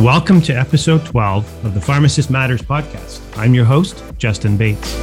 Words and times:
Welcome 0.00 0.40
to 0.42 0.52
episode 0.52 1.04
12 1.06 1.64
of 1.64 1.74
the 1.74 1.80
Pharmacist 1.80 2.30
Matters 2.30 2.62
podcast. 2.62 3.20
I'm 3.36 3.52
your 3.52 3.64
host, 3.64 4.04
Justin 4.16 4.56
Bates. 4.56 4.94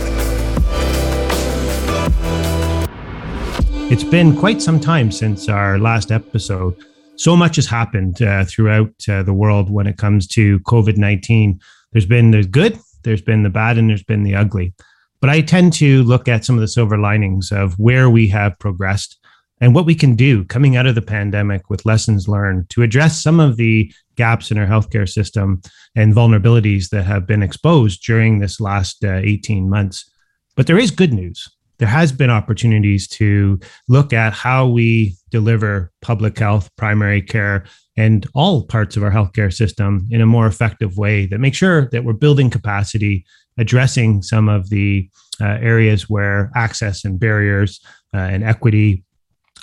It's 3.91 4.05
been 4.05 4.37
quite 4.37 4.61
some 4.61 4.79
time 4.79 5.11
since 5.11 5.49
our 5.49 5.77
last 5.79 6.13
episode. 6.13 6.77
So 7.17 7.35
much 7.35 7.57
has 7.57 7.67
happened 7.67 8.21
uh, 8.21 8.45
throughout 8.45 8.93
uh, 9.09 9.23
the 9.23 9.33
world 9.33 9.69
when 9.69 9.85
it 9.85 9.97
comes 9.97 10.27
to 10.29 10.61
COVID 10.61 10.95
19. 10.95 11.59
There's 11.91 12.05
been 12.05 12.31
the 12.31 12.45
good, 12.45 12.79
there's 13.03 13.21
been 13.21 13.43
the 13.43 13.49
bad, 13.49 13.77
and 13.77 13.89
there's 13.89 14.01
been 14.01 14.23
the 14.23 14.35
ugly. 14.35 14.73
But 15.19 15.29
I 15.29 15.41
tend 15.41 15.73
to 15.73 16.03
look 16.03 16.29
at 16.29 16.45
some 16.45 16.55
of 16.55 16.61
the 16.61 16.69
silver 16.69 16.97
linings 16.97 17.51
of 17.51 17.77
where 17.77 18.09
we 18.09 18.29
have 18.29 18.57
progressed 18.59 19.19
and 19.59 19.75
what 19.75 19.85
we 19.85 19.95
can 19.95 20.15
do 20.15 20.45
coming 20.45 20.75
out 20.75 20.87
of 20.87 20.95
the 20.95 21.01
pandemic 21.01 21.69
with 21.69 21.85
lessons 21.85 22.27
learned 22.27 22.69
to 22.69 22.81
address 22.81 23.21
some 23.21 23.39
of 23.39 23.57
the 23.57 23.91
gaps 24.15 24.51
in 24.51 24.57
our 24.57 24.67
healthcare 24.67 25.07
system 25.07 25.61
and 25.95 26.13
vulnerabilities 26.13 26.89
that 26.89 27.03
have 27.03 27.27
been 27.27 27.43
exposed 27.43 28.03
during 28.03 28.39
this 28.39 28.59
last 28.59 29.03
uh, 29.03 29.21
18 29.23 29.69
months. 29.69 30.09
But 30.55 30.67
there 30.67 30.77
is 30.77 30.91
good 30.91 31.13
news. 31.13 31.49
There 31.77 31.87
has 31.87 32.11
been 32.11 32.29
opportunities 32.29 33.07
to 33.09 33.59
look 33.89 34.13
at 34.13 34.33
how 34.33 34.67
we 34.67 35.15
deliver 35.29 35.91
public 36.01 36.39
health, 36.39 36.69
primary 36.77 37.21
care, 37.21 37.65
and 37.97 38.25
all 38.33 38.63
parts 38.63 38.95
of 38.95 39.03
our 39.03 39.11
healthcare 39.11 39.53
system 39.53 40.07
in 40.09 40.21
a 40.21 40.25
more 40.25 40.47
effective 40.47 40.97
way 40.97 41.25
that 41.25 41.39
makes 41.39 41.57
sure 41.57 41.89
that 41.89 42.03
we're 42.03 42.13
building 42.13 42.49
capacity, 42.49 43.25
addressing 43.57 44.21
some 44.21 44.47
of 44.47 44.69
the 44.69 45.09
uh, 45.41 45.57
areas 45.61 46.09
where 46.09 46.51
access 46.55 47.03
and 47.03 47.19
barriers 47.19 47.81
uh, 48.13 48.17
and 48.17 48.43
equity 48.43 49.03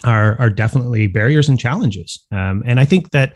are, 0.04 0.38
are 0.38 0.50
definitely 0.50 1.06
barriers 1.06 1.48
and 1.48 1.58
challenges. 1.58 2.24
Um, 2.30 2.62
and 2.66 2.80
I 2.80 2.84
think 2.84 3.10
that 3.10 3.34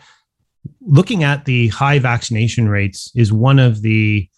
looking 0.80 1.25
at 1.25 1.45
the 1.45 1.69
high 1.69 1.98
vaccination 1.98 2.68
rates 2.68 3.10
is 3.15 3.32
one 3.32 3.59
of 3.59 3.82
the 3.82 4.29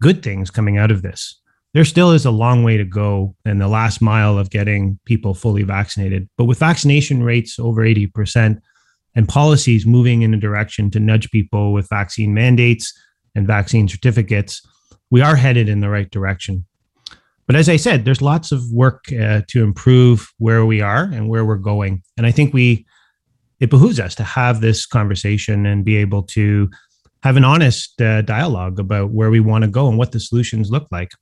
good 0.00 0.22
things 0.22 0.50
coming 0.50 0.78
out 0.78 0.90
of 0.90 1.02
this. 1.02 1.40
There 1.74 1.84
still 1.84 2.10
is 2.10 2.26
a 2.26 2.30
long 2.30 2.64
way 2.64 2.76
to 2.76 2.84
go 2.84 3.34
in 3.46 3.58
the 3.58 3.68
last 3.68 4.02
mile 4.02 4.36
of 4.36 4.50
getting 4.50 4.98
people 5.06 5.32
fully 5.32 5.62
vaccinated. 5.62 6.28
But 6.36 6.44
with 6.44 6.58
vaccination 6.58 7.22
rates 7.22 7.58
over 7.58 7.82
80% 7.82 8.60
and 9.14 9.28
policies 9.28 9.86
moving 9.86 10.22
in 10.22 10.34
a 10.34 10.38
direction 10.38 10.90
to 10.90 11.00
nudge 11.00 11.30
people 11.30 11.72
with 11.72 11.88
vaccine 11.88 12.34
mandates 12.34 12.92
and 13.34 13.46
vaccine 13.46 13.88
certificates, 13.88 14.60
we 15.10 15.22
are 15.22 15.36
headed 15.36 15.68
in 15.68 15.80
the 15.80 15.88
right 15.88 16.10
direction. 16.10 16.66
But 17.46 17.56
as 17.56 17.68
I 17.68 17.76
said, 17.76 18.04
there's 18.04 18.22
lots 18.22 18.52
of 18.52 18.62
work 18.70 19.04
uh, 19.12 19.42
to 19.48 19.64
improve 19.64 20.30
where 20.38 20.64
we 20.64 20.80
are 20.80 21.04
and 21.04 21.28
where 21.28 21.44
we're 21.44 21.56
going. 21.56 22.02
And 22.16 22.26
I 22.26 22.30
think 22.30 22.54
we 22.54 22.86
it 23.62 23.70
behooves 23.70 24.00
us 24.00 24.16
to 24.16 24.24
have 24.24 24.60
this 24.60 24.84
conversation 24.84 25.66
and 25.66 25.84
be 25.84 25.94
able 25.94 26.24
to 26.24 26.68
have 27.22 27.36
an 27.36 27.44
honest 27.44 28.02
uh, 28.02 28.20
dialogue 28.22 28.80
about 28.80 29.12
where 29.12 29.30
we 29.30 29.38
want 29.38 29.62
to 29.62 29.70
go 29.70 29.88
and 29.88 29.96
what 29.96 30.10
the 30.10 30.18
solutions 30.18 30.68
look 30.68 30.88
like. 30.90 31.12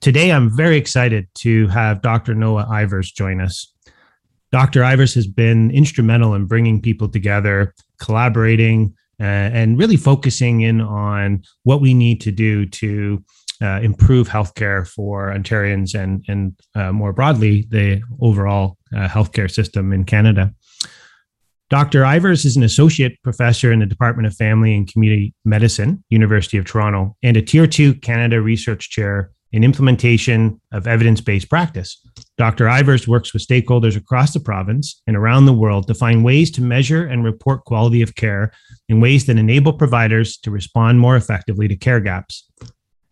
Today, 0.00 0.32
I'm 0.32 0.50
very 0.50 0.76
excited 0.76 1.28
to 1.36 1.68
have 1.68 2.02
Dr. 2.02 2.34
Noah 2.34 2.66
Ivers 2.68 3.14
join 3.14 3.40
us. 3.40 3.72
Dr. 4.50 4.80
Ivers 4.80 5.14
has 5.14 5.28
been 5.28 5.70
instrumental 5.70 6.34
in 6.34 6.46
bringing 6.46 6.82
people 6.82 7.08
together, 7.08 7.72
collaborating, 8.00 8.92
uh, 9.20 9.22
and 9.22 9.78
really 9.78 9.96
focusing 9.96 10.62
in 10.62 10.80
on 10.80 11.44
what 11.62 11.80
we 11.80 11.94
need 11.94 12.20
to 12.22 12.32
do 12.32 12.66
to 12.66 13.22
uh, 13.62 13.78
improve 13.80 14.28
healthcare 14.28 14.84
for 14.88 15.32
Ontarians 15.32 15.94
and, 15.94 16.24
and 16.26 16.56
uh, 16.74 16.90
more 16.90 17.12
broadly, 17.12 17.64
the 17.68 18.02
overall 18.20 18.76
uh, 18.92 19.06
healthcare 19.06 19.48
system 19.48 19.92
in 19.92 20.02
Canada. 20.02 20.52
Dr. 21.74 22.02
Ivers 22.02 22.44
is 22.44 22.56
an 22.56 22.62
associate 22.62 23.20
professor 23.24 23.72
in 23.72 23.80
the 23.80 23.84
Department 23.84 24.28
of 24.28 24.36
Family 24.36 24.76
and 24.76 24.86
Community 24.86 25.34
Medicine, 25.44 26.04
University 26.08 26.56
of 26.56 26.64
Toronto, 26.64 27.16
and 27.24 27.36
a 27.36 27.42
Tier 27.42 27.66
2 27.66 27.94
Canada 27.94 28.40
Research 28.40 28.90
Chair 28.90 29.32
in 29.50 29.64
implementation 29.64 30.60
of 30.70 30.86
evidence 30.86 31.20
based 31.20 31.50
practice. 31.50 32.00
Dr. 32.38 32.66
Ivers 32.66 33.08
works 33.08 33.32
with 33.32 33.44
stakeholders 33.44 33.96
across 33.96 34.32
the 34.32 34.38
province 34.38 35.02
and 35.08 35.16
around 35.16 35.46
the 35.46 35.52
world 35.52 35.88
to 35.88 35.94
find 35.94 36.24
ways 36.24 36.48
to 36.52 36.62
measure 36.62 37.06
and 37.06 37.24
report 37.24 37.64
quality 37.64 38.02
of 38.02 38.14
care 38.14 38.52
in 38.88 39.00
ways 39.00 39.26
that 39.26 39.36
enable 39.36 39.72
providers 39.72 40.36
to 40.36 40.52
respond 40.52 41.00
more 41.00 41.16
effectively 41.16 41.66
to 41.66 41.74
care 41.74 41.98
gaps. 41.98 42.48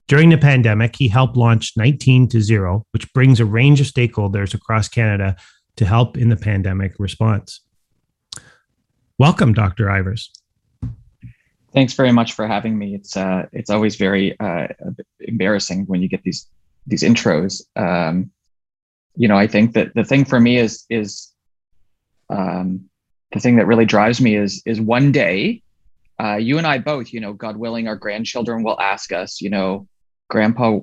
During 0.07 0.31
the 0.31 0.39
pandemic, 0.39 0.95
he 0.95 1.09
helped 1.09 1.37
launch 1.37 1.73
19 1.77 2.29
to 2.29 2.41
0, 2.41 2.87
which 2.93 3.13
brings 3.13 3.41
a 3.41 3.45
range 3.45 3.81
of 3.81 3.89
stakeholders 3.89 4.55
across 4.55 4.87
Canada 4.87 5.35
to 5.75 5.85
help 5.85 6.17
in 6.17 6.29
the 6.29 6.37
pandemic 6.37 6.95
response. 7.01 7.61
Welcome, 9.23 9.53
Dr. 9.53 9.87
Ivers. 9.87 10.31
Thanks 11.73 11.93
very 11.93 12.11
much 12.11 12.33
for 12.33 12.45
having 12.45 12.77
me. 12.77 12.97
It's 12.97 13.17
uh, 13.17 13.47
it's 13.53 13.71
always 13.71 13.95
very 13.95 14.37
uh, 14.41 14.67
embarrassing 15.21 15.85
when 15.87 16.03
you 16.03 16.09
get 16.09 16.25
these 16.25 16.49
these 16.89 17.05
intros. 17.05 17.63
Um, 17.77 18.33
you 19.15 19.29
know, 19.29 19.37
I 19.37 19.47
think 19.47 19.75
that 19.75 19.95
the 19.95 20.03
thing 20.03 20.25
for 20.25 20.41
me 20.41 20.57
is 20.57 20.85
is 20.91 21.33
um, 22.31 22.91
the 23.33 23.39
thing 23.39 23.55
that 23.59 23.69
really 23.69 23.85
drives 23.85 24.21
me 24.21 24.35
is 24.35 24.61
is 24.67 24.81
one 24.81 25.13
day, 25.13 25.63
uh, 26.19 26.35
you 26.35 26.59
and 26.59 26.67
I 26.67 26.79
both, 26.79 27.13
you 27.13 27.21
know, 27.21 27.33
God 27.33 27.57
willing, 27.57 27.87
our 27.87 27.95
grandchildren 27.95 28.65
will 28.65 28.81
ask 28.81 29.13
us, 29.13 29.41
you 29.41 29.51
know, 29.51 29.87
Grandpa, 30.31 30.81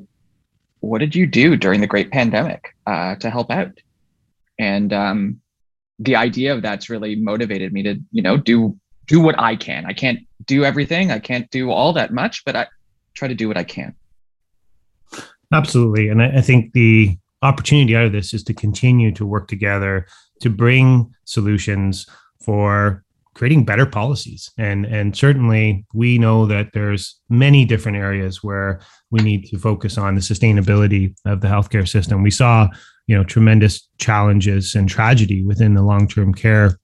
what 0.79 0.99
did 0.99 1.13
you 1.13 1.27
do 1.27 1.57
during 1.57 1.81
the 1.81 1.87
Great 1.87 2.09
Pandemic 2.09 2.73
uh, 2.87 3.15
to 3.15 3.29
help 3.29 3.51
out? 3.51 3.77
And 4.57 4.93
um, 4.93 5.41
the 5.99 6.15
idea 6.15 6.53
of 6.53 6.61
that's 6.61 6.89
really 6.89 7.15
motivated 7.15 7.73
me 7.73 7.83
to 7.83 7.99
you 8.11 8.21
know 8.21 8.37
do 8.37 8.77
do 9.07 9.19
what 9.19 9.39
i 9.39 9.55
can. 9.55 9.85
I 9.85 9.93
can't 9.93 10.19
do 10.45 10.63
everything. 10.63 11.11
I 11.11 11.19
can't 11.19 11.49
do 11.51 11.71
all 11.71 11.93
that 11.93 12.13
much 12.13 12.45
but 12.45 12.55
i 12.55 12.67
try 13.13 13.27
to 13.27 13.35
do 13.35 13.47
what 13.47 13.57
i 13.57 13.63
can. 13.63 13.93
Absolutely. 15.53 16.09
And 16.09 16.21
i, 16.21 16.41
think 16.41 16.73
the 16.73 17.17
opportunity 17.41 17.95
out 17.95 18.05
of 18.05 18.11
this 18.11 18.33
is 18.33 18.43
to 18.43 18.53
continue 18.53 19.11
to 19.13 19.25
work 19.25 19.47
together 19.47 20.05
to 20.41 20.49
bring 20.49 21.13
solutions 21.25 22.07
for 22.41 23.03
creating 23.33 23.63
better 23.63 23.85
policies. 23.85 24.51
And 24.57 24.85
and 24.85 25.15
certainly 25.15 25.85
we 25.93 26.17
know 26.17 26.45
that 26.47 26.73
there's 26.73 27.19
many 27.29 27.63
different 27.65 27.97
areas 27.97 28.43
where 28.43 28.81
we 29.11 29.21
need 29.21 29.45
to 29.45 29.57
focus 29.57 29.97
on 29.97 30.15
the 30.15 30.21
sustainability 30.21 31.15
of 31.25 31.41
the 31.41 31.47
healthcare 31.47 31.87
system. 31.87 32.21
We 32.21 32.31
saw 32.31 32.67
you 33.09 33.17
know 33.17 33.23
tremendous 33.23 33.89
challenges 33.97 34.75
and 34.75 34.87
tragedy 34.87 35.43
within 35.43 35.73
the 35.73 35.81
long-term 35.81 36.31
care 36.31 36.79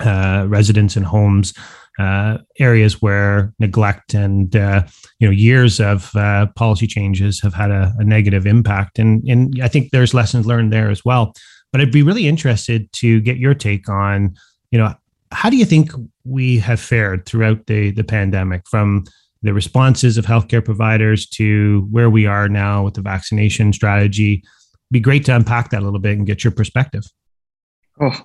uh, 0.00 0.44
residents 0.46 0.94
and 0.94 1.06
homes 1.06 1.54
uh, 1.98 2.38
areas 2.58 3.00
where 3.00 3.52
neglect 3.58 4.14
and 4.14 4.56
uh, 4.56 4.82
you 5.20 5.26
know 5.26 5.32
years 5.32 5.80
of 5.80 6.14
uh, 6.16 6.46
policy 6.54 6.86
changes 6.86 7.40
have 7.40 7.54
had 7.54 7.70
a, 7.70 7.94
a, 7.98 8.04
negative 8.04 8.46
impact. 8.46 8.98
And 8.98 9.22
and 9.28 9.60
I 9.62 9.68
think 9.68 9.90
there's 9.90 10.12
lessons 10.12 10.46
learned 10.46 10.72
there 10.72 10.90
as 10.90 11.04
well. 11.04 11.32
But 11.72 11.80
I'd 11.80 11.92
be 11.92 12.02
really 12.02 12.28
interested 12.28 12.92
to 12.94 13.20
get 13.20 13.38
your 13.38 13.54
take 13.54 13.88
on 13.88 14.34
you 14.70 14.78
know 14.78 14.94
how 15.32 15.48
do 15.48 15.56
you 15.56 15.64
think 15.64 15.92
we 16.24 16.58
have 16.58 16.80
fared 16.80 17.26
throughout 17.26 17.66
the 17.66 17.90
the 17.92 18.04
pandemic 18.04 18.62
from 18.68 19.04
the 19.42 19.54
responses 19.54 20.18
of 20.18 20.26
healthcare 20.26 20.64
providers 20.64 21.26
to 21.26 21.86
where 21.90 22.10
we 22.10 22.26
are 22.26 22.48
now 22.48 22.82
with 22.82 22.94
the 22.94 23.02
vaccination 23.02 23.72
strategy 23.72 24.42
be 24.94 25.00
great 25.00 25.24
to 25.26 25.34
unpack 25.34 25.70
that 25.70 25.82
a 25.82 25.84
little 25.84 25.98
bit 25.98 26.16
and 26.16 26.26
get 26.26 26.44
your 26.44 26.52
perspective. 26.52 27.04
Oh, 28.00 28.16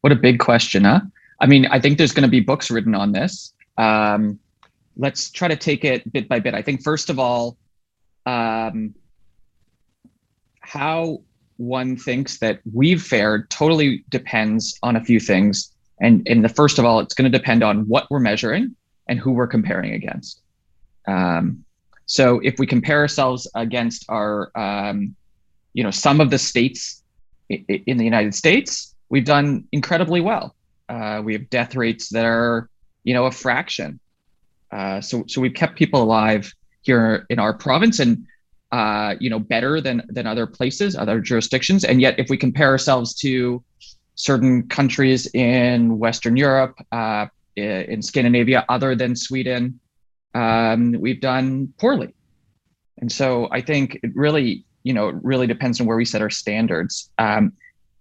what 0.00 0.12
a 0.12 0.16
big 0.16 0.38
question, 0.38 0.84
huh? 0.84 1.00
I 1.40 1.46
mean, 1.46 1.66
I 1.66 1.80
think 1.80 1.98
there's 1.98 2.12
going 2.12 2.22
to 2.22 2.30
be 2.30 2.40
books 2.40 2.70
written 2.70 2.94
on 2.94 3.12
this. 3.12 3.52
Um, 3.76 4.38
let's 4.96 5.30
try 5.30 5.48
to 5.48 5.56
take 5.56 5.84
it 5.84 6.10
bit 6.12 6.28
by 6.28 6.38
bit. 6.38 6.54
I 6.54 6.62
think, 6.62 6.82
first 6.82 7.10
of 7.10 7.18
all, 7.18 7.56
um, 8.26 8.94
how 10.60 11.20
one 11.56 11.96
thinks 11.96 12.38
that 12.38 12.60
we've 12.72 13.02
fared 13.02 13.50
totally 13.50 14.04
depends 14.08 14.78
on 14.82 14.96
a 14.96 15.04
few 15.04 15.18
things. 15.18 15.72
And, 16.00 16.26
and 16.28 16.44
the 16.44 16.48
first 16.48 16.78
of 16.78 16.84
all, 16.84 17.00
it's 17.00 17.14
going 17.14 17.30
to 17.30 17.38
depend 17.38 17.62
on 17.64 17.88
what 17.88 18.08
we're 18.10 18.20
measuring 18.20 18.74
and 19.08 19.18
who 19.18 19.32
we're 19.32 19.48
comparing 19.48 19.94
against. 19.94 20.42
Um, 21.06 21.64
so 22.06 22.40
if 22.44 22.58
we 22.58 22.66
compare 22.66 23.00
ourselves 23.00 23.50
against 23.54 24.04
our 24.08 24.50
um, 24.56 25.16
you 25.74 25.82
know, 25.82 25.90
some 25.90 26.20
of 26.20 26.30
the 26.30 26.38
states 26.38 27.02
in 27.50 27.98
the 27.98 28.04
United 28.04 28.34
States, 28.34 28.94
we've 29.10 29.24
done 29.24 29.68
incredibly 29.72 30.20
well. 30.20 30.54
Uh, 30.88 31.20
we 31.22 31.32
have 31.34 31.50
death 31.50 31.74
rates 31.76 32.08
that 32.08 32.24
are, 32.24 32.70
you 33.02 33.12
know, 33.12 33.26
a 33.26 33.30
fraction. 33.30 34.00
Uh, 34.70 35.00
so, 35.00 35.24
so 35.26 35.40
we've 35.40 35.54
kept 35.54 35.76
people 35.76 36.02
alive 36.02 36.52
here 36.82 37.26
in 37.28 37.38
our 37.38 37.52
province, 37.52 37.98
and 38.00 38.26
uh, 38.72 39.14
you 39.20 39.30
know, 39.30 39.38
better 39.38 39.80
than 39.80 40.02
than 40.08 40.26
other 40.26 40.46
places, 40.46 40.96
other 40.96 41.20
jurisdictions. 41.20 41.84
And 41.84 42.00
yet, 42.00 42.18
if 42.18 42.28
we 42.28 42.36
compare 42.36 42.68
ourselves 42.68 43.14
to 43.16 43.62
certain 44.14 44.68
countries 44.68 45.26
in 45.34 45.98
Western 45.98 46.36
Europe, 46.36 46.74
uh, 46.92 47.26
in 47.56 48.02
Scandinavia, 48.02 48.64
other 48.68 48.96
than 48.96 49.14
Sweden, 49.14 49.78
um, 50.34 50.92
we've 50.98 51.20
done 51.20 51.72
poorly. 51.78 52.14
And 52.98 53.10
so, 53.10 53.48
I 53.52 53.60
think 53.60 54.00
it 54.02 54.10
really 54.14 54.64
you 54.84 54.92
know, 54.92 55.08
it 55.08 55.16
really 55.22 55.46
depends 55.46 55.80
on 55.80 55.86
where 55.86 55.96
we 55.96 56.04
set 56.04 56.22
our 56.22 56.30
standards 56.30 57.10
um, 57.18 57.52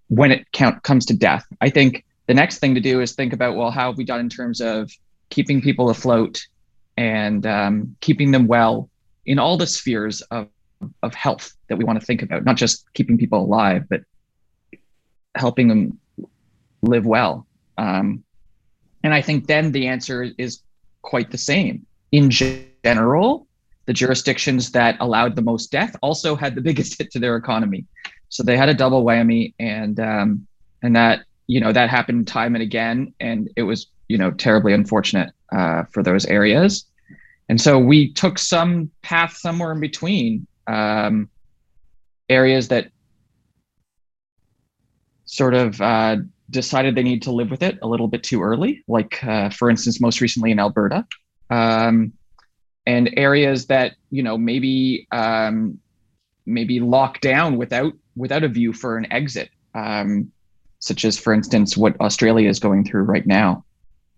when 0.09 0.31
it 0.31 0.45
count, 0.51 0.83
comes 0.83 1.06
to 1.07 1.15
death. 1.15 1.45
I 1.62 1.69
think 1.69 2.06
the 2.27 2.33
next 2.33 2.59
thing 2.59 2.75
to 2.75 2.81
do 2.81 3.01
is 3.01 3.13
think 3.13 3.33
about, 3.33 3.56
well, 3.56 3.71
how 3.71 3.89
have 3.89 3.97
we 3.97 4.03
done 4.03 4.19
in 4.19 4.30
terms 4.30 4.62
of 4.62 4.91
keeping 5.30 5.62
people 5.62 5.89
afloat 5.89 6.45
and 6.97 7.45
um, 7.47 7.95
keeping 8.01 8.31
them 8.31 8.47
well 8.47 8.89
in 9.25 9.39
all 9.39 9.57
the 9.57 9.65
spheres 9.65 10.21
of, 10.24 10.47
of 11.01 11.15
health 11.15 11.56
that 11.69 11.77
we 11.77 11.83
want 11.83 12.00
to 12.00 12.06
think 12.06 12.21
about, 12.21 12.44
not 12.44 12.57
just 12.57 12.85
keeping 12.94 13.18
people 13.18 13.39
alive, 13.39 13.85
but 13.89 14.01
helping 15.35 15.68
them 15.69 15.97
live 16.81 17.06
well. 17.06 17.47
Um, 17.77 18.24
and 19.03 19.13
I 19.13 19.21
think 19.21 19.47
then 19.47 19.71
the 19.71 19.88
answer 19.88 20.27
is 20.38 20.62
quite 21.01 21.31
the 21.31 21.38
same. 21.38 21.85
In 22.12 22.30
general, 22.30 23.47
the 23.85 23.94
jurisdictions 23.94 24.71
that 24.71 24.97
allowed 25.00 25.35
the 25.35 25.41
most 25.41 25.71
death 25.71 25.95
also 26.01 26.35
had 26.35 26.56
the 26.56 26.62
biggest 26.69 26.97
hit 26.97 27.12
to 27.12 27.19
their 27.19 27.35
economy. 27.35 27.85
So 28.30 28.44
they 28.44 28.57
had 28.57 28.69
a 28.69 28.74
double 28.74 29.03
whammy, 29.06 29.53
and 29.59 30.00
um, 30.00 30.47
and 30.81 30.95
that 30.95 31.25
you 31.47 31.59
know 31.59 31.71
that 31.71 31.89
happened 31.89 32.27
time 32.27 32.56
and 32.56 32.63
again, 32.63 33.13
and 33.19 33.50
it 33.56 33.63
was 33.63 33.88
you 34.07 34.18
know 34.18 34.31
terribly 34.31 34.74
unfortunate 34.74 35.31
uh, 35.56 35.83
for 35.91 36.01
those 36.01 36.25
areas. 36.25 36.85
And 37.50 37.59
so 37.59 37.77
we 37.77 38.12
took 38.13 38.39
some 38.39 38.89
path 39.01 39.33
somewhere 39.33 39.74
in 39.74 39.80
between 39.80 40.47
um, 40.68 41.30
areas 42.30 42.69
that 42.69 42.89
sort 45.25 45.53
of 45.53 45.80
uh, 45.81 46.18
decided 46.50 46.95
they 46.95 47.03
need 47.03 47.21
to 47.24 47.31
live 47.31 47.51
with 47.51 47.62
it 47.62 47.77
a 47.81 47.88
little 47.88 48.07
bit 48.07 48.24
too 48.24 48.41
early, 48.41 48.83
like 48.88 49.24
uh, 49.24 49.50
for 49.50 49.69
instance, 49.69 50.00
most 50.00 50.21
recently 50.21 50.51
in 50.51 50.59
Alberta, 50.59 51.06
um, 51.50 52.13
and 52.85 53.09
areas 53.18 53.68
that 53.68 53.95
you 54.12 54.24
know 54.24 54.38
maybe 54.38 55.07
um, 55.12 55.80
maybe 56.45 56.80
lock 56.80 57.21
down 57.21 57.57
without 57.57 57.94
without 58.15 58.44
a 58.44 58.47
view 58.47 58.74
for 58.74 58.97
an 58.97 59.12
exit, 59.12 59.50
um, 59.74 60.31
such 60.80 61.06
as 61.06 61.18
for 61.18 61.33
instance 61.33 61.77
what 61.77 62.00
Australia 62.01 62.50
is 62.50 62.59
going 62.59 62.83
through 62.83 63.03
right 63.03 63.25
now. 63.25 63.63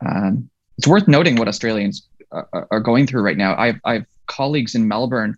Um, 0.06 0.50
it's 0.78 0.88
worth 0.88 1.08
noting 1.08 1.36
what 1.36 1.48
Australians 1.48 2.08
are, 2.32 2.68
are 2.72 2.80
going 2.80 3.08
through 3.08 3.22
right 3.22 3.38
now. 3.38 3.56
I've 3.58 3.80
I've 3.86 4.06
colleagues 4.26 4.76
in 4.76 4.88
Melbourne. 4.88 5.38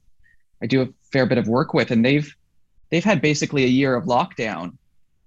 I 0.62 0.66
do 0.66 0.82
a 0.82 0.88
fair 1.12 1.26
bit 1.26 1.38
of 1.38 1.48
work 1.48 1.74
with, 1.74 1.92
and 1.92 2.04
they've 2.04 2.34
they've 2.90 3.04
had 3.04 3.22
basically 3.22 3.64
a 3.64 3.68
year 3.68 3.96
of 3.96 4.06
lockdown. 4.06 4.78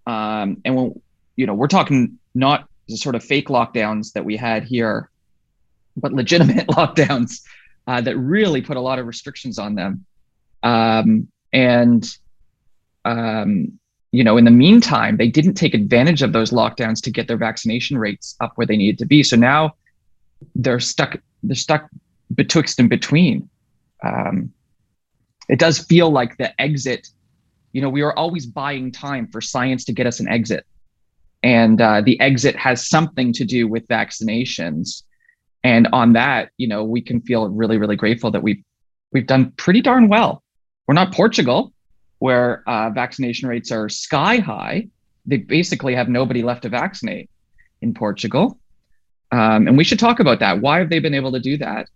Um, 0.07 0.61
and 0.65 0.75
when 0.75 1.01
you 1.37 1.47
know, 1.47 1.55
we're 1.55 1.69
talking 1.69 2.19
not 2.35 2.69
the 2.89 2.97
sort 2.97 3.15
of 3.15 3.25
fake 3.25 3.49
lockdowns 3.49 4.13
that 4.13 4.25
we 4.25 4.37
had 4.37 4.65
here, 4.65 5.11
but 5.97 6.13
legitimate 6.13 6.67
lockdowns 6.69 7.43
uh, 7.91 8.01
that 8.01 8.17
really 8.17 8.63
put 8.63 8.77
a 8.77 8.81
lot 8.81 9.01
of 9.01 9.07
restrictions 9.07 9.59
on 9.59 9.75
them. 9.75 10.07
Um, 10.63 11.27
and 11.53 12.09
um, 13.05 13.81
you 14.13 14.23
know, 14.23 14.37
in 14.37 14.45
the 14.45 14.53
meantime, 14.53 15.17
they 15.17 15.27
didn't 15.27 15.55
take 15.55 15.75
advantage 15.75 16.23
of 16.23 16.33
those 16.33 16.53
lockdowns 16.53 17.03
to 17.03 17.11
get 17.11 17.27
their 17.27 17.37
vaccination 17.37 17.99
rates 17.99 18.37
up 18.41 18.53
where 18.55 18.67
they 18.67 18.77
needed 18.77 18.99
to 18.99 19.07
be. 19.07 19.25
So 19.25 19.35
now 19.35 19.75
they're 20.55 20.79
stuck. 20.79 21.17
They're 21.43 21.57
stuck 21.57 21.89
betwixt 22.33 22.79
and 22.79 22.89
between. 22.89 23.49
Um, 24.05 24.53
it 25.49 25.59
does 25.59 25.81
feel 25.81 26.11
like 26.11 26.37
the 26.37 26.49
exit. 26.61 27.09
You 27.73 27.83
know, 27.83 27.89
we 27.89 28.03
are 28.03 28.15
always 28.17 28.47
buying 28.47 28.93
time 28.93 29.27
for 29.33 29.41
science 29.41 29.85
to 29.87 29.93
get 29.93 30.07
us 30.07 30.21
an 30.21 30.29
exit 30.29 30.65
and 31.43 31.81
uh, 31.81 32.03
the 32.03 32.21
exit 32.21 32.55
has 32.57 32.89
something 32.89 33.33
to 33.33 33.45
do 33.45 33.67
with 33.67 33.89
vaccinations 33.89 35.03
and 35.63 35.89
on 35.93 36.13
that 36.15 36.51
you 36.57 36.67
know 36.67 36.85
we 36.85 37.01
can 37.01 37.21
feel 37.21 37.49
really 37.49 37.79
really 37.79 37.97
grateful 37.97 38.31
that 38.31 38.43
we've 38.43 38.63
we've 39.13 39.27
done 39.27 39.53
pretty 39.57 39.81
darn 39.81 40.09
well. 40.09 40.43
We're 40.87 40.95
not 40.95 41.13
portugal 41.13 41.73
where 42.19 42.63
uh, 42.69 42.91
vaccination 42.91 43.49
rates 43.49 43.73
are 43.73 43.89
sky 43.89 44.37
high. 44.37 44.89
They 45.25 45.39
basically 45.39 45.95
have 45.95 46.09
nobody 46.09 46.43
left 46.43 46.63
to 46.63 46.69
vaccinate 46.69 47.31
in 47.81 47.95
portugal. 47.95 48.59
Um, 49.33 49.69
and 49.69 49.79
we 49.79 49.85
should 49.85 49.99
talk 49.99 50.21
about 50.21 50.41
that. 50.41 50.61
Why 50.61 50.81
have 50.81 50.91
they 50.91 50.99
been 50.99 51.15
able 51.15 51.33
to 51.33 51.41
do 51.41 51.57
that? 51.59 51.89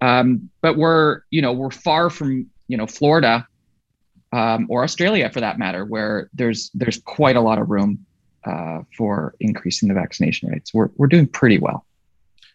Um, 0.00 0.50
but 0.60 0.76
we're 0.76 1.22
you 1.30 1.42
know 1.42 1.52
we're 1.52 1.70
far 1.70 2.10
from 2.10 2.50
you 2.68 2.76
know 2.76 2.86
florida 2.86 3.46
um, 4.32 4.66
or 4.68 4.82
australia 4.82 5.30
for 5.30 5.40
that 5.40 5.58
matter 5.58 5.84
where 5.86 6.28
there's 6.34 6.70
there's 6.74 6.98
quite 6.98 7.36
a 7.36 7.40
lot 7.40 7.58
of 7.58 7.70
room 7.70 8.04
uh, 8.46 8.82
for 8.96 9.34
increasing 9.40 9.88
the 9.88 9.94
vaccination 9.94 10.48
rates. 10.48 10.72
We're, 10.72 10.90
we're 10.96 11.08
doing 11.08 11.26
pretty 11.26 11.58
well. 11.58 11.84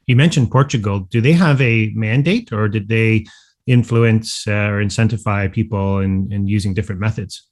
You 0.08 0.16
mentioned 0.16 0.52
Portugal. 0.52 1.02
Do 1.02 1.22
they 1.22 1.34
have 1.34 1.62
a 1.62 1.92
mandate 1.96 2.52
or 2.52 2.68
did 2.68 2.88
they 2.88 3.26
influence 3.68 4.48
uh, 4.48 4.52
or 4.52 4.84
incentivize 4.84 5.54
people 5.54 6.00
in, 6.00 6.32
in 6.32 6.48
using 6.48 6.74
different 6.74 7.00
methods? 7.00 7.48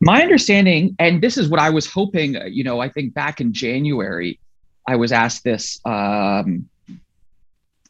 My 0.00 0.22
understanding, 0.22 0.96
and 0.98 1.22
this 1.22 1.36
is 1.36 1.48
what 1.48 1.60
I 1.60 1.70
was 1.70 1.86
hoping, 1.86 2.36
uh, 2.36 2.44
you 2.44 2.64
know, 2.64 2.80
I 2.80 2.88
think 2.88 3.12
back 3.12 3.40
in 3.40 3.52
January, 3.52 4.40
I 4.86 4.96
was 4.96 5.12
asked 5.12 5.44
this, 5.44 5.78
um, 5.84 6.68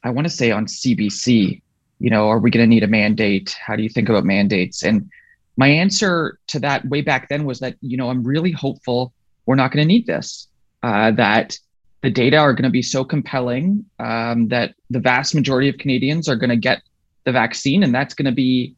I 0.03 0.11
want 0.11 0.27
to 0.27 0.33
say 0.33 0.51
on 0.51 0.67
CBC, 0.67 1.63
you 2.01 2.11
know, 2.11 2.29
are 2.29 2.39
we 2.39 2.51
going 2.51 2.65
to 2.65 2.69
need 2.69 2.83
a 2.83 2.89
mandate? 2.89 3.55
How 3.65 3.77
do 3.77 3.83
you 3.83 3.89
think 3.89 4.09
about 4.09 4.25
mandates? 4.25 4.83
And 4.83 5.09
my 5.57 5.69
answer 5.69 6.39
to 6.49 6.59
that 6.61 6.85
way 6.87 7.03
back 7.03 7.29
then 7.29 7.45
was 7.45 7.61
that, 7.61 7.77
you 7.81 7.97
know, 7.97 8.11
I'm 8.11 8.25
really 8.25 8.53
hopeful 8.53 9.13
we're 9.47 9.55
not 9.55 9.71
going 9.71 9.87
to 9.87 9.89
need 9.89 10.07
this. 10.07 10.49
Uh, 10.83 11.11
that 11.13 11.59
the 12.03 12.11
data 12.11 12.39
are 12.39 12.55
going 12.55 12.65
to 12.65 12.71
be 12.71 12.83
so 12.83 13.05
compelling 13.05 13.85
um, 13.99 14.49
that 14.49 14.75
the 14.89 15.01
vast 15.01 15.35
majority 15.35 15.69
of 15.69 15.79
Canadians 15.79 16.29
are 16.29 16.37
going 16.37 16.51
to 16.51 16.57
get 16.57 16.83
the 17.25 17.33
vaccine, 17.33 17.83
and 17.83 17.95
that's 17.95 18.15
going 18.15 18.27
to 18.27 18.33
be 18.33 18.75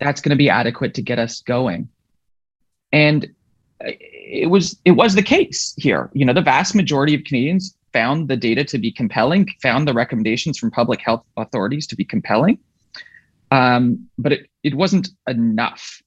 that's 0.00 0.20
going 0.20 0.30
to 0.30 0.36
be 0.36 0.50
adequate 0.50 0.94
to 0.94 1.02
get 1.02 1.18
us 1.18 1.40
going. 1.40 1.88
And 2.92 3.28
it 3.80 4.50
was 4.50 4.76
it 4.84 4.92
was 4.92 5.14
the 5.14 5.22
case 5.22 5.74
here. 5.78 6.10
You 6.12 6.24
know, 6.24 6.32
the 6.32 6.42
vast 6.42 6.74
majority 6.74 7.14
of 7.14 7.24
Canadians 7.24 7.76
found 7.92 8.28
the 8.28 8.36
data 8.36 8.64
to 8.64 8.78
be 8.78 8.90
compelling, 8.90 9.48
found 9.62 9.86
the 9.86 9.94
recommendations 9.94 10.58
from 10.58 10.70
public 10.70 11.00
health 11.00 11.24
authorities 11.36 11.86
to 11.88 11.96
be 11.96 12.04
compelling, 12.04 12.58
um, 13.50 14.06
but 14.18 14.32
it 14.32 14.50
it 14.62 14.74
wasn't 14.74 15.10
enough. 15.28 16.02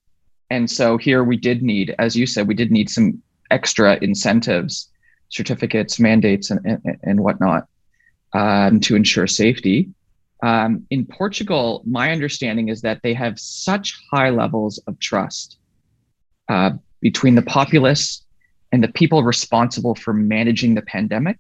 And 0.50 0.70
so 0.70 0.98
here 0.98 1.24
we 1.24 1.38
did 1.38 1.62
need, 1.62 1.96
as 2.00 2.16
you 2.16 2.26
said, 2.26 2.48
we 2.48 2.56
did 2.56 2.72
need 2.72 2.90
some 2.90 3.22
extra 3.52 3.98
incentives, 4.02 4.90
certificates, 5.30 6.00
mandates, 6.00 6.52
and, 6.52 6.60
and, 6.66 6.98
and 7.04 7.24
whatnot 7.24 7.68
um, 8.34 8.80
to 8.82 8.96
ensure 8.96 9.28
safety. 9.28 9.90
Um, 10.42 10.86
in 10.90 11.06
Portugal, 11.06 11.84
my 11.86 12.12
understanding 12.12 12.70
is 12.70 12.82
that 12.82 13.02
they 13.04 13.14
have 13.14 13.40
such 13.40 14.00
high 14.12 14.30
levels 14.30 14.78
of 14.88 14.98
trust 15.00 15.58
uh, 16.48 16.72
between 17.02 17.36
the 17.36 17.42
populace 17.42 18.24
and 18.72 18.84
the 18.84 18.88
people 18.88 19.24
responsible 19.24 19.96
for 19.96 20.14
managing 20.14 20.76
the 20.76 20.82
pandemic 20.82 21.38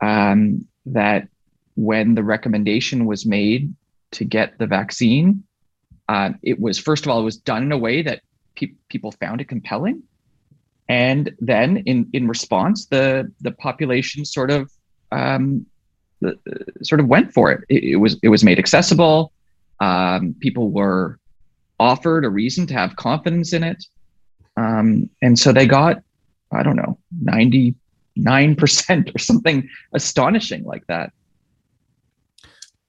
um, 0.00 0.66
that 0.86 1.28
when 1.76 2.14
the 2.14 2.22
recommendation 2.22 3.06
was 3.06 3.26
made 3.26 3.74
to 4.12 4.24
get 4.24 4.58
the 4.58 4.66
vaccine, 4.66 5.42
uh, 6.08 6.30
it 6.42 6.60
was 6.60 6.78
first 6.78 7.04
of 7.04 7.10
all, 7.10 7.20
it 7.20 7.24
was 7.24 7.36
done 7.36 7.64
in 7.64 7.72
a 7.72 7.78
way 7.78 8.02
that 8.02 8.22
pe- 8.54 8.74
people 8.88 9.10
found 9.10 9.40
it 9.40 9.48
compelling 9.48 10.02
and 10.88 11.32
then 11.40 11.78
in 11.78 12.08
in 12.12 12.28
response 12.28 12.86
the 12.86 13.30
the 13.40 13.52
population 13.52 14.24
sort 14.24 14.50
of 14.50 14.70
um, 15.12 15.64
the, 16.20 16.36
sort 16.82 17.00
of 17.00 17.06
went 17.06 17.32
for 17.32 17.52
it. 17.52 17.60
it. 17.68 17.84
it 17.84 17.96
was 17.96 18.18
it 18.22 18.28
was 18.28 18.44
made 18.44 18.58
accessible 18.58 19.32
um, 19.80 20.34
people 20.40 20.70
were 20.70 21.18
offered 21.80 22.24
a 22.24 22.28
reason 22.28 22.66
to 22.66 22.74
have 22.74 22.94
confidence 22.96 23.52
in 23.52 23.62
it 23.64 23.84
um, 24.56 25.08
and 25.22 25.38
so 25.38 25.52
they 25.52 25.66
got 25.66 26.02
i 26.52 26.62
don't 26.62 26.76
know 26.76 26.98
99% 27.24 27.74
or 29.14 29.18
something 29.18 29.68
astonishing 29.94 30.64
like 30.64 30.86
that 30.86 31.12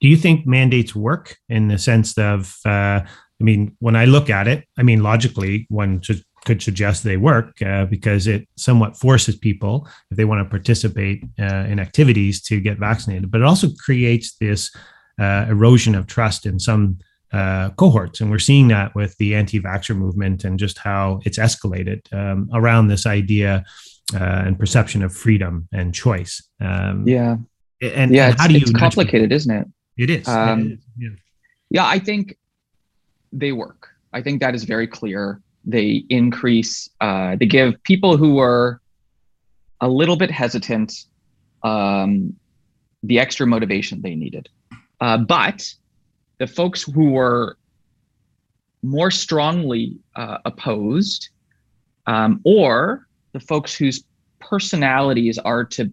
do 0.02 0.08
you 0.10 0.18
think 0.18 0.46
mandates 0.46 0.94
work 0.94 1.38
in 1.48 1.70
the 1.70 1.78
sense 1.78 2.18
of 2.18 2.58
uh, 2.66 3.00
i 3.00 3.44
mean 3.44 3.76
when 3.80 3.96
i 3.96 4.06
look 4.06 4.30
at 4.30 4.48
it 4.48 4.66
i 4.78 4.84
mean 4.84 5.02
logically 5.02 5.66
one 5.70 6.02
should 6.02 6.24
could 6.46 6.62
suggest 6.62 7.04
they 7.04 7.18
work 7.18 7.62
uh, 7.62 7.86
because 7.86 8.28
it 8.28 8.48
somewhat 8.56 8.98
forces 8.98 9.36
people 9.36 9.88
if 10.12 10.18
they 10.18 10.26
want 10.26 10.44
to 10.44 10.50
participate 10.50 11.24
uh, 11.40 11.66
in 11.68 11.80
activities 11.80 12.42
to 12.44 12.60
get 12.60 12.78
vaccinated. 12.78 13.30
But 13.32 13.42
it 13.42 13.48
also 13.48 13.68
creates 13.80 14.36
this 14.38 14.74
uh, 15.20 15.46
erosion 15.50 15.96
of 15.96 16.08
trust 16.08 16.46
in 16.46 16.60
some 16.60 17.00
uh, 17.34 17.72
cohorts. 17.72 18.22
And 18.22 18.32
we're 18.32 18.40
seeing 18.40 18.68
that 18.70 18.96
with 18.96 19.18
the 19.18 19.36
anti-vaxxer 19.36 19.96
movement 19.96 20.44
and 20.44 20.58
just 20.58 20.78
how 20.78 21.20
it's 21.26 21.38
escalated 21.38 22.02
um, 22.14 22.50
around 22.54 22.88
this 22.88 23.06
idea 23.06 23.66
uh, 24.14 24.44
and 24.46 24.58
perception 24.58 25.04
of 25.04 25.14
freedom 25.14 25.68
and 25.74 25.94
choice. 25.94 26.42
Um, 26.62 27.08
yeah. 27.08 27.38
and, 27.82 28.14
yeah 28.14 28.30
and 28.30 28.40
how 28.40 28.48
do 28.48 28.54
you 28.54 28.62
it's 28.62 28.72
complicated 28.72 29.32
isn't 29.32 29.54
it? 29.54 29.68
It 29.98 30.10
is, 30.10 30.28
um, 30.28 30.60
it 30.60 30.72
is. 30.74 30.80
Yeah. 30.98 31.10
yeah 31.70 31.86
i 31.88 32.00
think 32.00 32.36
they 33.36 33.52
work. 33.52 33.90
I 34.14 34.22
think 34.22 34.40
that 34.42 34.56
is 34.56 34.64
very 34.64 34.88
clear 34.88 35.42
they 35.66 36.06
increase, 36.10 36.90
uh, 37.02 37.36
they 37.40 37.46
give 37.46 37.82
people 37.84 38.18
who 38.18 38.40
are 38.40 38.82
a 39.82 39.88
little 39.88 40.16
bit 40.16 40.32
hesitant 40.32 41.06
um, 41.64 42.36
the 43.04 43.20
extra 43.20 43.46
motivation 43.46 44.02
they 44.02 44.16
needed. 44.16 44.50
Uh, 45.02 45.18
but 45.18 45.74
the 46.38 46.48
folks 46.48 46.84
who 46.84 47.12
were 47.12 47.58
more 48.84 49.12
strongly 49.12 49.98
uh, 50.16 50.38
opposed, 50.46 51.30
um, 52.08 52.40
or 52.44 53.08
the 53.34 53.40
folks 53.40 53.76
whose 53.76 54.04
personalities 54.40 55.38
are 55.40 55.66
to 55.66 55.92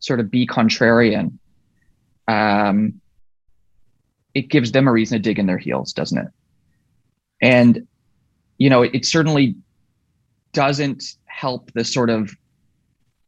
sort 0.00 0.20
of 0.20 0.30
be 0.30 0.46
contrarian, 0.46 1.38
um, 2.28 3.00
it 4.34 4.48
gives 4.48 4.72
them 4.72 4.88
a 4.88 4.92
reason 4.92 5.16
to 5.16 5.22
dig 5.22 5.38
in 5.38 5.46
their 5.46 5.58
heels, 5.58 5.92
doesn't 5.92 6.18
it? 6.18 6.28
And 7.40 7.86
you 8.58 8.70
know, 8.70 8.82
it, 8.82 8.94
it 8.94 9.06
certainly 9.06 9.56
doesn't 10.52 11.16
help 11.26 11.70
the 11.72 11.84
sort 11.84 12.10
of 12.10 12.34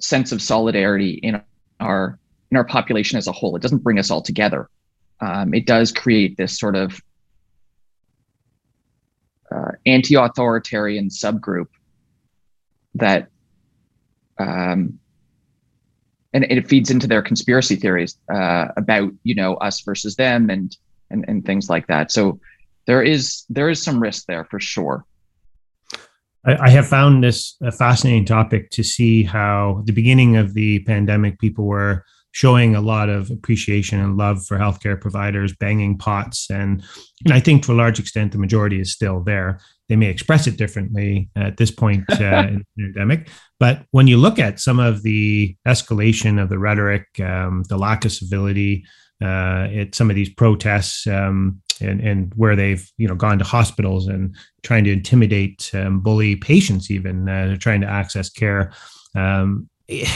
sense 0.01 0.33
of 0.33 0.41
solidarity 0.41 1.13
in 1.23 1.43
our 1.81 2.19
in 2.51 2.57
our 2.57 2.65
population 2.65 3.19
as 3.19 3.27
a 3.27 3.33
whole. 3.33 3.55
It 3.57 3.63
doesn't 3.63 3.83
bring 3.83 3.99
us 3.99 4.11
all 4.11 4.23
together. 4.23 4.71
Um, 5.21 5.53
it 5.53 5.67
does 5.67 5.93
create 5.93 6.37
this 6.37 6.59
sort 6.59 6.77
of 6.77 7.01
uh, 9.51 9.73
anti-authoritarian 9.87 11.09
subgroup 11.09 11.69
that 12.95 13.29
um, 14.39 14.99
and, 16.33 16.45
it 16.45 16.69
feeds 16.69 16.91
into 16.91 17.07
their 17.07 17.23
conspiracy 17.23 17.77
theories 17.77 18.19
uh, 18.33 18.69
about 18.77 19.13
you 19.25 19.35
know 19.35 19.55
us 19.57 19.81
versus 19.81 20.17
them 20.17 20.51
and, 20.51 20.77
and 21.11 21.25
and 21.29 21.45
things 21.45 21.69
like 21.69 21.87
that 21.89 22.13
so 22.13 22.39
there 22.87 23.03
is 23.03 23.45
there 23.51 23.69
is 23.69 23.83
some 23.83 24.01
risk 24.01 24.27
there 24.27 24.45
for 24.45 24.61
sure 24.61 25.05
I, 26.45 26.71
have 26.71 26.87
found 26.87 27.23
this 27.23 27.57
a 27.63 27.73
fascinating 27.73 28.25
topic 28.25 28.71
to 28.71 28.83
see 28.83 29.23
how 29.23 29.83
the 29.85 29.93
beginning 29.93 30.37
of 30.37 30.55
the 30.55 30.81
pandemic 30.85 31.39
people 31.39 31.67
were 31.67 32.05
showing 32.33 32.75
a 32.77 32.81
lot 32.81 33.09
of 33.09 33.31
appreciation 33.31 34.01
and 34.01 34.17
love 34.17 34.47
for 34.47 34.59
healthcare 34.59 35.01
providers, 35.01 35.55
banging 35.59 35.99
pots. 35.99 36.49
And, 36.51 36.85
and 37.25 37.35
I 37.35 37.41
think 37.41 37.65
to 37.65 37.73
a 37.73 37.75
large 37.75 37.99
extent, 37.99 38.33
the 38.33 38.39
majority 38.39 38.81
is 38.81 38.93
still 38.93 39.21
there. 39.21 39.61
They 39.89 39.97
may 39.97 40.07
express 40.07 40.47
it 40.47 40.57
differently 40.57 41.31
at 41.35 41.57
this 41.57 41.71
point 41.71 42.05
uh, 42.11 42.15
in 42.49 42.65
the 42.77 42.85
pandemic. 42.85 43.29
But 43.59 43.85
when 43.91 44.07
you 44.07 44.19
look 44.19 44.39
at 44.39 44.61
some 44.61 44.79
of 44.79 45.03
the 45.03 45.57
escalation 45.67 46.41
of 46.41 46.49
the 46.49 46.59
rhetoric, 46.59 47.07
um, 47.21 47.65
the 47.69 47.79
lack 47.79 48.05
of 48.05 48.13
civility, 48.13 48.85
uh, 49.21 49.67
at 49.75 49.95
some 49.97 50.11
of 50.11 50.15
these 50.15 50.33
protests, 50.33 51.07
um, 51.07 51.61
and, 51.81 52.01
and 52.01 52.33
where 52.35 52.57
they've 52.57 52.91
you 52.97 53.09
know 53.09 53.15
gone 53.15 53.39
to 53.39 53.45
hospitals 53.45 54.07
and 54.07 54.35
trying 54.63 54.85
to 54.85 54.93
intimidate, 54.93 55.71
um, 55.75 56.01
bully 56.01 56.37
patients, 56.37 56.91
even 56.91 57.29
uh, 57.29 57.57
trying 57.57 57.81
to 57.81 57.87
access 57.87 58.31
care. 58.31 58.73
Um, 59.15 59.69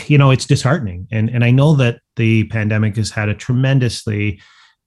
you 0.07 0.19
know 0.19 0.31
it's 0.31 0.47
disheartening. 0.47 1.09
And 1.11 1.31
and 1.31 1.45
i 1.45 1.51
know 1.51 1.75
that 1.77 2.01
the 2.17 2.45
pandemic 2.45 2.97
has 2.97 3.11
had 3.11 3.29
a 3.29 3.35
tremendously 3.35 4.41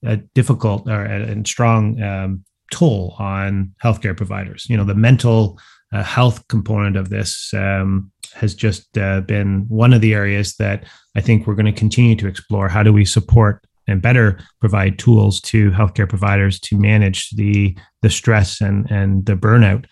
uh, 0.06 0.18
difficult 0.34 0.88
or, 0.88 1.06
uh, 1.06 1.26
and 1.32 1.48
strong 1.48 2.02
um, 2.02 2.46
toll 2.72 3.16
on 3.18 3.74
healthcare 3.84 4.16
providers. 4.16 4.66
You 4.70 4.78
know 4.78 4.84
the 4.84 4.96
mental 4.96 5.60
uh, 5.92 6.04
health 6.04 6.48
component 6.48 6.98
of 6.98 7.10
this 7.10 7.54
um, 7.54 8.12
has 8.34 8.54
just 8.54 8.98
uh, 8.98 9.22
been 9.22 9.66
one 9.70 9.94
of 9.94 10.02
the 10.02 10.14
areas 10.14 10.56
that 10.56 10.84
i 11.16 11.22
think 11.22 11.46
we're 11.46 11.56
going 11.56 11.66
to 11.66 11.72
continue 11.72 12.16
to 12.16 12.28
explore. 12.28 12.70
How 12.70 12.84
do 12.84 12.94
we 12.94 13.06
support 13.06 13.66
and 13.88 14.02
better 14.02 14.40
provide 14.60 15.00
tools 15.00 15.40
to 15.42 15.72
healthcare 15.72 16.10
providers 16.10 16.60
to 16.60 16.78
manage 16.78 17.30
the 17.32 17.78
the 18.02 18.10
stress 18.10 18.62
and 18.62 18.90
and 18.90 19.26
the 19.26 19.36
burnout 19.36 19.86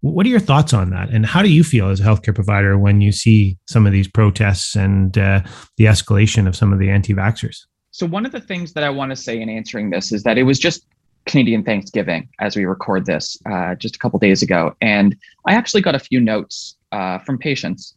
what 0.00 0.26
are 0.26 0.28
your 0.28 0.40
thoughts 0.40 0.72
on 0.72 0.90
that? 0.90 1.10
And 1.10 1.26
how 1.26 1.42
do 1.42 1.50
you 1.50 1.64
feel 1.64 1.88
as 1.88 2.00
a 2.00 2.04
healthcare 2.04 2.34
provider 2.34 2.78
when 2.78 3.00
you 3.00 3.12
see 3.12 3.58
some 3.66 3.86
of 3.86 3.92
these 3.92 4.08
protests 4.08 4.74
and 4.76 5.16
uh, 5.16 5.42
the 5.76 5.84
escalation 5.86 6.46
of 6.46 6.54
some 6.54 6.72
of 6.72 6.78
the 6.78 6.90
anti 6.90 7.14
vaxxers? 7.14 7.64
So, 7.90 8.06
one 8.06 8.26
of 8.26 8.32
the 8.32 8.40
things 8.40 8.72
that 8.74 8.84
I 8.84 8.90
want 8.90 9.10
to 9.10 9.16
say 9.16 9.40
in 9.40 9.48
answering 9.48 9.90
this 9.90 10.12
is 10.12 10.22
that 10.24 10.38
it 10.38 10.42
was 10.42 10.58
just 10.58 10.86
Canadian 11.24 11.64
Thanksgiving 11.64 12.28
as 12.40 12.56
we 12.56 12.64
record 12.64 13.06
this 13.06 13.38
uh, 13.50 13.74
just 13.74 13.96
a 13.96 13.98
couple 13.98 14.18
days 14.18 14.42
ago. 14.42 14.74
And 14.80 15.16
I 15.46 15.54
actually 15.54 15.82
got 15.82 15.94
a 15.94 15.98
few 15.98 16.20
notes 16.20 16.76
uh, 16.92 17.18
from 17.18 17.38
patients, 17.38 17.96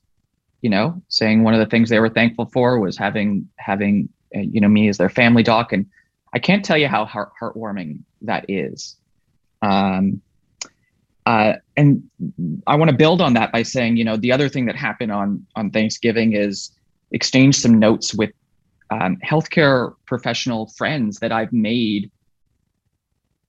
you 0.61 0.69
know, 0.69 1.01
saying 1.09 1.43
one 1.43 1.53
of 1.53 1.59
the 1.59 1.65
things 1.65 1.89
they 1.89 1.99
were 1.99 2.09
thankful 2.09 2.49
for 2.51 2.79
was 2.79 2.97
having, 2.97 3.47
having, 3.57 4.09
you 4.31 4.61
know, 4.61 4.67
me 4.67 4.87
as 4.89 4.97
their 4.97 5.09
family 5.09 5.43
doc. 5.43 5.73
And 5.73 5.85
I 6.33 6.39
can't 6.39 6.63
tell 6.63 6.77
you 6.77 6.87
how 6.87 7.05
heart- 7.05 7.31
heartwarming 7.41 7.99
that 8.21 8.45
is. 8.49 8.95
Um, 9.61 10.21
uh, 11.25 11.53
and 11.77 12.09
I 12.65 12.75
want 12.75 12.89
to 12.89 12.97
build 12.97 13.21
on 13.21 13.33
that 13.33 13.51
by 13.51 13.63
saying, 13.63 13.97
you 13.97 14.03
know, 14.03 14.17
the 14.17 14.31
other 14.31 14.49
thing 14.49 14.65
that 14.65 14.75
happened 14.75 15.11
on 15.11 15.45
on 15.55 15.69
Thanksgiving 15.69 16.33
is 16.33 16.71
exchange 17.11 17.55
some 17.55 17.77
notes 17.77 18.13
with 18.13 18.31
um, 18.89 19.17
healthcare 19.17 19.93
professional 20.05 20.67
friends 20.77 21.19
that 21.19 21.31
I've 21.31 21.53
made 21.53 22.09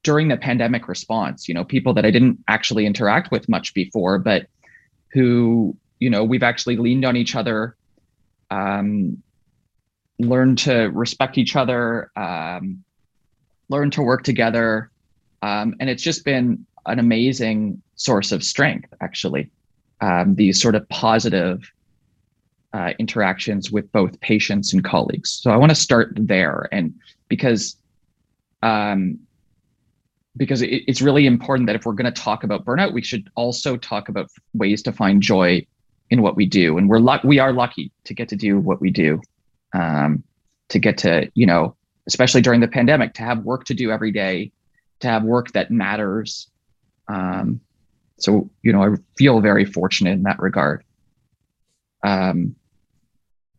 during 0.03 0.29
the 0.29 0.37
pandemic 0.37 0.89
response. 0.89 1.49
You 1.49 1.55
know, 1.55 1.65
people 1.65 1.95
that 1.95 2.05
I 2.05 2.11
didn't 2.11 2.39
actually 2.49 2.87
interact 2.87 3.31
with 3.31 3.49
much 3.49 3.73
before, 3.75 4.19
but 4.19 4.47
who, 5.13 5.77
you 5.99 6.11
know, 6.11 6.25
we've 6.25 6.43
actually 6.43 6.77
leaned 6.77 7.05
on 7.05 7.17
each 7.17 7.35
other, 7.35 7.77
um, 8.51 9.23
learned 10.29 10.59
to 10.59 10.87
respect 10.89 11.39
each 11.39 11.57
other, 11.57 12.11
um, 12.17 12.83
learn 13.69 13.91
to 13.93 14.03
work 14.03 14.23
together, 14.23 14.91
um, 15.43 15.75
and 15.81 15.89
it's 15.89 16.03
just 16.03 16.25
been 16.25 16.67
an 16.87 16.99
amazing 16.99 17.81
source 17.97 18.33
of 18.33 18.43
strength, 18.43 18.93
actually. 19.01 19.51
Um, 20.01 20.35
these 20.35 20.61
sort 20.61 20.75
of 20.75 20.89
positive 20.89 21.71
uh, 22.73 22.93
interactions 22.99 23.71
with 23.71 23.91
both 23.93 24.19
patients 24.21 24.73
and 24.73 24.83
colleagues. 24.83 25.31
So 25.31 25.51
I 25.51 25.57
want 25.57 25.71
to 25.71 25.77
start 25.77 26.13
there, 26.17 26.69
and 26.73 26.95
because 27.29 27.77
um, 28.63 29.19
because 30.37 30.63
it, 30.63 30.85
it's 30.87 31.03
really 31.03 31.27
important 31.27 31.67
that 31.67 31.77
if 31.77 31.85
we're 31.85 31.93
going 31.93 32.13
to 32.13 32.23
talk 32.23 32.45
about 32.45 32.65
burnout, 32.65 32.93
we 32.93 33.03
should 33.03 33.31
also 33.35 33.77
talk 33.77 34.09
about 34.09 34.31
ways 34.55 34.83
to 34.83 34.93
find 34.93 35.23
joy 35.23 35.67
in 36.11 36.23
what 36.23 36.37
we 36.37 36.47
do. 36.47 36.79
And 36.79 36.89
we're 36.89 36.99
luck 36.99 37.25
we 37.25 37.39
are 37.39 37.53
lucky 37.53 37.91
to 38.05 38.15
get 38.15 38.29
to 38.29 38.37
do 38.37 38.59
what 38.59 38.81
we 38.81 38.91
do, 38.91 39.21
um, 39.73 40.23
to 40.69 40.79
get 40.79 40.99
to 40.99 41.31
you 41.35 41.47
know, 41.47 41.77
especially 42.07 42.41
during 42.41 42.61
the 42.61 42.69
pandemic, 42.69 43.15
to 43.15 43.23
have 43.23 43.45
work 43.45 43.65
to 43.65 43.75
do 43.75 43.91
every 43.91 44.13
day, 44.13 44.53
to 45.01 45.09
have 45.09 45.23
work 45.23 45.53
that 45.53 45.71
matters, 45.71 46.51
um, 47.09 47.61
so, 48.21 48.51
you 48.63 48.73
know, 48.73 48.85
I 48.85 48.97
feel 49.17 49.41
very 49.41 49.65
fortunate 49.65 50.13
in 50.13 50.23
that 50.25 50.39
regard. 50.39 50.85
Um, 52.05 52.55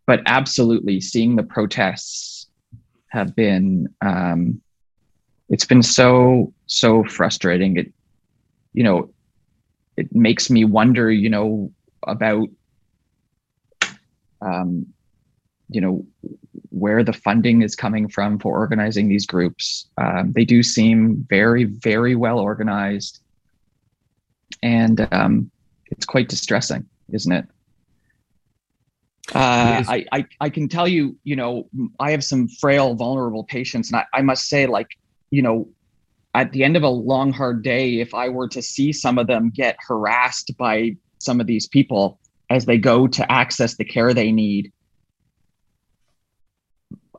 but 0.05 0.21
absolutely 0.25 1.01
seeing 1.01 1.35
the 1.35 1.43
protests 1.43 2.47
have 3.07 3.35
been, 3.35 3.87
um, 4.01 4.61
it's 5.49 5.65
been 5.65 5.83
so, 5.83 6.53
so 6.67 7.03
frustrating. 7.03 7.77
It, 7.77 7.93
you 8.73 8.83
know, 8.83 9.11
it 9.97 10.13
makes 10.15 10.49
me 10.49 10.63
wonder, 10.63 11.11
you 11.11 11.29
know, 11.29 11.71
about, 12.03 12.47
um, 14.41 14.87
you 15.71 15.81
know, 15.81 16.05
where 16.69 17.03
the 17.03 17.13
funding 17.13 17.61
is 17.61 17.75
coming 17.75 18.07
from 18.07 18.39
for 18.39 18.57
organizing 18.57 19.07
these 19.09 19.25
groups. 19.25 19.87
Um, 19.97 20.31
they 20.33 20.45
do 20.45 20.63
seem 20.63 21.25
very, 21.29 21.63
very 21.63 22.15
well 22.15 22.39
organized 22.39 23.21
and 24.63 25.07
um, 25.11 25.51
it's 25.85 26.05
quite 26.05 26.29
distressing, 26.29 26.85
isn't 27.11 27.31
it? 27.31 27.45
Uh, 29.33 29.83
I, 29.87 30.05
I, 30.11 30.25
I 30.41 30.49
can 30.49 30.67
tell 30.67 30.87
you, 30.87 31.17
you 31.23 31.35
know, 31.35 31.69
I 31.99 32.11
have 32.11 32.23
some 32.23 32.47
frail, 32.47 32.95
vulnerable 32.95 33.43
patients, 33.43 33.91
and 33.91 33.97
I, 33.97 34.05
I 34.17 34.21
must 34.21 34.49
say, 34.49 34.65
like, 34.65 34.87
you 35.29 35.41
know, 35.41 35.69
at 36.33 36.51
the 36.51 36.63
end 36.63 36.75
of 36.75 36.83
a 36.83 36.89
long, 36.89 37.31
hard 37.31 37.63
day, 37.63 37.99
if 37.99 38.13
I 38.13 38.29
were 38.29 38.47
to 38.49 38.61
see 38.61 38.91
some 38.91 39.17
of 39.17 39.27
them 39.27 39.49
get 39.49 39.77
harassed 39.87 40.51
by 40.57 40.95
some 41.19 41.39
of 41.39 41.47
these 41.47 41.67
people 41.67 42.19
as 42.49 42.65
they 42.65 42.77
go 42.77 43.07
to 43.07 43.31
access 43.31 43.75
the 43.75 43.85
care 43.85 44.13
they 44.13 44.31
need, 44.31 44.71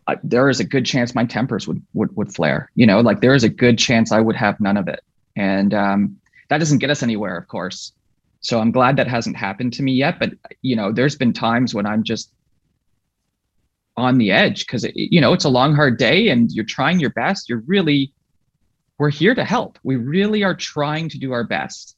uh, 0.07 0.17
there 0.23 0.49
is 0.49 0.61
a 0.61 0.65
good 0.65 0.85
chance 0.85 1.15
my 1.15 1.25
tempers 1.25 1.69
would 1.69 1.83
would 1.95 2.15
would 2.17 2.35
flare. 2.35 2.71
You 2.75 2.87
know, 2.87 3.01
like 3.01 3.21
there 3.21 3.35
is 3.35 3.45
a 3.45 3.49
good 3.49 3.79
chance 3.79 4.13
I 4.13 4.21
would 4.21 4.37
have 4.37 4.61
none 4.61 4.77
of 4.77 4.89
it. 4.89 5.01
And 5.37 5.73
um, 5.73 6.17
that 6.49 6.59
doesn't 6.59 6.79
get 6.79 6.91
us 6.91 7.03
anywhere, 7.03 7.37
of 7.37 7.49
course. 7.49 7.93
So 8.41 8.61
I'm 8.61 8.73
glad 8.73 8.97
that 8.97 9.07
hasn't 9.07 9.37
happened 9.37 9.73
to 9.75 9.83
me 9.83 9.93
yet. 9.93 10.19
But 10.19 10.33
you 10.61 10.77
know, 10.77 10.93
there's 10.93 11.17
been 11.17 11.33
times 11.33 11.75
when 11.75 11.87
I'm 11.87 12.03
just 12.03 12.33
on 13.97 14.19
the 14.19 14.33
edge 14.33 14.67
because 14.67 14.87
you 14.95 15.21
know 15.21 15.33
it's 15.33 15.45
a 15.45 15.49
long, 15.49 15.75
hard 15.75 15.99
day, 15.99 16.29
and 16.29 16.51
you're 16.51 16.65
trying 16.65 16.99
your 16.99 17.11
best. 17.11 17.49
You're 17.49 17.63
really, 17.67 18.13
we're 18.99 19.11
here 19.11 19.35
to 19.35 19.45
help. 19.45 19.79
We 19.83 19.97
really 19.97 20.43
are 20.43 20.55
trying 20.55 21.09
to 21.11 21.19
do 21.19 21.33
our 21.33 21.45
best, 21.45 21.97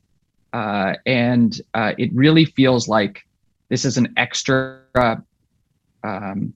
uh, 0.52 0.94
and 1.06 1.58
uh, 1.72 1.92
it 1.96 2.12
really 2.12 2.44
feels 2.44 2.86
like 2.86 3.26
this 3.70 3.86
is 3.86 3.96
an 3.96 4.12
extra 4.16 4.82
um, 6.04 6.52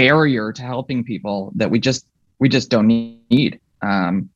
barrier 0.00 0.50
to 0.50 0.62
helping 0.62 1.04
people 1.04 1.52
that 1.56 1.70
we 1.70 1.78
just 1.78 2.06
we 2.38 2.48
just 2.48 2.70
don't 2.70 2.86
need. 2.86 3.60
Um, 3.82 4.30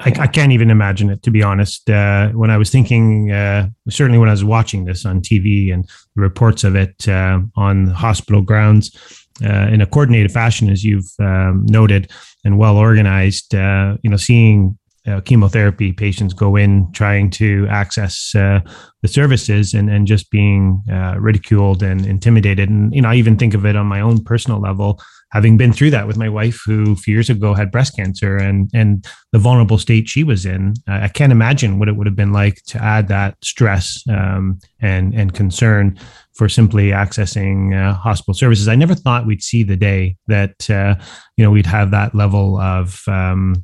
I, 0.00 0.14
I, 0.18 0.26
can't 0.26 0.52
even 0.52 0.70
imagine 0.70 1.10
it, 1.10 1.22
to 1.24 1.30
be 1.30 1.42
honest. 1.42 1.90
Uh, 1.90 2.30
when 2.30 2.50
I 2.50 2.56
was 2.56 2.70
thinking, 2.70 3.30
uh, 3.30 3.68
certainly 3.90 4.18
when 4.18 4.30
I 4.30 4.32
was 4.32 4.44
watching 4.44 4.86
this 4.86 5.04
on 5.04 5.20
TV 5.20 5.74
and 5.74 5.84
the 6.16 6.22
reports 6.22 6.64
of 6.64 6.74
it 6.74 7.06
uh, 7.06 7.40
on 7.54 7.88
hospital 7.88 8.40
grounds 8.40 8.96
uh, 9.44 9.68
in 9.70 9.82
a 9.82 9.86
coordinated 9.86 10.32
fashion, 10.32 10.70
as 10.70 10.84
you've 10.84 11.12
um, 11.18 11.66
noted, 11.66 12.10
and 12.46 12.56
well 12.56 12.78
organized, 12.78 13.54
uh, 13.54 13.98
you 14.02 14.08
know, 14.08 14.16
seeing 14.16 14.78
uh, 15.10 15.20
chemotherapy 15.20 15.92
patients 15.92 16.34
go 16.34 16.56
in 16.56 16.90
trying 16.92 17.30
to 17.30 17.66
access 17.68 18.34
uh, 18.34 18.60
the 19.02 19.08
services 19.08 19.74
and, 19.74 19.90
and 19.90 20.06
just 20.06 20.30
being 20.30 20.82
uh, 20.90 21.16
ridiculed 21.18 21.82
and 21.82 22.06
intimidated. 22.06 22.68
And, 22.68 22.94
you 22.94 23.02
know, 23.02 23.10
I 23.10 23.16
even 23.16 23.36
think 23.36 23.54
of 23.54 23.66
it 23.66 23.76
on 23.76 23.86
my 23.86 24.00
own 24.00 24.22
personal 24.24 24.60
level, 24.60 25.00
having 25.32 25.56
been 25.56 25.72
through 25.72 25.90
that 25.90 26.06
with 26.06 26.16
my 26.16 26.28
wife 26.28 26.60
who 26.66 26.92
a 26.92 26.96
few 26.96 27.14
years 27.14 27.30
ago 27.30 27.54
had 27.54 27.70
breast 27.70 27.96
cancer 27.96 28.36
and, 28.36 28.70
and 28.74 29.06
the 29.32 29.38
vulnerable 29.38 29.78
state 29.78 30.08
she 30.08 30.24
was 30.24 30.44
in. 30.44 30.74
I 30.86 31.08
can't 31.08 31.32
imagine 31.32 31.78
what 31.78 31.88
it 31.88 31.96
would 31.96 32.06
have 32.06 32.16
been 32.16 32.32
like 32.32 32.62
to 32.66 32.82
add 32.82 33.08
that 33.08 33.36
stress 33.42 34.02
um, 34.08 34.58
and, 34.80 35.14
and 35.14 35.32
concern 35.32 35.98
for 36.34 36.48
simply 36.48 36.88
accessing 36.88 37.74
uh, 37.74 37.94
hospital 37.94 38.34
services. 38.34 38.66
I 38.68 38.74
never 38.74 38.94
thought 38.94 39.26
we'd 39.26 39.42
see 39.42 39.62
the 39.62 39.76
day 39.76 40.16
that, 40.26 40.68
uh, 40.70 40.94
you 41.36 41.44
know, 41.44 41.50
we'd 41.50 41.66
have 41.66 41.90
that 41.90 42.14
level 42.14 42.58
of, 42.58 43.02
um, 43.06 43.62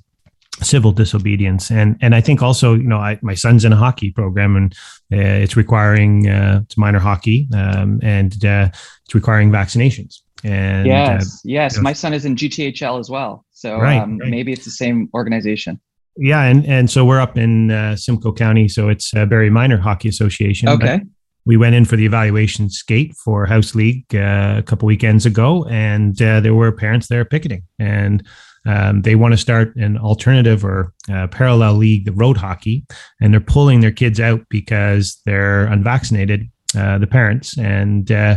civil 0.62 0.92
disobedience. 0.92 1.70
And 1.70 1.96
and 2.00 2.14
i 2.14 2.20
think 2.20 2.42
also 2.42 2.74
you 2.74 2.88
know 2.88 2.98
I, 2.98 3.18
my 3.22 3.34
son's 3.34 3.64
in 3.64 3.72
a 3.72 3.76
hockey 3.76 4.10
program 4.10 4.56
and 4.56 4.72
uh, 5.12 5.42
it's 5.42 5.56
requiring 5.56 6.28
uh, 6.28 6.60
it's 6.64 6.76
minor 6.76 6.98
hockey 6.98 7.48
um, 7.54 8.00
and 8.02 8.44
uh, 8.44 8.68
it's 9.04 9.14
requiring 9.14 9.50
vaccinations. 9.50 10.20
And 10.44 10.86
yes 10.86 11.26
uh, 11.26 11.38
yes 11.44 11.72
you 11.74 11.78
know, 11.78 11.82
my 11.82 11.92
son 11.92 12.12
is 12.12 12.24
in 12.24 12.36
gthl 12.36 13.00
as 13.00 13.10
well. 13.10 13.44
So 13.52 13.78
right, 13.78 14.00
um, 14.00 14.18
right. 14.18 14.30
maybe 14.30 14.52
it's 14.52 14.64
the 14.64 14.70
same 14.70 15.08
organization. 15.14 15.80
Yeah 16.16 16.42
and 16.42 16.64
and 16.66 16.90
so 16.90 17.04
we're 17.04 17.20
up 17.20 17.36
in 17.36 17.70
uh, 17.70 17.96
simcoe 17.96 18.32
county 18.32 18.68
so 18.68 18.88
it's 18.88 19.12
a 19.14 19.26
barrie 19.26 19.50
minor 19.50 19.78
hockey 19.78 20.08
association. 20.08 20.68
Okay. 20.68 21.00
we 21.44 21.56
went 21.56 21.74
in 21.74 21.84
for 21.84 21.96
the 21.96 22.06
evaluation 22.06 22.68
skate 22.70 23.14
for 23.24 23.46
house 23.46 23.74
league 23.74 24.04
uh, 24.14 24.56
a 24.58 24.62
couple 24.62 24.86
weekends 24.86 25.26
ago 25.26 25.64
and 25.66 26.16
there 26.16 26.54
were 26.54 26.72
parents 26.72 27.08
there 27.08 27.24
picketing. 27.24 27.62
And 27.78 28.26
um, 28.66 29.02
they 29.02 29.14
want 29.14 29.32
to 29.32 29.38
start 29.38 29.74
an 29.76 29.96
alternative 29.96 30.64
or 30.64 30.92
uh, 31.12 31.28
parallel 31.28 31.74
league, 31.74 32.04
the 32.04 32.12
road 32.12 32.36
hockey, 32.36 32.84
and 33.20 33.32
they're 33.32 33.40
pulling 33.40 33.80
their 33.80 33.92
kids 33.92 34.20
out 34.20 34.40
because 34.50 35.20
they're 35.24 35.66
unvaccinated, 35.66 36.50
uh, 36.76 36.98
the 36.98 37.06
parents, 37.06 37.56
and 37.56 38.10
uh, 38.10 38.36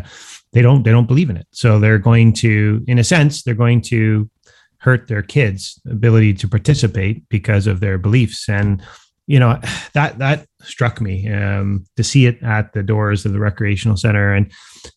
they 0.54 0.62
don't 0.62 0.84
they 0.84 0.92
don't 0.92 1.08
believe 1.08 1.30
in 1.30 1.38
it. 1.38 1.48
So 1.52 1.80
they're 1.80 1.98
going 1.98 2.34
to, 2.34 2.84
in 2.88 3.00
a 3.00 3.04
sense, 3.04 3.44
they're 3.44 3.54
going 3.56 3.82
to 3.84 4.30
hurt 4.78 5.08
their 5.08 5.24
kids' 5.24 5.82
ability 5.90 6.34
to 6.36 6.48
participate 6.48 7.28
because 7.30 7.68
of 7.68 7.80
their 7.80 7.98
beliefs. 7.98 8.48
And 8.48 8.82
you 9.30 9.40
know 9.40 9.60
that 9.94 10.18
that 10.18 10.48
struck 10.64 11.00
me 11.00 11.32
um, 11.32 11.86
to 11.96 12.04
see 12.04 12.26
it 12.26 12.42
at 12.42 12.74
the 12.74 12.82
doors 12.82 13.26
of 13.26 13.32
the 13.32 13.40
recreational 13.40 13.96
center. 13.96 14.34
And 14.34 14.52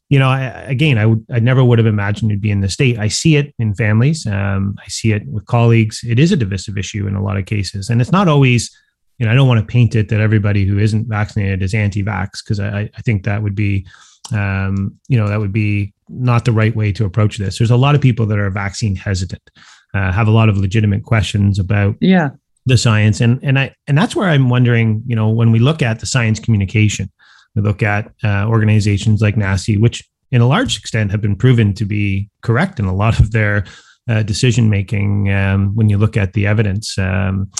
you 0.09 0.19
know 0.19 0.29
I, 0.29 0.45
again 0.77 0.97
I 0.97 1.05
would 1.05 1.25
I 1.31 1.39
never 1.39 1.63
would 1.63 1.79
have 1.79 1.87
imagined 1.87 2.31
it'd 2.31 2.41
be 2.41 2.51
in 2.51 2.63
the 2.63 2.71
state. 2.71 2.99
I 2.99 3.09
see 3.09 3.37
it 3.37 3.55
in 3.59 3.75
families. 3.75 4.27
Um, 4.27 4.77
I 4.81 4.89
see 4.89 5.13
it 5.13 5.23
with 5.27 5.45
colleagues. 5.45 6.01
It 6.03 6.19
is 6.19 6.33
a 6.33 6.37
divisive 6.37 6.79
issue 6.79 7.07
in 7.07 7.15
a 7.15 7.23
lot 7.23 7.37
of 7.37 7.45
cases. 7.45 7.91
And 7.91 8.01
it's 8.01 8.11
not 8.11 8.27
always 8.27 8.75
you 9.19 9.27
know 9.27 9.33
I 9.33 9.35
don't 9.35 9.49
want 9.49 9.61
to 9.61 9.71
paint 9.71 9.95
it 9.95 10.09
that 10.09 10.21
everybody 10.21 10.65
who 10.65 10.79
isn't 10.79 11.09
vaccinated 11.09 11.63
is 11.63 11.75
anti-vax 11.75 12.43
because 12.43 12.59
I, 12.59 12.91
I 12.97 13.03
think 13.03 13.25
that 13.25 13.43
would 13.43 13.55
be 13.55 13.87
um, 14.33 14.99
you 15.09 15.19
know 15.19 15.29
that 15.29 15.41
would 15.41 15.53
be 15.53 15.93
not 16.09 16.47
the 16.47 16.53
right 16.53 16.75
way 16.75 16.91
to 16.93 17.05
approach 17.05 17.37
this. 17.37 17.59
There's 17.59 17.71
a 17.71 17.77
lot 17.77 17.95
of 17.95 18.01
people 18.01 18.25
that 18.27 18.39
are 18.39 18.49
vaccine 18.49 18.97
hesitant 18.97 19.43
uh, 19.93 20.11
have 20.11 20.27
a 20.27 20.31
lot 20.31 20.49
of 20.49 20.57
legitimate 20.57 21.03
questions 21.05 21.59
about 21.59 21.97
yeah 22.01 22.31
the 22.67 22.79
science. 22.79 23.21
And 23.21 23.41
and 23.43 23.59
i 23.59 23.75
and 23.87 23.97
that's 23.99 24.15
where 24.15 24.29
i'm 24.29 24.49
wondering 24.49 25.03
you 25.07 25.17
know 25.17 25.29
when 25.29 25.53
we 25.53 25.59
look 25.59 25.83
at 25.83 26.01
the 26.01 26.07
science 26.07 26.39
communication 26.39 27.11
we 27.55 27.63
look 27.63 27.83
at 27.83 28.11
uh, 28.25 28.47
organizations 28.47 29.21
like 29.21 29.37
NACI, 29.37 29.81
which 29.81 30.03
in 30.31 30.41
a 30.41 30.47
large 30.47 30.79
extent 30.79 31.11
have 31.11 31.21
been 31.21 31.37
proven 31.37 31.75
to 31.75 31.85
be 31.85 32.29
correct 32.43 32.79
in 32.79 32.87
a 32.87 32.95
lot 32.95 33.21
of 33.21 33.33
their 33.33 33.65
uh, 34.09 34.23
decision 34.23 34.71
making 34.71 35.31
um, 35.31 35.75
when 35.75 35.89
you 35.89 35.99
look 35.99 36.17
at 36.17 36.33
the 36.33 36.47
evidence. 36.47 36.99
Um, 36.99 37.51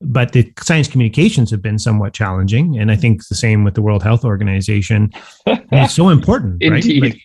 but 0.00 0.32
the 0.32 0.52
science 0.60 0.88
communications 0.88 1.50
have 1.50 1.62
been 1.62 1.78
somewhat 1.78 2.12
challenging. 2.12 2.78
And 2.78 2.90
i 2.90 2.96
think 2.96 3.26
the 3.28 3.34
same 3.34 3.64
with 3.64 3.74
the 3.74 3.82
world 3.82 4.02
health 4.02 4.24
organization. 4.24 5.10
It's 5.46 5.94
so 5.94 6.08
important 6.10 6.62
right? 6.68 6.84
Like, 7.00 7.20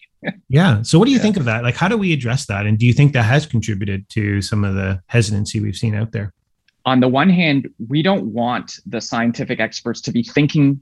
yeah. 0.48 0.84
So 0.84 1.00
what 1.00 1.06
do 1.06 1.12
you 1.12 1.18
yeah. 1.18 1.24
think 1.24 1.38
of 1.38 1.46
that? 1.46 1.64
Like 1.64 1.76
how 1.76 1.88
do 1.88 1.98
we 1.98 2.14
address 2.14 2.46
that? 2.46 2.66
And 2.66 2.78
do 2.78 2.86
you 2.86 2.94
think 2.94 3.14
that 3.14 3.24
has 3.24 3.46
contributed 3.46 4.08
to 4.10 4.42
some 4.42 4.64
of 4.64 4.76
the 4.76 5.02
hesitancy 5.08 5.60
we've 5.60 5.76
seen 5.76 5.96
out 5.96 6.12
there 6.12 6.34
on 6.86 7.00
the 7.00 7.08
one 7.08 7.30
hand, 7.30 7.70
we 7.88 8.02
don't 8.02 8.26
want 8.34 8.80
the 8.86 9.02
scientific 9.02 9.60
experts 9.60 10.02
to 10.02 10.12
be 10.12 10.24
thinking 10.24 10.82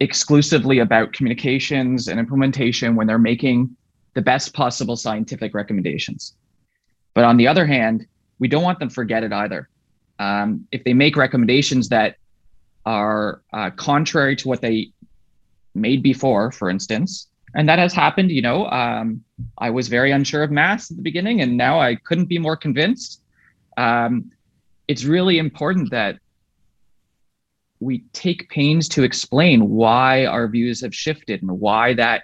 exclusively 0.00 0.78
about 0.80 1.12
communications 1.12 2.08
and 2.08 2.20
implementation 2.20 2.94
when 2.94 3.06
they're 3.06 3.18
making 3.18 3.76
the 4.14 4.22
best 4.22 4.54
possible 4.54 4.96
scientific 4.96 5.54
recommendations. 5.54 6.34
But 7.14 7.24
on 7.24 7.36
the 7.36 7.48
other 7.48 7.66
hand, 7.66 8.06
we 8.38 8.48
don't 8.48 8.62
want 8.62 8.78
them 8.78 8.88
to 8.88 8.94
forget 8.94 9.24
it 9.24 9.32
either. 9.32 9.68
Um, 10.18 10.66
if 10.70 10.84
they 10.84 10.94
make 10.94 11.16
recommendations 11.16 11.88
that 11.88 12.16
are 12.84 13.42
uh, 13.52 13.70
contrary 13.70 14.36
to 14.36 14.48
what 14.48 14.60
they 14.60 14.92
made 15.74 16.02
before, 16.02 16.52
for 16.52 16.70
instance, 16.70 17.28
and 17.54 17.68
that 17.68 17.78
has 17.78 17.92
happened, 17.92 18.30
you 18.30 18.42
know, 18.42 18.66
um, 18.66 19.24
I 19.58 19.70
was 19.70 19.88
very 19.88 20.12
unsure 20.12 20.42
of 20.42 20.50
masks 20.50 20.90
at 20.90 20.98
the 20.98 21.02
beginning, 21.02 21.40
and 21.40 21.56
now 21.56 21.80
I 21.80 21.96
couldn't 21.96 22.26
be 22.26 22.38
more 22.38 22.56
convinced. 22.56 23.22
Um, 23.76 24.30
it's 24.88 25.04
really 25.04 25.38
important 25.38 25.90
that 25.90 26.18
we 27.80 28.04
take 28.12 28.48
pains 28.48 28.88
to 28.88 29.02
explain 29.02 29.68
why 29.68 30.24
our 30.26 30.48
views 30.48 30.80
have 30.80 30.94
shifted 30.94 31.42
and 31.42 31.50
why 31.60 31.94
that 31.94 32.22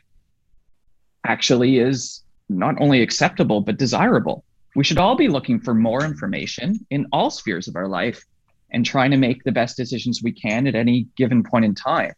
actually 1.26 1.78
is 1.78 2.22
not 2.48 2.80
only 2.80 3.02
acceptable 3.02 3.60
but 3.60 3.78
desirable. 3.78 4.44
We 4.74 4.84
should 4.84 4.98
all 4.98 5.16
be 5.16 5.28
looking 5.28 5.60
for 5.60 5.74
more 5.74 6.04
information 6.04 6.86
in 6.90 7.06
all 7.12 7.30
spheres 7.30 7.68
of 7.68 7.76
our 7.76 7.88
life 7.88 8.24
and 8.70 8.86
trying 8.86 9.10
to 9.10 9.18
make 9.18 9.44
the 9.44 9.52
best 9.52 9.76
decisions 9.76 10.22
we 10.22 10.32
can 10.32 10.66
at 10.66 10.74
any 10.74 11.06
given 11.16 11.42
point 11.42 11.66
in 11.66 11.74
time. 11.74 12.12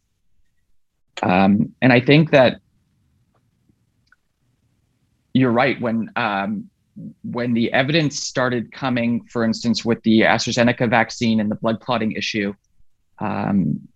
Um, 1.23 1.75
and 1.83 1.93
I 1.93 2.01
think 2.01 2.31
that 2.31 2.61
you're 5.33 5.51
right 5.51 5.81
when 5.81 6.11
um, 6.15 6.71
when 7.23 7.55
the 7.55 7.73
evidence 7.73 8.21
started 8.21 8.73
coming, 8.73 9.25
for 9.25 9.45
instance, 9.45 9.85
with 9.85 10.03
the 10.03 10.21
AstraZeneca 10.23 10.89
vaccine 10.89 11.41
and 11.41 11.51
the 11.51 11.57
blood 11.57 11.81
clotting 11.81 12.13
issue, 12.13 12.55
um, 13.19 13.89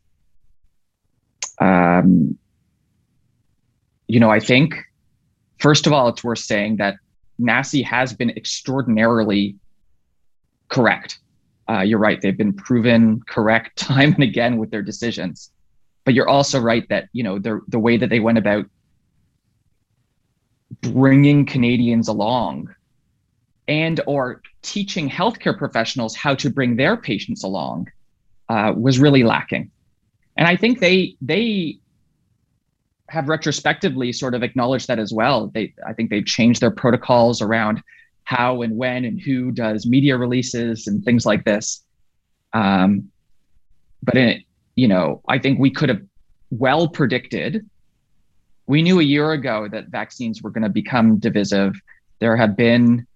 um, 1.60 2.38
you 4.06 4.20
know, 4.20 4.30
I 4.30 4.40
think, 4.40 4.74
first 5.58 5.86
of 5.86 5.92
all, 5.92 6.08
it's 6.08 6.24
worth 6.24 6.40
saying 6.40 6.76
that 6.76 6.96
NACI 7.40 7.84
has 7.84 8.12
been 8.12 8.30
extraordinarily 8.30 9.56
correct. 10.68 11.18
Uh, 11.68 11.80
you're 11.80 11.98
right; 11.98 12.20
they've 12.20 12.36
been 12.36 12.54
proven 12.54 13.20
correct 13.28 13.76
time 13.76 14.14
and 14.14 14.22
again 14.22 14.56
with 14.56 14.70
their 14.70 14.82
decisions. 14.82 15.52
But 16.04 16.14
you're 16.14 16.28
also 16.28 16.58
right 16.58 16.88
that 16.88 17.08
you 17.12 17.22
know 17.22 17.38
the 17.38 17.60
the 17.68 17.78
way 17.78 17.96
that 17.96 18.08
they 18.08 18.20
went 18.20 18.38
about 18.38 18.66
bringing 20.80 21.46
Canadians 21.46 22.08
along 22.08 22.74
and 23.68 24.00
or 24.06 24.42
teaching 24.62 25.08
healthcare 25.08 25.56
professionals 25.56 26.16
how 26.16 26.34
to 26.34 26.50
bring 26.50 26.76
their 26.76 26.96
patients 26.96 27.44
along 27.44 27.86
uh, 28.48 28.72
was 28.76 28.98
really 28.98 29.22
lacking. 29.22 29.70
And 30.36 30.48
i 30.48 30.56
think 30.56 30.80
they 30.80 31.16
they 31.20 31.78
have 33.08 33.28
retrospectively 33.28 34.12
sort 34.12 34.34
of 34.34 34.42
acknowledged 34.42 34.86
that 34.88 34.98
as 34.98 35.12
well. 35.12 35.48
They 35.48 35.74
i 35.86 35.92
think 35.92 36.10
they've 36.10 36.24
changed 36.24 36.60
their 36.60 36.70
protocols 36.70 37.40
around 37.42 37.82
how 38.24 38.62
and 38.62 38.76
when 38.76 39.04
and 39.04 39.20
who 39.20 39.50
does 39.50 39.86
media 39.86 40.16
releases 40.16 40.86
and 40.86 41.04
things 41.04 41.24
like 41.24 41.44
this. 41.44 41.82
Um, 42.52 43.10
but 44.02 44.16
you 44.76 44.86
know 44.86 45.20
i 45.28 45.38
think 45.38 45.58
we 45.58 45.70
could 45.70 45.88
have 45.88 46.02
well 46.50 46.88
predicted. 46.88 47.68
We 48.66 48.82
knew 48.82 49.00
a 49.00 49.02
year 49.02 49.32
ago 49.32 49.68
that 49.68 49.88
vaccines 49.88 50.42
were 50.42 50.50
going 50.50 50.62
to 50.62 50.68
become 50.68 51.18
divisive. 51.18 51.74
There 52.20 52.36
have 52.36 52.56
been 52.56 53.06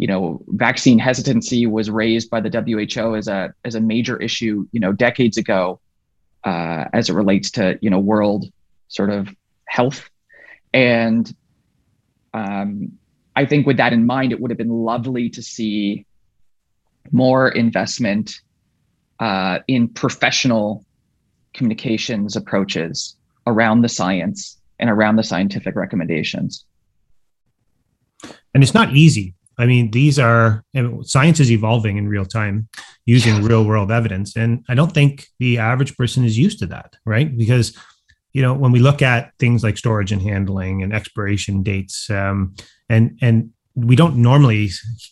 you 0.00 0.06
know, 0.06 0.40
vaccine 0.48 0.98
hesitancy 0.98 1.66
was 1.66 1.90
raised 1.90 2.30
by 2.30 2.40
the 2.40 2.48
WHO 2.48 3.16
as 3.16 3.28
a 3.28 3.52
as 3.66 3.74
a 3.74 3.80
major 3.82 4.16
issue, 4.16 4.66
you 4.72 4.80
know, 4.80 4.92
decades 4.92 5.36
ago, 5.36 5.78
uh, 6.42 6.86
as 6.94 7.10
it 7.10 7.12
relates 7.12 7.50
to 7.50 7.78
you 7.82 7.90
know 7.90 7.98
world 7.98 8.46
sort 8.88 9.10
of 9.10 9.28
health, 9.66 10.08
and 10.72 11.36
um, 12.32 12.92
I 13.36 13.44
think 13.44 13.66
with 13.66 13.76
that 13.76 13.92
in 13.92 14.06
mind, 14.06 14.32
it 14.32 14.40
would 14.40 14.50
have 14.50 14.56
been 14.56 14.70
lovely 14.70 15.28
to 15.28 15.42
see 15.42 16.06
more 17.12 17.50
investment 17.50 18.40
uh, 19.18 19.58
in 19.68 19.86
professional 19.86 20.82
communications 21.52 22.36
approaches 22.36 23.16
around 23.46 23.82
the 23.82 23.88
science 23.90 24.56
and 24.78 24.88
around 24.88 25.16
the 25.16 25.24
scientific 25.24 25.76
recommendations. 25.76 26.64
And 28.54 28.62
it's 28.62 28.72
not 28.72 28.94
easy 28.94 29.34
I 29.60 29.66
mean, 29.66 29.90
these 29.90 30.18
are 30.18 30.64
science 31.02 31.38
is 31.38 31.52
evolving 31.52 31.98
in 31.98 32.08
real 32.08 32.24
time 32.24 32.68
using 33.04 33.44
real 33.44 33.64
world 33.64 33.90
evidence. 33.90 34.36
And 34.36 34.64
I 34.68 34.74
don't 34.74 34.92
think 34.92 35.26
the 35.38 35.58
average 35.58 35.96
person 35.96 36.24
is 36.24 36.38
used 36.38 36.58
to 36.60 36.66
that, 36.66 36.96
right? 37.04 37.36
Because, 37.36 37.76
you 38.32 38.40
know, 38.40 38.54
when 38.54 38.72
we 38.72 38.78
look 38.78 39.02
at 39.02 39.32
things 39.38 39.62
like 39.62 39.76
storage 39.76 40.12
and 40.12 40.22
handling 40.22 40.82
and 40.82 40.94
expiration 40.94 41.62
dates, 41.62 42.08
um, 42.08 42.54
and, 42.88 43.18
and 43.20 43.50
we 43.74 43.96
don't 43.96 44.16
normally 44.16 44.70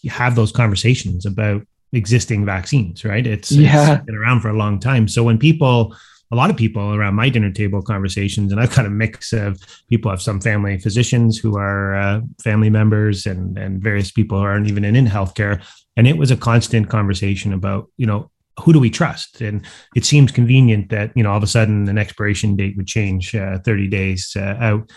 have 0.08 0.34
those 0.34 0.52
conversations 0.52 1.26
about 1.26 1.62
existing 1.92 2.46
vaccines, 2.46 3.04
right? 3.04 3.26
It's, 3.26 3.52
yeah. 3.52 3.96
it's 3.96 4.06
been 4.06 4.16
around 4.16 4.40
for 4.40 4.48
a 4.48 4.56
long 4.56 4.80
time. 4.80 5.08
So 5.08 5.24
when 5.24 5.38
people, 5.38 5.94
a 6.30 6.36
lot 6.36 6.50
of 6.50 6.56
people 6.56 6.94
around 6.94 7.14
my 7.14 7.28
dinner 7.28 7.50
table 7.50 7.82
conversations, 7.82 8.52
and 8.52 8.60
I've 8.60 8.74
got 8.74 8.86
a 8.86 8.90
mix 8.90 9.32
of 9.32 9.60
people 9.88 10.10
have 10.10 10.22
some 10.22 10.40
family 10.40 10.78
physicians 10.78 11.38
who 11.38 11.56
are 11.56 11.94
uh, 11.94 12.20
family 12.42 12.70
members 12.70 13.26
and 13.26 13.58
and 13.58 13.82
various 13.82 14.10
people 14.10 14.38
who 14.38 14.44
aren't 14.44 14.68
even 14.68 14.84
in, 14.84 14.96
in 14.96 15.06
healthcare. 15.06 15.62
And 15.96 16.06
it 16.06 16.16
was 16.16 16.30
a 16.30 16.36
constant 16.36 16.88
conversation 16.88 17.52
about, 17.52 17.90
you 17.96 18.06
know, 18.06 18.30
who 18.60 18.72
do 18.72 18.78
we 18.78 18.90
trust? 18.90 19.40
And 19.40 19.66
it 19.96 20.04
seems 20.04 20.30
convenient 20.30 20.90
that, 20.90 21.10
you 21.16 21.22
know, 21.22 21.30
all 21.30 21.36
of 21.36 21.42
a 21.42 21.48
sudden 21.48 21.88
an 21.88 21.98
expiration 21.98 22.56
date 22.56 22.76
would 22.76 22.86
change 22.86 23.34
uh, 23.34 23.58
30 23.64 23.88
days 23.88 24.36
uh, 24.36 24.56
out 24.60 24.90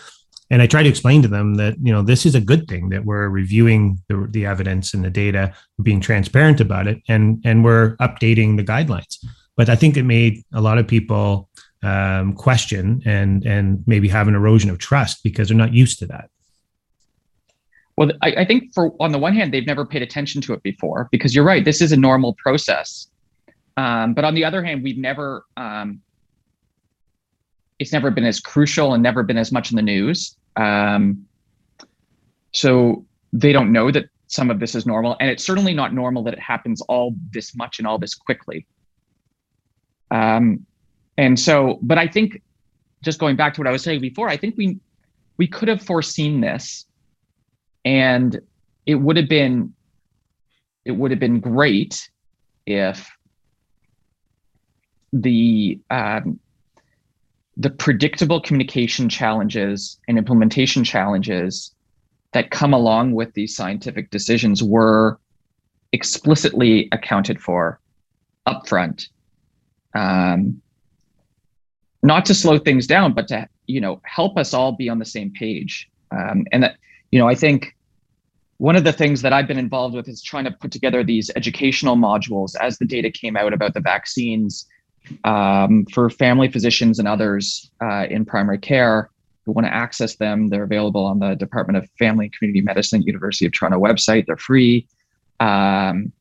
and 0.52 0.60
I 0.60 0.66
try 0.66 0.82
to 0.82 0.88
explain 0.88 1.22
to 1.22 1.28
them 1.28 1.54
that 1.54 1.76
you 1.82 1.90
know 1.90 2.02
this 2.02 2.26
is 2.26 2.34
a 2.34 2.40
good 2.40 2.68
thing 2.68 2.90
that 2.90 3.06
we're 3.06 3.28
reviewing 3.28 3.98
the, 4.08 4.28
the 4.30 4.44
evidence 4.44 4.92
and 4.92 5.02
the 5.02 5.10
data, 5.10 5.54
being 5.82 6.00
transparent 6.00 6.60
about 6.60 6.86
it, 6.86 7.02
and 7.08 7.40
and 7.44 7.64
we're 7.64 7.96
updating 7.96 8.58
the 8.58 8.62
guidelines. 8.62 9.16
But 9.56 9.68
I 9.68 9.76
think 9.76 9.96
it 9.96 10.04
made 10.04 10.42
a 10.52 10.60
lot 10.60 10.78
of 10.78 10.86
people 10.86 11.48
um, 11.82 12.34
question 12.34 13.02
and 13.04 13.44
and 13.44 13.82
maybe 13.86 14.08
have 14.08 14.28
an 14.28 14.34
erosion 14.34 14.70
of 14.70 14.78
trust 14.78 15.22
because 15.22 15.48
they're 15.48 15.56
not 15.56 15.74
used 15.74 15.98
to 15.98 16.06
that. 16.06 16.30
Well, 17.96 18.10
I, 18.22 18.34
I 18.38 18.44
think 18.44 18.72
for 18.72 18.94
on 19.00 19.12
the 19.12 19.18
one 19.18 19.34
hand, 19.34 19.52
they've 19.52 19.66
never 19.66 19.84
paid 19.84 20.02
attention 20.02 20.40
to 20.42 20.54
it 20.54 20.62
before 20.62 21.08
because 21.10 21.34
you're 21.34 21.44
right, 21.44 21.64
this 21.64 21.80
is 21.80 21.92
a 21.92 21.96
normal 21.96 22.34
process. 22.34 23.08
Um, 23.76 24.14
but 24.14 24.24
on 24.24 24.34
the 24.34 24.44
other 24.44 24.62
hand, 24.62 24.82
we've 24.82 24.98
never 24.98 25.44
um, 25.56 26.00
it's 27.78 27.92
never 27.92 28.10
been 28.10 28.24
as 28.24 28.40
crucial 28.40 28.94
and 28.94 29.02
never 29.02 29.22
been 29.22 29.38
as 29.38 29.50
much 29.50 29.70
in 29.70 29.76
the 29.76 29.82
news. 29.82 30.36
Um, 30.56 31.26
so 32.52 33.04
they 33.32 33.52
don't 33.52 33.72
know 33.72 33.90
that 33.90 34.04
some 34.28 34.50
of 34.50 34.60
this 34.60 34.74
is 34.74 34.86
normal, 34.86 35.16
and 35.20 35.28
it's 35.28 35.44
certainly 35.44 35.74
not 35.74 35.92
normal 35.92 36.22
that 36.24 36.34
it 36.34 36.40
happens 36.40 36.80
all 36.82 37.14
this 37.32 37.56
much 37.56 37.78
and 37.78 37.86
all 37.86 37.98
this 37.98 38.14
quickly. 38.14 38.66
Um, 40.12 40.66
and 41.16 41.40
so, 41.40 41.78
but 41.82 41.98
I 41.98 42.06
think 42.06 42.42
just 43.02 43.18
going 43.18 43.34
back 43.34 43.54
to 43.54 43.60
what 43.60 43.66
I 43.66 43.72
was 43.72 43.82
saying 43.82 44.00
before, 44.00 44.28
I 44.28 44.36
think 44.36 44.56
we 44.56 44.78
we 45.38 45.48
could 45.48 45.68
have 45.68 45.82
foreseen 45.82 46.40
this, 46.40 46.86
and 47.84 48.38
it 48.86 48.96
would 48.96 49.16
have 49.16 49.28
been 49.28 49.72
it 50.84 50.92
would 50.92 51.10
have 51.10 51.20
been 51.20 51.40
great 51.40 52.10
if 52.66 53.10
the 55.12 55.80
um, 55.90 56.38
the 57.56 57.70
predictable 57.70 58.40
communication 58.40 59.08
challenges 59.08 59.98
and 60.08 60.18
implementation 60.18 60.84
challenges 60.84 61.74
that 62.32 62.50
come 62.50 62.72
along 62.72 63.12
with 63.12 63.32
these 63.34 63.54
scientific 63.56 64.10
decisions 64.10 64.62
were 64.62 65.18
explicitly 65.92 66.88
accounted 66.92 67.40
for 67.40 67.78
upfront 68.46 69.08
um, 69.94 70.60
not 72.02 72.24
to 72.26 72.34
slow 72.34 72.58
things 72.58 72.86
down 72.86 73.12
but 73.12 73.28
to 73.28 73.48
you 73.66 73.80
know 73.80 74.00
help 74.04 74.36
us 74.36 74.54
all 74.54 74.72
be 74.72 74.88
on 74.88 74.98
the 74.98 75.04
same 75.04 75.30
page 75.30 75.88
um, 76.10 76.44
and 76.52 76.62
that 76.62 76.76
you 77.10 77.18
know 77.18 77.28
i 77.28 77.34
think 77.34 77.76
one 78.58 78.76
of 78.76 78.84
the 78.84 78.92
things 78.92 79.22
that 79.22 79.32
i've 79.32 79.46
been 79.46 79.58
involved 79.58 79.94
with 79.94 80.08
is 80.08 80.22
trying 80.22 80.44
to 80.44 80.50
put 80.50 80.70
together 80.70 81.02
these 81.04 81.30
educational 81.36 81.96
modules 81.96 82.54
as 82.60 82.78
the 82.78 82.84
data 82.84 83.10
came 83.10 83.36
out 83.36 83.52
about 83.52 83.74
the 83.74 83.80
vaccines 83.80 84.66
um, 85.24 85.84
for 85.86 86.10
family 86.10 86.48
physicians 86.48 86.98
and 86.98 87.08
others 87.08 87.70
uh, 87.80 88.06
in 88.08 88.24
primary 88.24 88.58
care 88.58 89.10
who 89.44 89.52
want 89.52 89.66
to 89.66 89.74
access 89.74 90.16
them. 90.16 90.48
They're 90.48 90.62
available 90.62 91.04
on 91.04 91.18
the 91.18 91.34
Department 91.34 91.76
of 91.76 91.90
Family 91.98 92.26
and 92.26 92.32
Community 92.32 92.60
Medicine, 92.60 93.02
University 93.02 93.46
of 93.46 93.52
Toronto 93.52 93.80
website. 93.80 94.26
They're 94.26 94.36
free. 94.36 94.86
Um, 95.40 96.12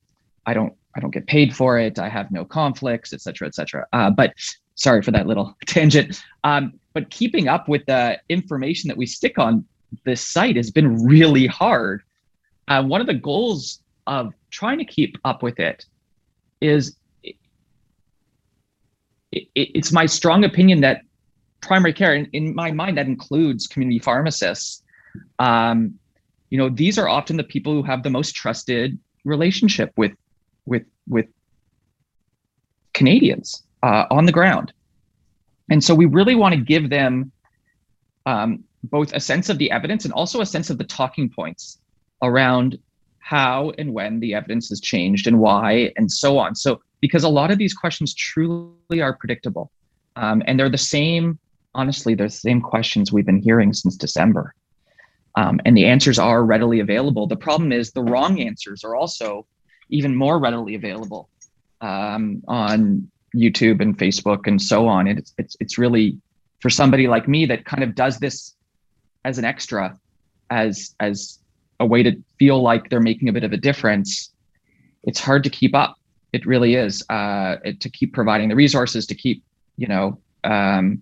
I 0.46 0.54
don't 0.54 0.74
I 0.96 1.00
don't 1.00 1.12
get 1.12 1.28
paid 1.28 1.56
for 1.56 1.78
it. 1.80 2.00
I 2.00 2.10
have 2.10 2.32
no 2.32 2.44
conflicts, 2.44 3.14
et 3.14 3.22
cetera, 3.22 3.48
et 3.48 3.56
cetera. 3.56 3.86
Uh, 3.94 4.10
but 4.10 4.34
sorry 4.76 5.02
for 5.02 5.12
that 5.12 5.28
little 5.28 5.56
tangent. 5.66 6.22
Um, 6.44 6.74
but 6.94 7.10
keeping 7.10 7.48
up 7.48 7.70
with 7.70 7.86
the 7.86 8.20
information 8.30 8.88
that 8.90 8.98
we 8.98 9.06
stick 9.06 9.40
on 9.40 9.66
this 10.06 10.22
site 10.22 10.56
has 10.56 10.72
been 10.72 11.04
really 11.06 11.48
hard. 11.48 12.04
Uh, 12.68 12.84
one 12.84 13.02
of 13.02 13.08
the 13.08 13.14
goals 13.14 13.80
of 14.08 14.34
trying 14.50 14.78
to 14.78 14.86
keep 14.86 15.18
up 15.24 15.44
with 15.44 15.60
it 15.60 15.86
is 16.60 16.96
it, 17.22 17.36
it's 19.56 19.92
my 19.92 20.06
strong 20.06 20.44
opinion 20.44 20.82
that 20.82 21.02
primary 21.62 21.94
care, 21.94 22.16
in, 22.16 22.28
in 22.34 22.56
my 22.56 22.72
mind, 22.72 22.98
that 22.98 23.06
includes 23.06 23.68
community 23.68 24.00
pharmacists. 24.00 24.84
Um, 25.40 25.98
you 26.50 26.58
know, 26.58 26.70
these 26.70 26.98
are 26.98 27.08
often 27.08 27.38
the 27.38 27.44
people 27.44 27.74
who 27.74 27.84
have 27.84 28.04
the 28.04 28.10
most 28.10 28.36
trusted 28.36 28.98
relationship 29.24 29.92
with 29.96 30.12
with 30.66 30.84
with 31.08 31.28
Canadians 32.94 33.64
uh, 33.84 34.06
on 34.12 34.26
the 34.26 34.32
ground, 34.32 34.74
and 35.70 35.84
so 35.84 35.94
we 35.96 36.06
really 36.06 36.36
want 36.36 36.54
to 36.56 36.62
give 36.62 36.90
them 36.90 37.32
um, 38.26 38.64
both 38.84 39.14
a 39.14 39.20
sense 39.20 39.50
of 39.50 39.58
the 39.58 39.72
evidence 39.72 40.06
and 40.06 40.14
also 40.14 40.42
a 40.42 40.46
sense 40.46 40.70
of 40.70 40.78
the 40.78 40.84
talking 40.84 41.30
points 41.30 41.80
around 42.22 42.78
how 43.20 43.72
and 43.78 43.94
when 43.94 44.20
the 44.20 44.34
evidence 44.34 44.70
has 44.70 44.82
changed 44.82 45.28
and 45.28 45.40
why 45.40 45.92
and 45.96 46.12
so 46.12 46.38
on. 46.38 46.56
So 46.56 46.82
because 47.02 47.24
a 47.24 47.30
lot 47.30 47.52
of 47.52 47.58
these 47.58 47.74
questions 47.74 48.14
truly 48.14 49.02
are 49.02 49.14
predictable. 49.14 49.72
Um, 50.16 50.44
and 50.46 50.60
they're 50.60 50.70
the 50.70 50.78
same, 50.78 51.40
honestly, 51.74 52.16
they're 52.16 52.28
the 52.28 52.34
same 52.34 52.62
questions 52.62 53.12
we've 53.12 53.26
been 53.26 53.42
hearing 53.42 53.74
since 53.74 53.96
December. 53.96 54.54
Um, 55.36 55.62
and 55.66 55.78
the 55.78 55.86
answers 55.86 56.20
are 56.20 56.44
readily 56.44 56.82
available. 56.82 57.26
The 57.26 57.38
problem 57.38 57.72
is 57.72 57.92
the 57.92 58.04
wrong 58.04 58.42
answers 58.42 58.84
are 58.84 58.96
also 58.96 59.48
even 59.92 60.16
more 60.16 60.40
readily 60.40 60.76
available 60.76 61.30
um, 61.82 62.44
on 62.48 63.10
YouTube 63.36 63.82
and 63.82 63.98
Facebook 63.98 64.48
and 64.48 64.62
so 64.62 64.88
on. 64.88 65.08
And 65.08 65.20
it's, 65.20 65.34
it's, 65.38 65.58
it's 65.60 65.78
really 65.78 66.20
for 66.60 66.70
somebody 66.70 67.08
like 67.08 67.28
me 67.28 67.46
that 67.46 67.66
kind 67.66 67.84
of 67.84 67.96
does 67.96 68.20
this 68.20 68.56
as 69.24 69.38
an 69.38 69.46
extra, 69.46 69.98
as, 70.50 70.96
as 71.00 71.40
a 71.80 71.86
way 71.86 72.04
to 72.04 72.16
feel 72.40 72.62
like 72.62 72.90
they're 72.90 73.00
making 73.00 73.30
a 73.30 73.34
bit 73.34 73.44
of 73.44 73.54
a 73.54 73.58
difference. 73.58 74.34
It's 75.04 75.20
hard 75.20 75.44
to 75.44 75.50
keep 75.50 75.76
up 75.76 75.96
it 76.34 76.46
really 76.46 76.76
is 76.76 77.04
uh, 77.10 77.58
to 77.80 77.90
keep 77.90 78.14
providing 78.14 78.50
the 78.50 78.56
resources 78.56 79.06
to 79.08 79.16
keep 79.16 79.44
you 79.78 79.88
know 79.88 80.20
um, 80.44 81.02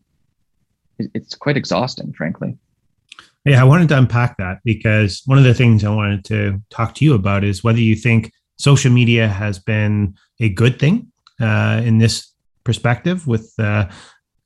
it, 0.97 1.11
it's 1.13 1.35
quite 1.35 1.57
exhausting 1.57 2.13
frankly 2.13 2.57
yeah 3.45 3.61
i 3.61 3.63
wanted 3.63 3.87
to 3.87 3.97
unpack 3.97 4.37
that 4.37 4.59
because 4.63 5.21
one 5.25 5.37
of 5.37 5.43
the 5.43 5.53
things 5.53 5.83
i 5.83 5.89
wanted 5.89 6.23
to 6.25 6.61
talk 6.69 6.93
to 6.95 7.05
you 7.05 7.13
about 7.13 7.43
is 7.43 7.63
whether 7.63 7.79
you 7.79 7.95
think 7.95 8.31
social 8.59 8.91
media 8.91 9.27
has 9.27 9.57
been 9.57 10.15
a 10.39 10.49
good 10.49 10.79
thing 10.79 11.11
uh, 11.39 11.81
in 11.83 11.97
this 11.97 12.31
perspective 12.63 13.25
with 13.25 13.53
uh, 13.57 13.89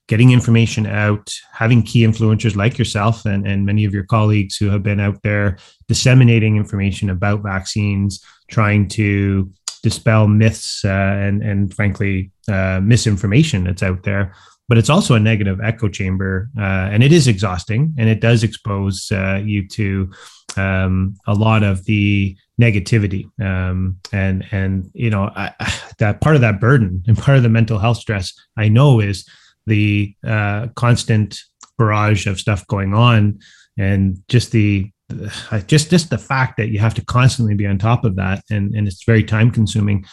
getting 0.07 0.31
information 0.31 0.85
out, 0.85 1.33
having 1.51 1.81
key 1.81 2.05
influencers 2.05 2.55
like 2.55 2.77
yourself 2.77 3.25
and, 3.25 3.47
and 3.47 3.65
many 3.65 3.83
of 3.83 3.93
your 3.93 4.03
colleagues 4.03 4.55
who 4.55 4.69
have 4.69 4.83
been 4.83 4.99
out 4.99 5.21
there 5.23 5.57
disseminating 5.87 6.55
information 6.55 7.09
about 7.09 7.41
vaccines, 7.41 8.23
trying 8.49 8.87
to 8.87 9.51
dispel 9.81 10.27
myths 10.27 10.85
uh, 10.85 11.15
and 11.25 11.43
and 11.43 11.73
frankly 11.73 12.31
uh, 12.47 12.79
misinformation 12.81 13.65
that's 13.65 13.83
out 13.83 14.03
there. 14.03 14.33
But 14.69 14.77
it's 14.77 14.89
also 14.89 15.15
a 15.15 15.19
negative 15.19 15.59
echo 15.61 15.89
chamber, 15.89 16.49
uh, 16.57 16.87
and 16.91 17.03
it 17.03 17.11
is 17.11 17.27
exhausting, 17.27 17.93
and 17.97 18.07
it 18.07 18.21
does 18.21 18.43
expose 18.43 19.11
uh, 19.11 19.41
you 19.43 19.67
to 19.69 20.09
um, 20.57 21.15
a 21.27 21.33
lot 21.33 21.63
of 21.63 21.85
the 21.85 22.35
negativity, 22.59 23.25
um, 23.41 23.97
and 24.11 24.45
and 24.51 24.89
you 24.93 25.09
know 25.09 25.31
I, 25.35 25.53
that 25.99 26.21
part 26.21 26.35
of 26.35 26.41
that 26.41 26.59
burden 26.59 27.03
and 27.07 27.17
part 27.17 27.37
of 27.37 27.43
the 27.43 27.49
mental 27.49 27.79
health 27.79 27.97
stress 27.97 28.33
I 28.57 28.69
know 28.69 28.99
is 28.99 29.27
the 29.65 30.13
uh, 30.25 30.67
constant 30.75 31.39
barrage 31.77 32.27
of 32.27 32.39
stuff 32.39 32.65
going 32.67 32.93
on, 32.93 33.39
and 33.77 34.21
just 34.27 34.51
the 34.51 34.91
just 35.67 35.89
just 35.89 36.09
the 36.09 36.17
fact 36.17 36.57
that 36.57 36.69
you 36.69 36.79
have 36.79 36.93
to 36.95 37.05
constantly 37.05 37.55
be 37.55 37.67
on 37.67 37.77
top 37.77 38.05
of 38.05 38.15
that 38.15 38.43
and 38.49 38.73
and 38.75 38.87
it's 38.87 39.03
very 39.03 39.23
time 39.23 39.51
consuming 39.51 40.05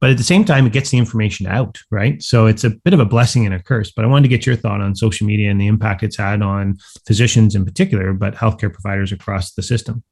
but 0.00 0.10
at 0.10 0.16
the 0.16 0.24
same 0.24 0.44
time 0.44 0.66
it 0.66 0.72
gets 0.72 0.90
the 0.90 0.98
information 0.98 1.46
out 1.46 1.78
right 1.90 2.22
so 2.22 2.46
it's 2.46 2.64
a 2.64 2.70
bit 2.70 2.94
of 2.94 3.00
a 3.00 3.04
blessing 3.04 3.44
and 3.44 3.54
a 3.54 3.62
curse 3.62 3.92
but 3.92 4.04
i 4.04 4.08
wanted 4.08 4.22
to 4.22 4.28
get 4.28 4.46
your 4.46 4.56
thought 4.56 4.80
on 4.80 4.94
social 4.94 5.26
media 5.26 5.50
and 5.50 5.60
the 5.60 5.66
impact 5.66 6.02
it's 6.02 6.16
had 6.16 6.42
on 6.42 6.76
physicians 7.06 7.54
in 7.54 7.64
particular 7.64 8.12
but 8.12 8.34
healthcare 8.34 8.72
providers 8.72 9.12
across 9.12 9.52
the 9.52 9.62
system 9.62 10.02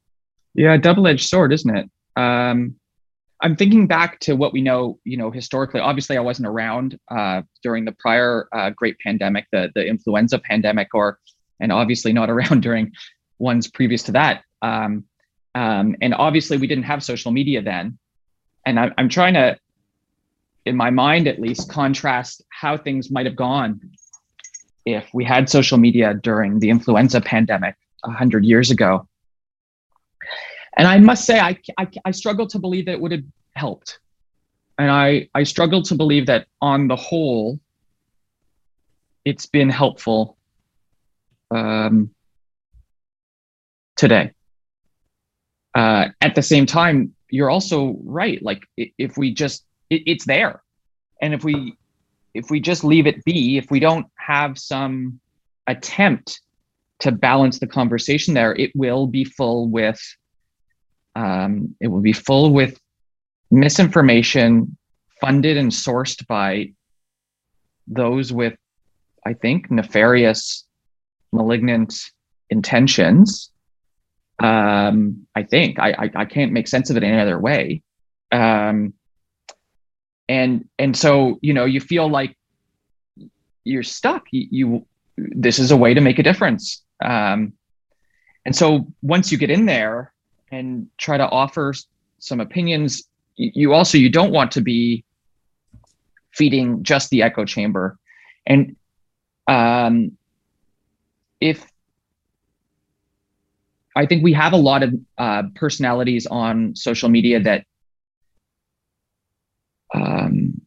yeah 0.54 0.76
double-edged 0.76 1.28
sword 1.28 1.52
isn't 1.52 1.76
it 1.76 1.90
um, 2.16 2.74
i'm 3.42 3.56
thinking 3.56 3.86
back 3.86 4.18
to 4.20 4.34
what 4.34 4.52
we 4.52 4.60
know 4.60 4.98
you 5.04 5.16
know 5.16 5.30
historically 5.30 5.80
obviously 5.80 6.16
i 6.16 6.20
wasn't 6.20 6.46
around 6.46 6.98
uh, 7.10 7.42
during 7.62 7.84
the 7.84 7.92
prior 7.98 8.48
uh, 8.52 8.70
great 8.70 8.98
pandemic 8.98 9.46
the 9.52 9.70
the 9.74 9.86
influenza 9.86 10.38
pandemic 10.38 10.88
or 10.94 11.18
and 11.60 11.72
obviously 11.72 12.12
not 12.12 12.30
around 12.34 12.62
during 12.62 12.92
ones 13.38 13.68
previous 13.68 14.02
to 14.04 14.12
that. 14.12 14.42
Um, 14.62 15.04
um, 15.54 15.96
and 16.02 16.14
obviously, 16.14 16.56
we 16.56 16.66
didn't 16.66 16.84
have 16.84 17.02
social 17.02 17.32
media 17.32 17.62
then. 17.62 17.98
And 18.66 18.78
I, 18.78 18.90
I'm 18.98 19.08
trying 19.08 19.34
to, 19.34 19.58
in 20.66 20.76
my 20.76 20.90
mind 20.90 21.28
at 21.28 21.40
least, 21.40 21.70
contrast 21.70 22.42
how 22.50 22.76
things 22.76 23.10
might 23.10 23.26
have 23.26 23.36
gone 23.36 23.80
if 24.84 25.08
we 25.12 25.24
had 25.24 25.48
social 25.48 25.78
media 25.78 26.14
during 26.14 26.58
the 26.60 26.70
influenza 26.70 27.20
pandemic 27.20 27.76
100 28.04 28.44
years 28.44 28.70
ago. 28.70 29.06
And 30.76 30.86
I 30.86 30.98
must 30.98 31.24
say, 31.24 31.40
I, 31.40 31.58
I, 31.76 31.88
I 32.04 32.10
struggle 32.12 32.46
to 32.48 32.58
believe 32.58 32.86
that 32.86 32.92
it 32.92 33.00
would 33.00 33.12
have 33.12 33.24
helped. 33.54 33.98
and 34.78 34.90
I 34.90 35.28
I 35.34 35.42
struggle 35.42 35.82
to 35.82 35.94
believe 35.94 36.26
that 36.26 36.46
on 36.60 36.88
the 36.88 36.96
whole, 36.96 37.58
it's 39.24 39.46
been 39.46 39.68
helpful 39.68 40.36
um, 41.50 42.10
today. 43.96 44.32
Uh, 45.74 46.08
at 46.20 46.34
the 46.34 46.42
same 46.42 46.66
time, 46.66 47.14
you're 47.28 47.50
also 47.50 47.98
right. 48.04 48.42
Like 48.42 48.62
if 48.76 49.16
we 49.18 49.34
just, 49.34 49.64
it, 49.90 50.02
it's 50.06 50.24
there, 50.24 50.62
and 51.20 51.34
if 51.34 51.44
we 51.44 51.76
if 52.34 52.50
we 52.50 52.60
just 52.60 52.84
leave 52.84 53.06
it 53.06 53.24
be, 53.24 53.58
if 53.58 53.70
we 53.70 53.80
don't 53.80 54.06
have 54.16 54.58
some 54.58 55.20
attempt 55.66 56.40
to 57.00 57.12
balance 57.12 57.58
the 57.58 57.66
conversation 57.66 58.34
there, 58.34 58.54
it 58.54 58.70
will 58.74 59.06
be 59.06 59.24
full 59.24 59.68
with 59.68 60.00
um, 61.14 61.74
it 61.80 61.88
will 61.88 62.00
be 62.00 62.12
full 62.12 62.52
with 62.52 62.78
misinformation 63.50 64.76
funded 65.20 65.56
and 65.56 65.70
sourced 65.70 66.24
by 66.26 66.72
those 67.86 68.32
with, 68.32 68.56
I 69.26 69.34
think, 69.34 69.70
nefarious, 69.70 70.66
malignant 71.32 71.94
intentions. 72.50 73.50
Um, 74.38 75.26
I 75.34 75.42
think 75.42 75.78
I, 75.78 75.90
I, 75.90 76.10
I 76.14 76.24
can't 76.24 76.52
make 76.52 76.68
sense 76.68 76.90
of 76.90 76.96
it 76.96 77.02
any 77.02 77.18
other 77.18 77.38
way. 77.38 77.82
Um, 78.30 78.94
and 80.28 80.68
and 80.78 80.96
so 80.96 81.38
you 81.42 81.54
know 81.54 81.64
you 81.64 81.80
feel 81.80 82.08
like 82.08 82.36
you're 83.64 83.82
stuck. 83.82 84.24
You, 84.30 84.46
you 84.50 84.86
this 85.16 85.58
is 85.58 85.70
a 85.70 85.76
way 85.76 85.94
to 85.94 86.00
make 86.00 86.18
a 86.18 86.22
difference. 86.22 86.82
Um, 87.04 87.52
and 88.44 88.54
so 88.54 88.86
once 89.02 89.30
you 89.30 89.38
get 89.38 89.50
in 89.50 89.66
there 89.66 90.12
and 90.50 90.86
try 90.96 91.18
to 91.18 91.28
offer 91.28 91.74
some 92.18 92.40
opinions, 92.40 93.04
you 93.36 93.74
also 93.74 93.98
you 93.98 94.10
don't 94.10 94.32
want 94.32 94.52
to 94.52 94.60
be 94.60 95.04
feeding 96.32 96.82
just 96.82 97.10
the 97.10 97.22
echo 97.22 97.44
chamber. 97.44 97.98
And 98.46 98.76
um, 99.46 100.12
if 101.40 101.66
I 103.96 104.06
think 104.06 104.22
we 104.22 104.32
have 104.32 104.52
a 104.52 104.56
lot 104.56 104.82
of 104.82 104.94
uh, 105.18 105.42
personalities 105.54 106.26
on 106.26 106.74
social 106.76 107.08
media 107.08 107.40
that 107.40 107.64
um, 109.94 110.60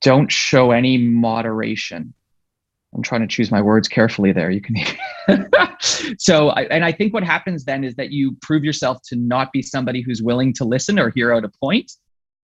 don't 0.00 0.30
show 0.30 0.70
any 0.70 0.98
moderation. 0.98 2.14
I'm 2.94 3.02
trying 3.02 3.22
to 3.22 3.26
choose 3.26 3.50
my 3.50 3.62
words 3.62 3.88
carefully 3.88 4.32
there. 4.32 4.50
You 4.50 4.60
can. 4.60 4.76
so, 6.18 6.50
I, 6.50 6.64
and 6.64 6.84
I 6.84 6.92
think 6.92 7.14
what 7.14 7.24
happens 7.24 7.64
then 7.64 7.84
is 7.84 7.94
that 7.94 8.10
you 8.10 8.36
prove 8.42 8.64
yourself 8.64 8.98
to 9.06 9.16
not 9.16 9.50
be 9.52 9.62
somebody 9.62 10.02
who's 10.02 10.22
willing 10.22 10.52
to 10.54 10.64
listen 10.64 10.98
or 10.98 11.10
hear 11.10 11.32
out 11.32 11.44
a 11.44 11.50
point. 11.60 11.92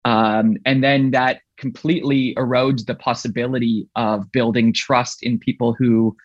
Um, 0.04 0.58
and 0.66 0.84
then 0.84 1.12
that 1.12 1.40
completely 1.58 2.36
erodes 2.36 2.86
the 2.86 2.96
possibility 2.96 3.88
of 3.96 4.32
building 4.32 4.74
trust 4.74 5.24
in 5.24 5.40
people 5.40 5.74
who 5.74 6.16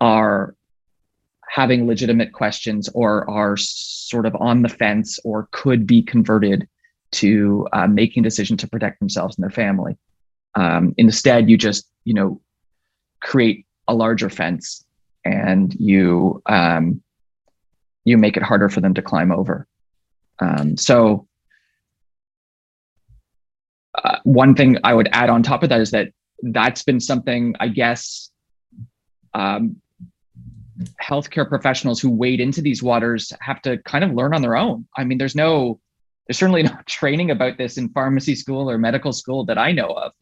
are 0.00 0.56
having 1.48 1.86
legitimate 1.86 2.32
questions 2.32 2.88
or 2.94 3.28
are 3.30 3.56
sort 3.56 4.26
of 4.26 4.34
on 4.40 4.62
the 4.62 4.68
fence 4.68 5.18
or 5.24 5.48
could 5.52 5.86
be 5.86 6.02
converted 6.02 6.66
to 7.14 7.66
uh, 7.72 7.86
making 7.86 8.22
a 8.22 8.24
decision 8.24 8.56
to 8.58 8.68
protect 8.68 8.98
themselves 9.00 9.36
and 9.36 9.42
their 9.42 9.50
family. 9.50 9.96
Um, 10.54 10.94
instead, 10.96 11.50
you 11.50 11.56
just 11.56 11.88
you 12.04 12.14
know 12.14 12.40
create 13.20 13.66
a 13.88 13.94
larger 13.94 14.30
fence 14.30 14.84
and 15.24 15.74
you 15.74 16.42
um, 16.46 17.02
you 18.04 18.18
make 18.18 18.36
it 18.36 18.42
harder 18.42 18.68
for 18.68 18.80
them 18.80 18.94
to 18.94 19.02
climb 19.02 19.32
over. 19.32 19.66
Um, 20.40 20.76
so 20.76 21.26
uh, 23.94 24.18
one 24.24 24.54
thing 24.54 24.78
I 24.84 24.92
would 24.92 25.08
add 25.12 25.30
on 25.30 25.42
top 25.42 25.62
of 25.62 25.68
that 25.68 25.80
is 25.80 25.90
that 25.92 26.08
that's 26.42 26.82
been 26.82 27.00
something 27.00 27.54
I 27.60 27.68
guess 27.68 28.30
um, 29.32 29.76
healthcare 31.02 31.48
professionals 31.48 32.00
who 32.00 32.10
wade 32.10 32.40
into 32.40 32.60
these 32.60 32.82
waters 32.82 33.32
have 33.40 33.62
to 33.62 33.78
kind 33.78 34.04
of 34.04 34.12
learn 34.12 34.34
on 34.34 34.42
their 34.42 34.56
own. 34.56 34.86
I 34.96 35.04
mean, 35.04 35.18
there's 35.18 35.36
no 35.36 35.80
there's 36.26 36.38
certainly 36.38 36.62
no 36.62 36.76
training 36.86 37.30
about 37.30 37.58
this 37.58 37.78
in 37.78 37.88
pharmacy 37.90 38.34
school 38.34 38.70
or 38.70 38.78
medical 38.78 39.12
school 39.12 39.44
that 39.46 39.58
I 39.58 39.72
know 39.72 39.88
of. 39.88 40.12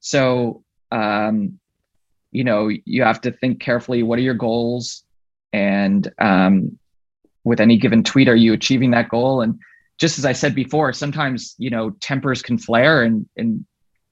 So, 0.00 0.62
um, 0.92 1.58
you 2.30 2.44
know, 2.44 2.68
you 2.84 3.02
have 3.02 3.20
to 3.22 3.32
think 3.32 3.60
carefully. 3.60 4.02
What 4.02 4.18
are 4.18 4.22
your 4.22 4.34
goals? 4.34 5.04
And 5.52 6.10
um, 6.18 6.78
with 7.44 7.60
any 7.60 7.78
given 7.78 8.02
tweet, 8.02 8.28
are 8.28 8.36
you 8.36 8.52
achieving 8.52 8.90
that 8.90 9.08
goal? 9.08 9.40
And 9.40 9.58
just 9.98 10.18
as 10.18 10.24
I 10.26 10.32
said 10.32 10.54
before, 10.54 10.92
sometimes 10.92 11.54
you 11.58 11.70
know 11.70 11.90
tempers 12.00 12.42
can 12.42 12.58
flare, 12.58 13.02
and 13.02 13.26
and 13.36 13.64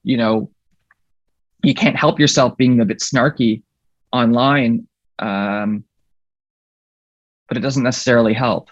you 0.03 0.17
know 0.17 0.49
you 1.63 1.75
can't 1.75 1.95
help 1.95 2.19
yourself 2.19 2.57
being 2.57 2.79
a 2.79 2.85
bit 2.85 2.99
snarky 2.99 3.61
online, 4.11 4.87
um, 5.19 5.83
but 7.47 7.57
it 7.57 7.61
doesn't 7.61 7.83
necessarily 7.83 8.33
help 8.33 8.69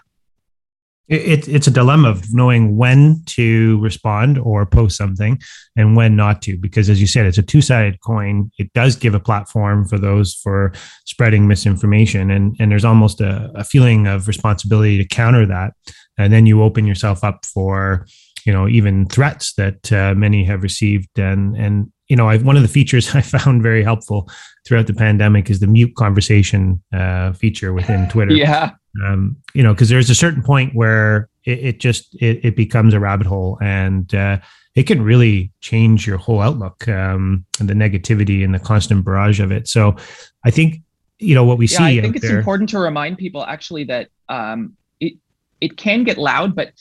it, 1.08 1.48
it's 1.48 1.66
a 1.66 1.70
dilemma 1.70 2.08
of 2.08 2.32
knowing 2.32 2.76
when 2.76 3.22
to 3.26 3.78
respond 3.80 4.38
or 4.38 4.64
post 4.64 4.96
something 4.96 5.40
and 5.76 5.96
when 5.96 6.16
not 6.16 6.40
to 6.42 6.56
because 6.56 6.88
as 6.88 7.00
you 7.00 7.06
said 7.06 7.26
it's 7.26 7.38
a 7.38 7.42
two-sided 7.42 8.00
coin. 8.00 8.50
It 8.58 8.72
does 8.72 8.96
give 8.96 9.14
a 9.14 9.20
platform 9.20 9.86
for 9.86 9.98
those 9.98 10.34
for 10.34 10.72
spreading 11.04 11.46
misinformation 11.46 12.30
and 12.30 12.56
and 12.58 12.70
there's 12.70 12.84
almost 12.84 13.20
a, 13.20 13.50
a 13.54 13.64
feeling 13.64 14.06
of 14.06 14.28
responsibility 14.28 14.98
to 14.98 15.04
counter 15.04 15.46
that. 15.46 15.74
And 16.16 16.32
then 16.32 16.46
you 16.46 16.62
open 16.62 16.86
yourself 16.86 17.22
up 17.22 17.44
for 17.44 18.06
you 18.44 18.52
know 18.52 18.68
even 18.68 19.06
threats 19.06 19.54
that 19.54 19.92
uh, 19.92 20.14
many 20.14 20.44
have 20.44 20.62
received. 20.62 21.18
And 21.18 21.56
and 21.56 21.92
you 22.08 22.16
know, 22.16 22.28
I, 22.28 22.38
one 22.38 22.56
of 22.56 22.62
the 22.62 22.68
features 22.68 23.14
I 23.14 23.20
found 23.20 23.62
very 23.62 23.82
helpful 23.82 24.30
throughout 24.66 24.86
the 24.86 24.94
pandemic 24.94 25.50
is 25.50 25.60
the 25.60 25.66
mute 25.66 25.94
conversation 25.96 26.82
uh, 26.92 27.32
feature 27.32 27.72
within 27.72 28.08
Twitter. 28.08 28.32
Yeah, 28.32 28.72
um, 29.02 29.36
you 29.54 29.62
know, 29.62 29.72
because 29.72 29.88
there's 29.88 30.10
a 30.10 30.14
certain 30.14 30.42
point 30.42 30.74
where 30.74 31.28
it, 31.44 31.58
it 31.58 31.80
just 31.80 32.14
it, 32.16 32.44
it, 32.44 32.56
becomes 32.56 32.94
a 32.94 33.00
rabbit 33.00 33.26
hole, 33.26 33.58
and 33.60 34.14
uh, 34.14 34.38
it 34.74 34.84
can 34.84 35.02
really 35.02 35.52
change 35.60 36.06
your 36.06 36.18
whole 36.18 36.40
outlook 36.40 36.86
um, 36.88 37.44
and 37.58 37.68
the 37.68 37.74
negativity 37.74 38.44
and 38.44 38.54
the 38.54 38.58
constant 38.58 39.04
barrage 39.04 39.40
of 39.40 39.50
it. 39.50 39.68
So, 39.68 39.96
I 40.44 40.50
think 40.50 40.82
you 41.18 41.34
know 41.34 41.44
what 41.44 41.58
we 41.58 41.66
yeah, 41.66 41.78
see. 41.78 41.98
I 41.98 42.02
think 42.02 42.16
it's 42.16 42.26
there, 42.26 42.38
important 42.38 42.70
to 42.70 42.78
remind 42.78 43.18
people 43.18 43.44
actually 43.44 43.84
that 43.84 44.08
um, 44.28 44.76
it 45.00 45.14
it 45.60 45.76
can 45.76 46.04
get 46.04 46.18
loud, 46.18 46.54
but 46.54 46.72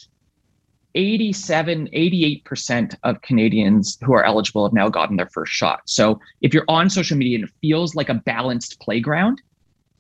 87, 0.95 1.89
88% 1.91 2.95
of 3.03 3.21
Canadians 3.21 3.97
who 4.03 4.13
are 4.13 4.23
eligible 4.23 4.65
have 4.65 4.73
now 4.73 4.89
gotten 4.89 5.17
their 5.17 5.29
first 5.33 5.51
shot. 5.51 5.81
So 5.85 6.19
if 6.41 6.53
you're 6.53 6.65
on 6.67 6.89
social 6.89 7.17
media 7.17 7.39
and 7.39 7.45
it 7.45 7.53
feels 7.61 7.95
like 7.95 8.09
a 8.09 8.13
balanced 8.13 8.79
playground, 8.79 9.41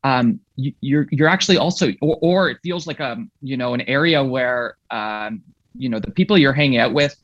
um, 0.03 0.39
you, 0.55 0.73
you're 0.81 1.07
you're 1.11 1.29
actually 1.29 1.57
also, 1.57 1.91
or, 2.01 2.17
or 2.21 2.49
it 2.49 2.57
feels 2.63 2.87
like 2.87 2.99
a 2.99 3.17
you 3.41 3.57
know 3.57 3.73
an 3.73 3.81
area 3.81 4.23
where 4.23 4.77
um, 4.91 5.41
you 5.75 5.89
know 5.89 5.99
the 5.99 6.11
people 6.11 6.37
you're 6.37 6.53
hanging 6.53 6.79
out 6.79 6.93
with 6.93 7.15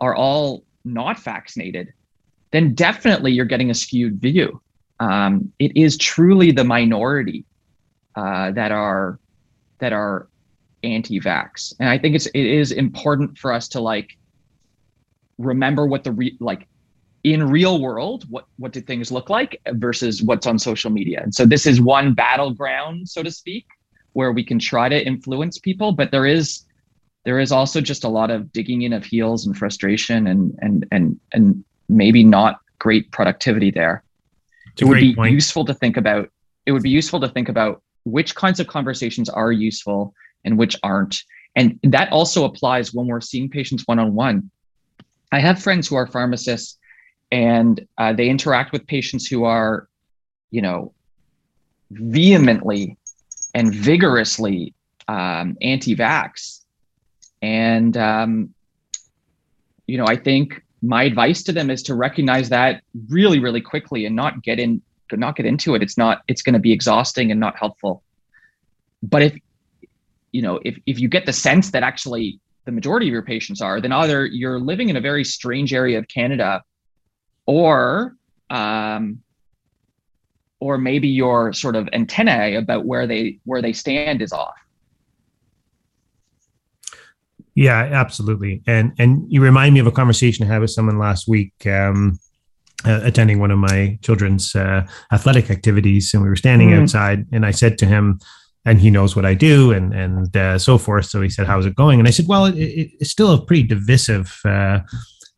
are 0.00 0.14
all 0.14 0.64
not 0.84 1.18
vaccinated, 1.18 1.92
then 2.50 2.74
definitely 2.74 3.32
you're 3.32 3.46
getting 3.46 3.70
a 3.70 3.74
skewed 3.74 4.20
view. 4.20 4.60
Um, 5.00 5.52
it 5.58 5.76
is 5.76 5.96
truly 5.96 6.50
the 6.50 6.64
minority 6.64 7.44
uh, 8.14 8.50
that 8.52 8.72
are 8.72 9.18
that 9.78 9.92
are 9.92 10.28
anti-vax, 10.82 11.74
and 11.80 11.88
I 11.88 11.98
think 11.98 12.14
it's 12.14 12.26
it 12.26 12.44
is 12.44 12.72
important 12.72 13.38
for 13.38 13.52
us 13.52 13.68
to 13.68 13.80
like 13.80 14.16
remember 15.38 15.86
what 15.86 16.04
the 16.04 16.12
re- 16.12 16.36
like 16.40 16.68
in 17.34 17.48
real 17.48 17.80
world 17.80 18.24
what 18.30 18.46
what 18.58 18.72
do 18.72 18.80
things 18.80 19.10
look 19.10 19.30
like 19.30 19.60
versus 19.72 20.22
what's 20.22 20.46
on 20.46 20.58
social 20.58 20.90
media. 20.90 21.20
And 21.22 21.34
so 21.34 21.46
this 21.46 21.66
is 21.66 21.80
one 21.80 22.14
battleground 22.14 23.08
so 23.08 23.22
to 23.22 23.30
speak 23.30 23.66
where 24.12 24.32
we 24.32 24.44
can 24.44 24.58
try 24.58 24.88
to 24.88 25.06
influence 25.06 25.58
people 25.58 25.92
but 25.92 26.10
there 26.10 26.26
is 26.26 26.64
there 27.24 27.38
is 27.38 27.52
also 27.52 27.80
just 27.80 28.04
a 28.04 28.08
lot 28.08 28.30
of 28.30 28.52
digging 28.52 28.82
in 28.82 28.92
of 28.92 29.04
heels 29.04 29.46
and 29.46 29.56
frustration 29.56 30.26
and 30.26 30.58
and 30.60 30.86
and 30.90 31.20
and 31.32 31.64
maybe 31.88 32.22
not 32.22 32.60
great 32.78 33.10
productivity 33.10 33.70
there. 33.70 34.02
It 34.78 34.84
would 34.84 35.00
be 35.00 35.14
point. 35.14 35.32
useful 35.32 35.64
to 35.64 35.74
think 35.74 35.96
about 35.96 36.30
it 36.66 36.72
would 36.72 36.82
be 36.82 36.90
useful 36.90 37.20
to 37.20 37.28
think 37.28 37.48
about 37.48 37.82
which 38.04 38.34
kinds 38.34 38.60
of 38.60 38.66
conversations 38.66 39.28
are 39.28 39.52
useful 39.52 40.14
and 40.44 40.56
which 40.56 40.76
aren't. 40.82 41.22
And 41.56 41.78
that 41.82 42.12
also 42.12 42.44
applies 42.44 42.94
when 42.94 43.06
we're 43.06 43.20
seeing 43.20 43.50
patients 43.50 43.82
one-on-one. 43.86 44.50
I 45.32 45.40
have 45.40 45.60
friends 45.62 45.88
who 45.88 45.96
are 45.96 46.06
pharmacists 46.06 46.78
and 47.30 47.86
uh, 47.98 48.12
they 48.12 48.28
interact 48.28 48.72
with 48.72 48.86
patients 48.86 49.26
who 49.26 49.44
are, 49.44 49.88
you 50.50 50.62
know, 50.62 50.92
vehemently 51.90 52.96
and 53.54 53.74
vigorously 53.74 54.74
um, 55.08 55.56
anti-vax. 55.60 56.62
And 57.40 57.96
um, 57.96 58.54
you 59.86 59.96
know, 59.96 60.06
I 60.06 60.16
think 60.16 60.62
my 60.82 61.02
advice 61.04 61.42
to 61.44 61.52
them 61.52 61.70
is 61.70 61.82
to 61.84 61.94
recognize 61.94 62.50
that 62.50 62.82
really, 63.08 63.40
really 63.40 63.60
quickly 63.60 64.06
and 64.06 64.14
not 64.14 64.42
get 64.42 64.58
in, 64.60 64.82
not 65.12 65.34
get 65.34 65.46
into 65.46 65.74
it. 65.74 65.82
It's 65.82 65.96
not, 65.96 66.22
it's 66.28 66.42
going 66.42 66.52
to 66.52 66.60
be 66.60 66.72
exhausting 66.72 67.30
and 67.30 67.40
not 67.40 67.56
helpful. 67.56 68.02
But 69.02 69.22
if, 69.22 69.38
you 70.30 70.42
know, 70.42 70.60
if 70.64 70.78
if 70.84 71.00
you 71.00 71.08
get 71.08 71.24
the 71.24 71.32
sense 71.32 71.70
that 71.70 71.82
actually 71.82 72.38
the 72.66 72.72
majority 72.72 73.08
of 73.08 73.12
your 73.12 73.22
patients 73.22 73.62
are, 73.62 73.80
then 73.80 73.92
either 73.92 74.26
you're 74.26 74.60
living 74.60 74.90
in 74.90 74.96
a 74.96 75.00
very 75.00 75.24
strange 75.24 75.72
area 75.72 75.98
of 75.98 76.06
Canada, 76.06 76.62
or 77.48 78.14
um, 78.50 79.20
or 80.60 80.78
maybe 80.78 81.08
your 81.08 81.52
sort 81.52 81.74
of 81.74 81.88
antennae 81.92 82.54
about 82.54 82.84
where 82.84 83.06
they 83.06 83.40
where 83.44 83.62
they 83.62 83.72
stand 83.72 84.22
is 84.22 84.32
off. 84.32 84.54
Yeah, 87.54 87.78
absolutely. 87.78 88.62
And 88.66 88.92
and 88.98 89.24
you 89.32 89.40
remind 89.40 89.74
me 89.74 89.80
of 89.80 89.86
a 89.86 89.90
conversation 89.90 90.44
I 90.44 90.52
had 90.52 90.60
with 90.60 90.70
someone 90.70 90.98
last 90.98 91.26
week. 91.26 91.66
Um, 91.66 92.20
uh, 92.84 93.00
attending 93.02 93.40
one 93.40 93.50
of 93.50 93.58
my 93.58 93.98
children's 94.02 94.54
uh, 94.54 94.86
athletic 95.10 95.50
activities, 95.50 96.14
and 96.14 96.22
we 96.22 96.28
were 96.28 96.36
standing 96.36 96.70
mm. 96.70 96.80
outside, 96.80 97.26
and 97.32 97.44
I 97.44 97.50
said 97.50 97.76
to 97.78 97.86
him, 97.86 98.20
and 98.64 98.80
he 98.80 98.88
knows 98.88 99.16
what 99.16 99.24
I 99.24 99.34
do, 99.34 99.72
and 99.72 99.92
and 99.92 100.36
uh, 100.36 100.58
so 100.58 100.78
forth. 100.78 101.06
So 101.06 101.20
he 101.20 101.28
said, 101.28 101.48
"How's 101.48 101.66
it 101.66 101.74
going?" 101.74 101.98
And 101.98 102.06
I 102.06 102.12
said, 102.12 102.26
"Well, 102.28 102.44
it, 102.44 102.56
it, 102.56 102.90
it's 103.00 103.10
still 103.10 103.32
a 103.32 103.44
pretty 103.44 103.64
divisive." 103.64 104.38
Uh, 104.44 104.78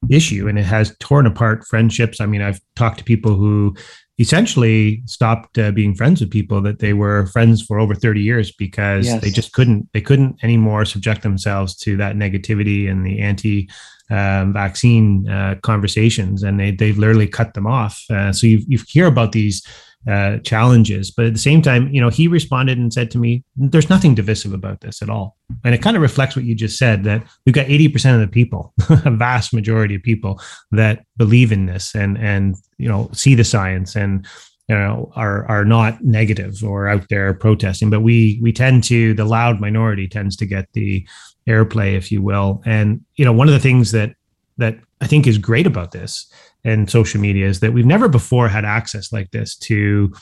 issue 0.08 0.48
and 0.48 0.58
it 0.58 0.64
has 0.64 0.96
torn 0.98 1.26
apart 1.26 1.66
friendships 1.66 2.20
i 2.20 2.26
mean 2.26 2.40
i've 2.40 2.60
talked 2.74 2.98
to 2.98 3.04
people 3.04 3.34
who 3.34 3.74
essentially 4.18 5.02
stopped 5.06 5.58
uh, 5.58 5.70
being 5.72 5.94
friends 5.94 6.20
with 6.20 6.30
people 6.30 6.60
that 6.60 6.78
they 6.78 6.92
were 6.92 7.26
friends 7.26 7.62
for 7.62 7.78
over 7.78 7.94
30 7.94 8.20
years 8.20 8.52
because 8.52 9.06
yes. 9.06 9.20
they 9.22 9.30
just 9.30 9.52
couldn't 9.52 9.88
they 9.92 10.00
couldn't 10.00 10.42
anymore 10.42 10.84
subject 10.84 11.22
themselves 11.22 11.74
to 11.74 11.96
that 11.96 12.16
negativity 12.16 12.90
and 12.90 13.04
the 13.04 13.18
anti 13.20 13.68
um, 14.10 14.52
vaccine 14.52 15.28
uh, 15.28 15.54
conversations 15.62 16.42
and 16.42 16.58
they 16.58 16.70
they've 16.70 16.98
literally 16.98 17.28
cut 17.28 17.54
them 17.54 17.66
off 17.66 18.04
uh, 18.10 18.32
so 18.32 18.46
you 18.46 18.62
you 18.66 18.78
hear 18.88 19.06
about 19.06 19.32
these 19.32 19.62
uh, 20.08 20.38
challenges. 20.38 21.10
But 21.10 21.26
at 21.26 21.32
the 21.34 21.38
same 21.38 21.60
time, 21.62 21.88
you 21.92 22.00
know, 22.00 22.08
he 22.08 22.26
responded 22.26 22.78
and 22.78 22.92
said 22.92 23.10
to 23.12 23.18
me, 23.18 23.44
"There's 23.56 23.90
nothing 23.90 24.14
divisive 24.14 24.52
about 24.52 24.80
this 24.80 25.02
at 25.02 25.10
all." 25.10 25.36
And 25.64 25.74
it 25.74 25.82
kind 25.82 25.96
of 25.96 26.02
reflects 26.02 26.36
what 26.36 26.44
you 26.44 26.54
just 26.54 26.78
said 26.78 27.04
that 27.04 27.22
we've 27.44 27.54
got 27.54 27.66
80% 27.66 28.14
of 28.14 28.20
the 28.20 28.28
people, 28.28 28.72
a 28.88 29.10
vast 29.10 29.52
majority 29.52 29.94
of 29.94 30.02
people 30.02 30.40
that 30.72 31.04
believe 31.16 31.52
in 31.52 31.66
this 31.66 31.94
and 31.94 32.16
and 32.18 32.56
you 32.78 32.88
know 32.88 33.10
see 33.12 33.34
the 33.34 33.44
science 33.44 33.94
and 33.94 34.26
you 34.68 34.74
know 34.74 35.12
are 35.16 35.44
are 35.46 35.64
not 35.64 36.02
negative 36.02 36.64
or 36.64 36.88
out 36.88 37.06
there 37.10 37.34
protesting. 37.34 37.90
But 37.90 38.00
we 38.00 38.38
we 38.42 38.52
tend 38.52 38.84
to 38.84 39.14
the 39.14 39.24
loud 39.24 39.60
minority 39.60 40.08
tends 40.08 40.36
to 40.36 40.46
get 40.46 40.68
the 40.72 41.06
airplay, 41.48 41.96
if 41.96 42.10
you 42.10 42.22
will. 42.22 42.62
And 42.64 43.04
you 43.16 43.24
know, 43.24 43.32
one 43.32 43.48
of 43.48 43.54
the 43.54 43.60
things 43.60 43.92
that 43.92 44.14
that 44.60 44.78
I 45.00 45.06
think 45.06 45.26
is 45.26 45.38
great 45.38 45.66
about 45.66 45.90
this 45.90 46.32
and 46.64 46.90
social 46.90 47.20
media 47.20 47.46
is 47.46 47.60
that 47.60 47.72
we've 47.72 47.86
never 47.86 48.08
before 48.08 48.48
had 48.48 48.64
access 48.64 49.12
like 49.12 49.30
this 49.30 49.56
to 49.56 50.12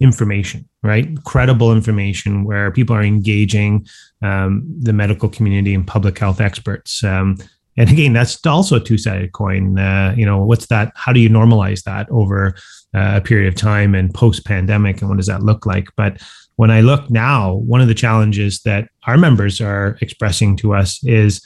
information, 0.00 0.68
right? 0.82 1.22
Credible 1.24 1.72
information 1.72 2.44
where 2.44 2.70
people 2.70 2.94
are 2.94 3.02
engaging 3.02 3.86
um, 4.22 4.64
the 4.78 4.92
medical 4.92 5.28
community 5.28 5.74
and 5.74 5.86
public 5.86 6.18
health 6.18 6.40
experts. 6.40 7.02
Um, 7.02 7.38
and 7.78 7.90
again, 7.90 8.12
that's 8.12 8.44
also 8.46 8.76
a 8.76 8.80
two-sided 8.80 9.32
coin. 9.32 9.78
Uh, 9.78 10.14
you 10.16 10.24
know, 10.24 10.42
what's 10.44 10.66
that? 10.66 10.92
How 10.94 11.12
do 11.12 11.20
you 11.20 11.28
normalize 11.28 11.82
that 11.84 12.08
over 12.10 12.54
uh, 12.94 13.14
a 13.16 13.20
period 13.20 13.48
of 13.48 13.54
time 13.54 13.94
and 13.94 14.12
post-pandemic, 14.12 15.00
and 15.00 15.10
what 15.10 15.18
does 15.18 15.26
that 15.26 15.42
look 15.42 15.66
like? 15.66 15.88
But 15.96 16.22
when 16.56 16.70
I 16.70 16.80
look 16.80 17.10
now, 17.10 17.54
one 17.54 17.82
of 17.82 17.88
the 17.88 17.94
challenges 17.94 18.62
that 18.62 18.88
our 19.06 19.18
members 19.18 19.60
are 19.60 19.98
expressing 20.00 20.56
to 20.58 20.74
us 20.74 21.04
is 21.04 21.42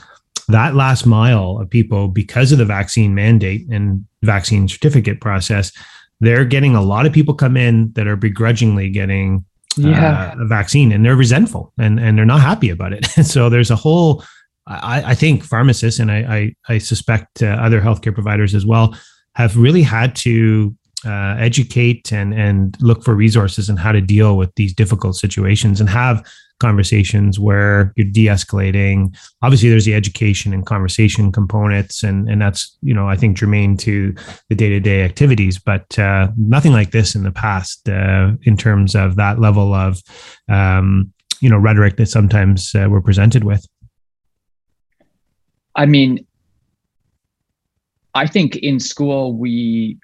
that 0.51 0.75
last 0.75 1.07
mile 1.07 1.59
of 1.59 1.71
people 1.71 2.09
because 2.09 2.53
of 2.53 2.59
the 2.59 2.65
vaccine 2.65 3.15
mandate 3.15 3.67
and 3.71 4.05
vaccine 4.23 4.69
certificate 4.69 5.21
process 5.21 5.73
they're 6.21 6.45
getting 6.45 6.75
a 6.75 6.83
lot 6.83 7.07
of 7.07 7.13
people 7.13 7.35
come 7.35 7.57
in 7.57 7.93
that 7.93 8.07
are 8.07 8.17
begrudgingly 8.17 8.91
getting 8.91 9.45
yeah. 9.77 10.33
uh, 10.37 10.43
a 10.43 10.47
vaccine 10.47 10.93
and 10.93 11.05
they're 11.05 11.17
resentful 11.17 11.73
and, 11.79 11.99
and 11.99 12.19
they're 12.19 12.27
not 12.27 12.41
happy 12.41 12.71
about 12.71 12.93
it 12.93 13.05
so 13.25 13.49
there's 13.49 13.71
a 13.71 13.77
whole 13.77 14.23
I, 14.67 15.03
I 15.11 15.15
think 15.15 15.43
pharmacists 15.43 15.99
and 15.99 16.13
I, 16.13 16.55
I, 16.69 16.75
I 16.75 16.79
suspect 16.79 17.43
uh, 17.43 17.47
other 17.47 17.81
healthcare 17.81 18.15
providers 18.15 18.55
as 18.55 18.65
well 18.65 18.95
have 19.35 19.57
really 19.57 19.83
had 19.83 20.15
to 20.17 20.77
uh, 21.05 21.35
educate 21.39 22.13
and 22.13 22.35
and 22.35 22.77
look 22.81 23.03
for 23.03 23.15
resources 23.15 23.69
and 23.71 23.79
how 23.79 23.91
to 23.91 24.03
deal 24.03 24.37
with 24.37 24.55
these 24.57 24.75
difficult 24.75 25.17
situations 25.17 25.81
and 25.81 25.89
have 25.89 26.23
conversations 26.61 27.41
where 27.41 27.93
you're 27.97 28.07
de-escalating. 28.07 29.17
Obviously 29.43 29.69
there's 29.71 29.87
the 29.87 29.95
education 29.95 30.53
and 30.55 30.65
conversation 30.65 31.33
components 31.33 32.03
and 32.03 32.29
and 32.29 32.41
that's 32.41 32.77
you 32.83 32.95
know 32.95 33.09
i 33.09 33.17
think 33.17 33.37
germane 33.37 33.77
to 33.77 34.15
the 34.49 34.55
day-to-day 34.55 35.03
activities 35.03 35.59
but 35.59 35.99
uh, 35.99 36.29
nothing 36.37 36.73
like 36.73 36.91
this 36.91 37.15
in 37.15 37.23
the 37.23 37.33
past 37.33 37.89
uh, 37.89 38.33
in 38.43 38.57
terms 38.57 38.95
of 38.95 39.17
that 39.17 39.41
level 39.41 39.75
of 39.75 40.01
um, 40.49 41.13
you 41.41 41.51
know 41.51 41.59
rhetoric 41.59 41.97
that 41.97 42.07
sometimes 42.07 42.75
uh, 42.75 42.87
we're 42.89 43.01
presented 43.01 43.45
with. 43.45 43.67
I 45.75 45.87
mean 45.87 46.27
i 48.15 48.27
think 48.27 48.57
in 48.57 48.81
school 48.81 49.37
we 49.37 49.97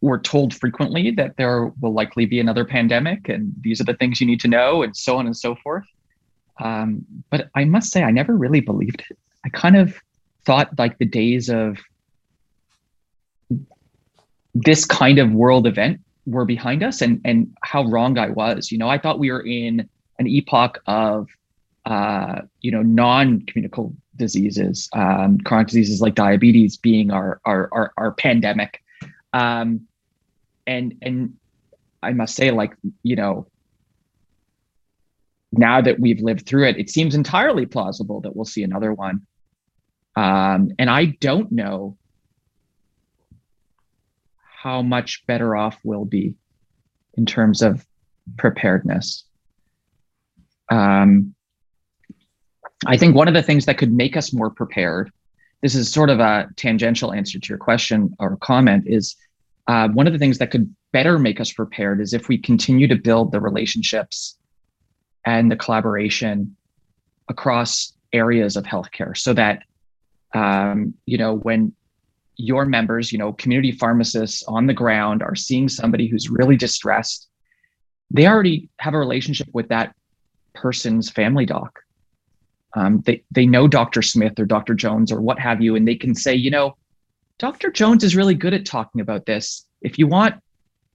we're 0.00 0.20
told 0.20 0.54
frequently 0.54 1.10
that 1.10 1.36
there 1.36 1.66
will 1.80 1.92
likely 1.92 2.24
be 2.24 2.40
another 2.40 2.64
pandemic 2.64 3.28
and 3.28 3.52
these 3.60 3.80
are 3.80 3.84
the 3.84 3.94
things 3.94 4.20
you 4.20 4.26
need 4.26 4.40
to 4.40 4.48
know 4.48 4.82
and 4.82 4.96
so 4.96 5.18
on 5.18 5.26
and 5.26 5.36
so 5.36 5.54
forth. 5.56 5.84
Um, 6.58 7.04
but 7.30 7.48
i 7.54 7.64
must 7.64 7.90
say 7.90 8.02
i 8.02 8.10
never 8.10 8.36
really 8.36 8.60
believed 8.60 9.02
it. 9.10 9.18
I 9.44 9.48
kind 9.50 9.76
of 9.76 9.94
thought 10.44 10.78
like 10.78 10.98
the 10.98 11.06
days 11.06 11.48
of 11.48 11.78
this 14.54 14.84
kind 14.84 15.18
of 15.18 15.32
world 15.32 15.66
event 15.66 16.00
were 16.26 16.44
behind 16.44 16.82
us 16.82 17.00
and 17.00 17.20
and 17.24 17.52
how 17.62 17.84
wrong 17.84 18.18
i 18.18 18.28
was. 18.28 18.70
You 18.70 18.78
know 18.78 18.88
i 18.88 18.98
thought 18.98 19.18
we 19.18 19.30
were 19.30 19.44
in 19.46 19.88
an 20.18 20.26
epoch 20.26 20.78
of 20.86 21.28
uh, 21.86 22.42
you 22.60 22.70
know 22.70 22.82
non-communicable 22.82 23.94
diseases 24.16 24.88
um, 24.92 25.38
chronic 25.38 25.68
diseases 25.68 26.00
like 26.00 26.14
diabetes 26.14 26.76
being 26.76 27.10
our 27.10 27.40
our 27.44 27.68
our, 27.72 27.92
our 27.96 28.12
pandemic. 28.12 28.82
Um, 29.32 29.86
and 30.70 30.94
and 31.02 31.34
I 32.02 32.12
must 32.12 32.34
say, 32.34 32.52
like 32.52 32.74
you 33.02 33.16
know, 33.16 33.48
now 35.52 35.80
that 35.80 35.98
we've 35.98 36.20
lived 36.20 36.46
through 36.46 36.68
it, 36.68 36.78
it 36.78 36.88
seems 36.88 37.14
entirely 37.14 37.66
plausible 37.66 38.20
that 38.22 38.34
we'll 38.34 38.44
see 38.44 38.62
another 38.62 38.92
one. 38.94 39.26
Um, 40.16 40.70
and 40.78 40.88
I 40.88 41.06
don't 41.20 41.50
know 41.50 41.96
how 44.62 44.80
much 44.82 45.26
better 45.26 45.56
off 45.56 45.78
we'll 45.82 46.04
be 46.04 46.36
in 47.14 47.26
terms 47.26 47.62
of 47.62 47.84
preparedness. 48.36 49.24
Um, 50.70 51.34
I 52.86 52.96
think 52.96 53.16
one 53.16 53.26
of 53.26 53.34
the 53.34 53.42
things 53.42 53.66
that 53.66 53.78
could 53.78 53.92
make 53.92 54.16
us 54.16 54.32
more 54.32 54.50
prepared, 54.50 55.10
this 55.62 55.74
is 55.74 55.92
sort 55.92 56.10
of 56.10 56.20
a 56.20 56.48
tangential 56.56 57.12
answer 57.12 57.40
to 57.40 57.48
your 57.48 57.58
question 57.58 58.14
or 58.20 58.36
comment, 58.36 58.84
is 58.86 59.16
uh, 59.70 59.86
one 59.90 60.08
of 60.08 60.12
the 60.12 60.18
things 60.18 60.38
that 60.38 60.50
could 60.50 60.74
better 60.92 61.16
make 61.16 61.38
us 61.38 61.52
prepared 61.52 62.00
is 62.00 62.12
if 62.12 62.26
we 62.26 62.36
continue 62.36 62.88
to 62.88 62.96
build 62.96 63.30
the 63.30 63.40
relationships 63.40 64.36
and 65.24 65.48
the 65.48 65.54
collaboration 65.54 66.56
across 67.28 67.92
areas 68.12 68.56
of 68.56 68.64
healthcare 68.64 69.16
so 69.16 69.32
that 69.32 69.62
um, 70.34 70.92
you 71.06 71.16
know 71.16 71.36
when 71.36 71.72
your 72.34 72.64
members 72.64 73.12
you 73.12 73.18
know 73.18 73.32
community 73.34 73.70
pharmacists 73.70 74.42
on 74.48 74.66
the 74.66 74.74
ground 74.74 75.22
are 75.22 75.36
seeing 75.36 75.68
somebody 75.68 76.08
who's 76.08 76.28
really 76.28 76.56
distressed 76.56 77.28
they 78.10 78.26
already 78.26 78.68
have 78.80 78.94
a 78.94 78.98
relationship 78.98 79.46
with 79.52 79.68
that 79.68 79.94
person's 80.52 81.08
family 81.08 81.46
doc. 81.46 81.78
Um, 82.74 83.02
they, 83.06 83.22
they 83.30 83.46
know 83.46 83.68
dr 83.68 84.02
smith 84.02 84.36
or 84.40 84.46
dr 84.46 84.74
jones 84.74 85.12
or 85.12 85.20
what 85.20 85.38
have 85.38 85.62
you 85.62 85.76
and 85.76 85.86
they 85.86 85.94
can 85.94 86.16
say 86.16 86.34
you 86.34 86.50
know 86.50 86.74
Dr. 87.40 87.70
Jones 87.70 88.04
is 88.04 88.14
really 88.14 88.34
good 88.34 88.52
at 88.52 88.66
talking 88.66 89.00
about 89.00 89.24
this. 89.24 89.64
If 89.80 89.98
you 89.98 90.06
want, 90.06 90.34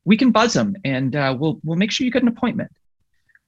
we 0.06 0.16
can 0.16 0.32
buzz 0.32 0.56
him 0.56 0.76
and 0.86 1.16
uh, 1.16 1.36
we'll 1.38 1.60
we'll 1.64 1.76
make 1.76 1.90
sure 1.90 2.06
you 2.06 2.12
get 2.12 2.22
an 2.22 2.28
appointment. 2.28 2.72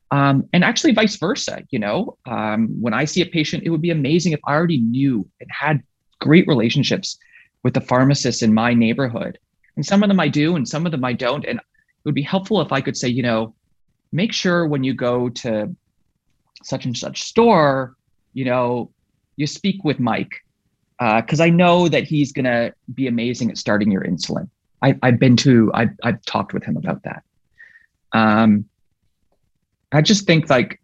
Um, 0.09 0.49
and 0.51 0.63
actually, 0.63 0.93
vice 0.93 1.15
versa. 1.15 1.61
You 1.69 1.77
know, 1.77 2.17
um, 2.25 2.69
when 2.81 2.95
I 2.95 3.05
see 3.05 3.21
a 3.21 3.27
patient, 3.27 3.63
it 3.63 3.69
would 3.69 3.83
be 3.83 3.91
amazing 3.91 4.33
if 4.33 4.39
I 4.45 4.55
already 4.55 4.79
knew 4.79 5.29
and 5.39 5.49
had 5.51 5.83
great 6.19 6.47
relationships 6.47 7.19
with 7.63 7.75
the 7.75 7.81
pharmacists 7.81 8.41
in 8.41 8.51
my 8.51 8.73
neighborhood. 8.73 9.37
And 9.75 9.85
some 9.85 10.01
of 10.01 10.09
them 10.09 10.19
I 10.19 10.27
do, 10.27 10.55
and 10.55 10.67
some 10.67 10.87
of 10.87 10.91
them 10.91 11.05
I 11.05 11.13
don't. 11.13 11.45
And 11.45 11.59
it 11.59 12.03
would 12.03 12.15
be 12.15 12.23
helpful 12.23 12.61
if 12.61 12.71
I 12.71 12.81
could 12.81 12.97
say, 12.97 13.09
you 13.09 13.21
know, 13.21 13.53
make 14.11 14.33
sure 14.33 14.65
when 14.65 14.83
you 14.83 14.95
go 14.95 15.29
to 15.29 15.75
such 16.63 16.85
and 16.85 16.97
such 16.97 17.21
store, 17.21 17.95
you 18.33 18.45
know, 18.45 18.91
you 19.35 19.45
speak 19.45 19.83
with 19.83 19.99
Mike 19.99 20.33
because 20.99 21.39
uh, 21.39 21.43
I 21.43 21.49
know 21.49 21.87
that 21.87 22.03
he's 22.03 22.31
going 22.31 22.45
to 22.45 22.73
be 22.93 23.07
amazing 23.07 23.51
at 23.51 23.57
starting 23.57 23.91
your 23.91 24.03
insulin. 24.03 24.49
I, 24.81 24.95
have 25.03 25.19
been 25.19 25.35
to, 25.37 25.71
I've, 25.73 25.91
I've 26.03 26.23
talked 26.25 26.53
with 26.53 26.63
him 26.63 26.77
about 26.77 27.03
that. 27.03 27.23
Um, 28.13 28.65
I 29.91 30.01
just 30.01 30.25
think 30.25 30.49
like 30.49 30.79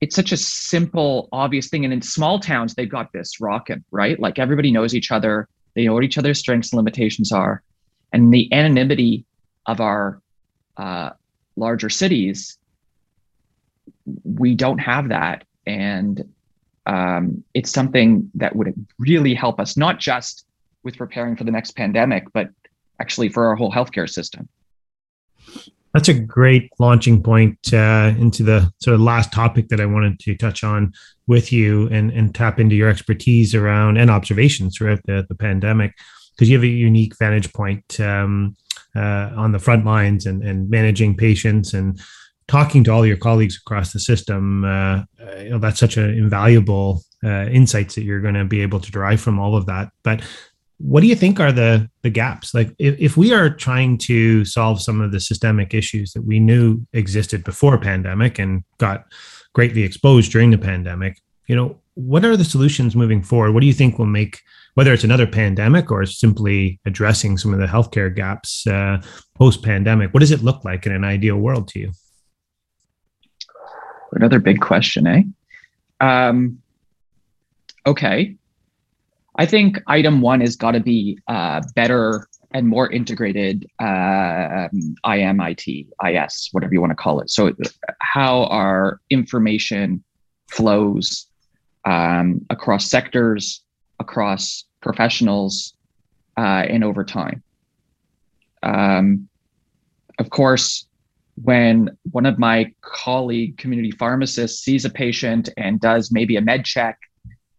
it's 0.00 0.16
such 0.16 0.32
a 0.32 0.36
simple, 0.36 1.28
obvious 1.32 1.68
thing. 1.68 1.84
And 1.84 1.92
in 1.92 2.02
small 2.02 2.38
towns, 2.38 2.74
they've 2.74 2.88
got 2.88 3.12
this 3.12 3.40
rocking, 3.40 3.84
right? 3.90 4.18
Like 4.18 4.38
everybody 4.38 4.70
knows 4.70 4.94
each 4.94 5.10
other. 5.10 5.48
They 5.74 5.86
know 5.86 5.94
what 5.94 6.04
each 6.04 6.18
other's 6.18 6.38
strengths 6.38 6.72
and 6.72 6.78
limitations 6.78 7.32
are. 7.32 7.62
And 8.12 8.32
the 8.32 8.52
anonymity 8.52 9.24
of 9.66 9.80
our 9.80 10.20
uh, 10.76 11.10
larger 11.56 11.90
cities, 11.90 12.58
we 14.24 14.54
don't 14.54 14.78
have 14.78 15.08
that. 15.08 15.44
And 15.66 16.33
um, 16.86 17.42
it's 17.54 17.70
something 17.70 18.30
that 18.34 18.54
would 18.54 18.74
really 18.98 19.34
help 19.34 19.60
us, 19.60 19.76
not 19.76 19.98
just 19.98 20.46
with 20.82 20.96
preparing 20.96 21.36
for 21.36 21.44
the 21.44 21.50
next 21.50 21.72
pandemic, 21.72 22.24
but 22.32 22.48
actually 23.00 23.28
for 23.28 23.46
our 23.46 23.56
whole 23.56 23.72
healthcare 23.72 24.08
system. 24.08 24.48
That's 25.94 26.08
a 26.08 26.14
great 26.14 26.72
launching 26.78 27.22
point 27.22 27.72
uh, 27.72 28.12
into 28.18 28.42
the 28.42 28.72
sort 28.82 28.94
of 28.94 29.00
last 29.00 29.32
topic 29.32 29.68
that 29.68 29.80
I 29.80 29.86
wanted 29.86 30.18
to 30.20 30.34
touch 30.34 30.64
on 30.64 30.92
with 31.26 31.52
you 31.52 31.88
and, 31.88 32.10
and 32.10 32.34
tap 32.34 32.58
into 32.58 32.74
your 32.74 32.88
expertise 32.88 33.54
around 33.54 33.96
and 33.96 34.10
observations 34.10 34.76
throughout 34.76 35.00
the, 35.04 35.24
the 35.28 35.36
pandemic, 35.36 35.94
because 36.32 36.50
you 36.50 36.56
have 36.56 36.64
a 36.64 36.68
unique 36.68 37.16
vantage 37.16 37.52
point 37.52 38.00
um, 38.00 38.56
uh, 38.96 39.30
on 39.36 39.52
the 39.52 39.60
front 39.60 39.84
lines 39.84 40.26
and, 40.26 40.42
and 40.42 40.68
managing 40.68 41.16
patients 41.16 41.74
and 41.74 42.00
talking 42.48 42.84
to 42.84 42.90
all 42.90 43.06
your 43.06 43.16
colleagues 43.16 43.56
across 43.56 43.92
the 43.92 44.00
system. 44.00 44.64
Uh, 44.64 45.02
you 45.38 45.50
know, 45.50 45.58
that's 45.58 45.80
such 45.80 45.96
an 45.96 46.10
invaluable 46.10 47.02
uh, 47.24 47.46
insights 47.46 47.94
that 47.94 48.04
you're 48.04 48.20
going 48.20 48.34
to 48.34 48.44
be 48.44 48.60
able 48.60 48.80
to 48.80 48.90
derive 48.90 49.20
from 49.20 49.38
all 49.38 49.56
of 49.56 49.66
that. 49.66 49.90
But 50.02 50.22
what 50.78 51.00
do 51.00 51.06
you 51.06 51.14
think 51.14 51.40
are 51.40 51.52
the 51.52 51.88
the 52.02 52.10
gaps 52.10 52.52
like 52.52 52.74
if, 52.78 52.98
if 52.98 53.16
we 53.16 53.32
are 53.32 53.48
trying 53.48 53.96
to 53.96 54.44
solve 54.44 54.82
some 54.82 55.00
of 55.00 55.12
the 55.12 55.20
systemic 55.20 55.72
issues 55.72 56.12
that 56.12 56.22
we 56.22 56.40
knew 56.40 56.84
existed 56.92 57.44
before 57.44 57.78
pandemic 57.78 58.38
and 58.38 58.64
got 58.78 59.04
greatly 59.52 59.82
exposed 59.82 60.32
during 60.32 60.50
the 60.50 60.58
pandemic 60.58 61.20
you 61.46 61.54
know 61.54 61.78
what 61.94 62.24
are 62.24 62.36
the 62.36 62.44
solutions 62.44 62.96
moving 62.96 63.22
forward 63.22 63.52
what 63.52 63.60
do 63.60 63.66
you 63.66 63.72
think 63.72 63.98
will 63.98 64.06
make 64.06 64.40
whether 64.74 64.92
it's 64.92 65.04
another 65.04 65.28
pandemic 65.28 65.92
or 65.92 66.04
simply 66.04 66.80
addressing 66.84 67.38
some 67.38 67.54
of 67.54 67.60
the 67.60 67.66
healthcare 67.66 68.14
gaps 68.14 68.66
uh, 68.66 69.00
post 69.36 69.62
pandemic 69.62 70.12
what 70.12 70.20
does 70.20 70.32
it 70.32 70.42
look 70.42 70.64
like 70.64 70.86
in 70.86 70.92
an 70.92 71.04
ideal 71.04 71.36
world 71.36 71.68
to 71.68 71.78
you 71.78 71.92
another 74.14 74.38
big 74.38 74.60
question 74.60 75.06
eh 75.06 75.22
um, 76.00 76.58
okay 77.86 78.36
I 79.36 79.46
think 79.46 79.80
item 79.86 80.20
one 80.20 80.40
has 80.40 80.56
got 80.56 80.72
to 80.72 80.80
be 80.80 81.18
uh, 81.26 81.60
better 81.74 82.28
and 82.52 82.68
more 82.68 82.90
integrated 82.90 83.66
uh, 83.80 84.68
IMIT, 85.04 85.88
IS, 86.06 86.48
whatever 86.52 86.72
you 86.72 86.80
want 86.80 86.92
to 86.92 86.96
call 86.96 87.20
it. 87.20 87.30
So, 87.30 87.52
how 88.00 88.44
our 88.44 89.00
information 89.10 90.04
flows 90.48 91.26
um, 91.84 92.46
across 92.48 92.88
sectors, 92.88 93.62
across 93.98 94.64
professionals, 94.80 95.74
uh, 96.36 96.64
and 96.68 96.84
over 96.84 97.04
time. 97.04 97.42
Um, 98.62 99.28
of 100.20 100.30
course, 100.30 100.86
when 101.42 101.96
one 102.12 102.26
of 102.26 102.38
my 102.38 102.72
colleague 102.80 103.56
community 103.58 103.90
pharmacists 103.90 104.62
sees 104.62 104.84
a 104.84 104.90
patient 104.90 105.48
and 105.56 105.80
does 105.80 106.12
maybe 106.12 106.36
a 106.36 106.40
med 106.40 106.64
check 106.64 106.98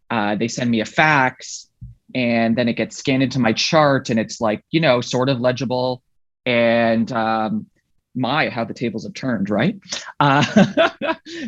uh, 0.10 0.36
they 0.36 0.48
send 0.48 0.70
me 0.70 0.82
a 0.82 0.86
fax 0.86 1.70
and 2.14 2.56
then 2.56 2.70
it 2.70 2.74
gets 2.74 2.96
scanned 2.98 3.24
into 3.24 3.40
my 3.40 3.52
chart 3.52 4.10
and 4.10 4.20
it's 4.20 4.40
like 4.40 4.64
you 4.72 4.80
know 4.80 5.02
sort 5.02 5.30
of 5.30 5.40
legible 5.40 6.02
and 6.46 7.12
um, 7.12 7.66
my 8.16 8.50
how 8.50 8.64
the 8.64 8.74
tables 8.74 9.04
have 9.04 9.14
turned 9.14 9.50
right? 9.50 9.78
Uh, 10.22 10.44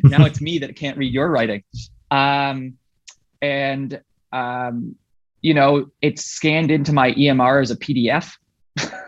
now 0.04 0.26
it's 0.26 0.42
me 0.42 0.60
that 0.60 0.76
can't 0.76 0.98
read 0.98 1.14
your 1.14 1.30
writing. 1.30 1.64
Um, 2.12 2.74
and 3.42 4.02
um, 4.34 4.96
you 5.42 5.54
know 5.54 5.90
it's 6.02 6.26
scanned 6.26 6.72
into 6.72 6.92
my 6.92 7.14
emr 7.14 7.62
as 7.62 7.72
a 7.72 7.78
pdf 7.78 8.34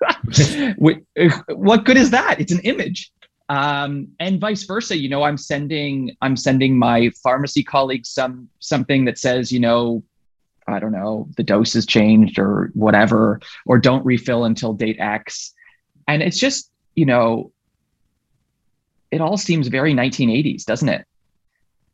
what 0.76 1.84
good 1.84 1.96
is 1.96 2.10
that? 2.10 2.40
It's 2.40 2.52
an 2.52 2.60
image. 2.60 3.12
Um, 3.48 4.08
and 4.20 4.40
vice 4.40 4.62
versa 4.62 4.96
you 4.96 5.08
know 5.08 5.24
i'm 5.24 5.36
sending 5.36 6.16
i'm 6.22 6.36
sending 6.36 6.78
my 6.78 7.10
pharmacy 7.20 7.64
colleagues 7.64 8.08
some 8.08 8.48
something 8.60 9.06
that 9.06 9.18
says 9.18 9.50
you 9.50 9.58
know 9.58 10.04
i 10.68 10.78
don't 10.78 10.92
know 10.92 11.26
the 11.36 11.42
dose 11.42 11.72
has 11.72 11.84
changed 11.84 12.38
or 12.38 12.70
whatever 12.74 13.40
or 13.66 13.76
don't 13.76 14.06
refill 14.06 14.44
until 14.44 14.72
date 14.72 14.98
x. 15.00 15.52
And 16.06 16.22
it's 16.22 16.38
just 16.38 16.70
you 16.94 17.06
know 17.06 17.50
it 19.10 19.20
all 19.20 19.36
seems 19.36 19.66
very 19.66 19.94
1980s 19.94 20.64
doesn't 20.64 20.88
it? 20.88 21.04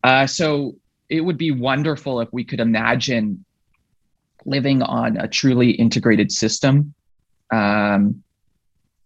Uh, 0.05 0.27
so 0.27 0.77
it 1.09 1.23
would 1.23 1.39
be 1.39 1.53
wonderful 1.53 2.21
if 2.21 2.29
we 2.33 2.45
could 2.45 2.61
imagine 2.61 3.47
living 4.45 4.83
on 4.83 5.17
a 5.17 5.27
truly 5.27 5.71
integrated 5.71 6.31
system 6.31 6.93
um, 7.53 8.23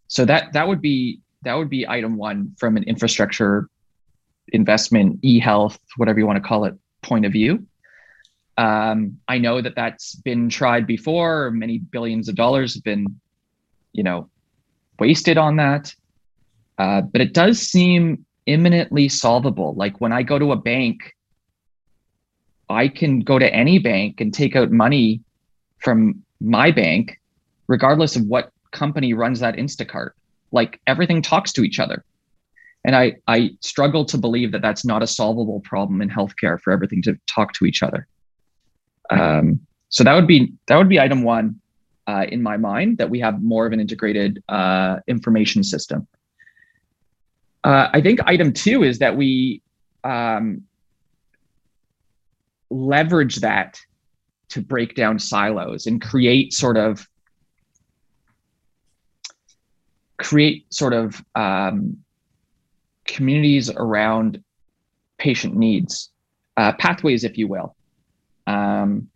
so 0.09 0.25
that 0.25 0.53
that 0.53 0.67
would 0.67 0.81
be 0.81 1.21
that 1.43 1.55
would 1.55 1.71
be 1.71 1.89
item 1.89 2.17
one 2.17 2.55
from 2.59 2.77
an 2.77 2.83
infrastructure 2.85 3.69
investment, 4.53 5.19
e-health, 5.23 5.79
whatever 5.97 6.19
you 6.19 6.27
want 6.27 6.37
to 6.43 6.47
call 6.47 6.65
it, 6.65 6.75
point 7.03 7.25
of 7.25 7.33
view. 7.33 7.67
Um, 8.59 9.19
I 9.29 9.39
know 9.39 9.63
that 9.63 9.75
that's 9.75 10.17
been 10.17 10.51
tried 10.51 10.87
before. 10.87 11.51
Many 11.51 11.79
billions 11.79 12.29
of 12.29 12.35
dollars 12.35 12.75
have 12.75 12.85
been, 12.85 13.07
you 13.93 14.03
know, 14.03 14.29
wasted 14.99 15.39
on 15.39 15.57
that. 15.57 15.95
Uh, 16.79 17.03
but 17.03 17.21
it 17.21 17.33
does 17.33 17.61
seem 17.61 18.25
imminently 18.47 19.09
solvable. 19.09 19.75
Like 19.75 20.01
when 20.01 20.13
I 20.13 20.23
go 20.23 20.39
to 20.39 20.53
a 20.53 20.57
bank, 20.57 21.15
I 22.69 22.89
can 22.89 23.21
go 23.21 23.39
to 23.39 23.55
any 23.55 23.79
bank 23.79 24.21
and 24.21 24.33
take 24.33 24.57
out 24.57 24.71
money 24.71 25.23
from 25.79 26.23
my 26.41 26.71
bank, 26.71 27.20
regardless 27.71 28.17
of 28.17 28.25
what 28.27 28.51
company 28.73 29.15
runs 29.15 29.39
that 29.41 29.55
Interac 29.55 30.11
like 30.51 30.81
everything 30.89 31.23
talks 31.23 31.53
to 31.53 31.63
each 31.63 31.79
other. 31.79 32.05
And 32.85 32.97
i 32.97 33.15
i 33.29 33.51
struggle 33.61 34.05
to 34.07 34.19
believe 34.19 34.53
that 34.53 34.63
that's 34.63 34.85
not 34.85 35.03
a 35.03 35.07
solvable 35.07 35.61
problem 35.61 36.03
in 36.03 36.11
healthcare 36.11 36.61
for 36.61 36.73
everything 36.73 37.01
to 37.03 37.17
talk 37.35 37.53
to 37.55 37.65
each 37.65 37.83
other. 37.83 38.07
Um, 39.11 39.61
so 39.89 40.05
that 40.05 40.15
would 40.15 40.27
be 40.27 40.53
that 40.67 40.77
would 40.77 40.89
be 40.89 40.99
item 40.99 41.23
one 41.23 41.61
uh, 42.07 42.27
in 42.29 42.43
my 42.43 42.57
mind 42.57 42.99
that 42.99 43.09
we 43.09 43.21
have 43.21 43.43
more 43.43 43.67
of 43.67 43.73
an 43.73 43.81
integrated 43.81 44.43
uh, 44.49 44.97
information 45.07 45.63
system. 45.63 46.07
Uh, 47.63 47.87
i 47.93 48.01
think 48.01 48.19
item 48.35 48.53
two 48.53 48.83
is 48.83 48.99
that 48.99 49.15
we 49.17 49.63
um, 50.03 50.63
leverage 52.71 53.37
that 53.49 53.79
to 54.49 54.63
break 54.63 54.95
down 54.95 55.19
silos 55.19 55.87
and 55.87 56.01
create 56.01 56.53
sort 56.65 56.79
of 56.79 57.07
create 60.21 60.73
sort 60.73 60.93
of 60.93 61.25
um, 61.35 61.97
communities 63.07 63.71
around 63.71 64.43
patient 65.17 65.57
needs, 65.57 66.11
uh, 66.59 66.73
pathways, 66.73 67.25
if 67.25 67.39
you 67.39 67.49
will. 67.49 67.75
Um, 68.47 69.09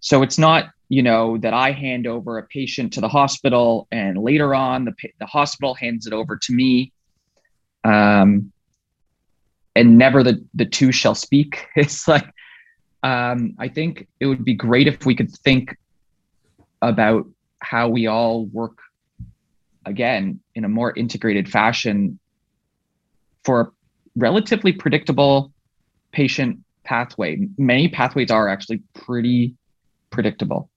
so 0.00 0.22
it's 0.22 0.38
not, 0.38 0.70
you 0.90 1.02
know, 1.02 1.38
that 1.38 1.54
I 1.54 1.72
hand 1.72 2.06
over 2.06 2.38
a 2.38 2.42
patient 2.46 2.92
to 2.92 3.00
the 3.00 3.08
hospital 3.08 3.88
and 3.90 4.18
later 4.18 4.54
on 4.54 4.84
the, 4.84 4.94
the 5.18 5.26
hospital 5.26 5.74
hands 5.74 6.06
it 6.06 6.12
over 6.12 6.36
to 6.36 6.52
me. 6.52 6.92
Um, 7.82 8.52
and 9.74 9.96
never 9.96 10.22
the, 10.22 10.44
the 10.54 10.66
two 10.66 10.92
shall 10.92 11.14
speak. 11.14 11.66
It's 11.76 12.06
like, 12.06 12.28
um, 13.02 13.54
I 13.58 13.68
think 13.68 14.06
it 14.20 14.26
would 14.26 14.44
be 14.44 14.54
great 14.54 14.86
if 14.86 15.06
we 15.06 15.14
could 15.14 15.30
think 15.30 15.76
about 16.82 17.26
how 17.60 17.88
we 17.88 18.06
all 18.06 18.46
work 18.46 18.78
again 19.86 20.40
in 20.54 20.64
a 20.64 20.68
more 20.68 20.92
integrated 20.96 21.48
fashion 21.48 22.18
for 23.44 23.60
a 23.60 23.70
relatively 24.16 24.72
predictable 24.72 25.52
patient 26.12 26.58
pathway. 26.84 27.46
Many 27.56 27.88
pathways 27.88 28.30
are 28.30 28.48
actually 28.48 28.82
pretty 28.94 29.54
predictable. 30.10 30.70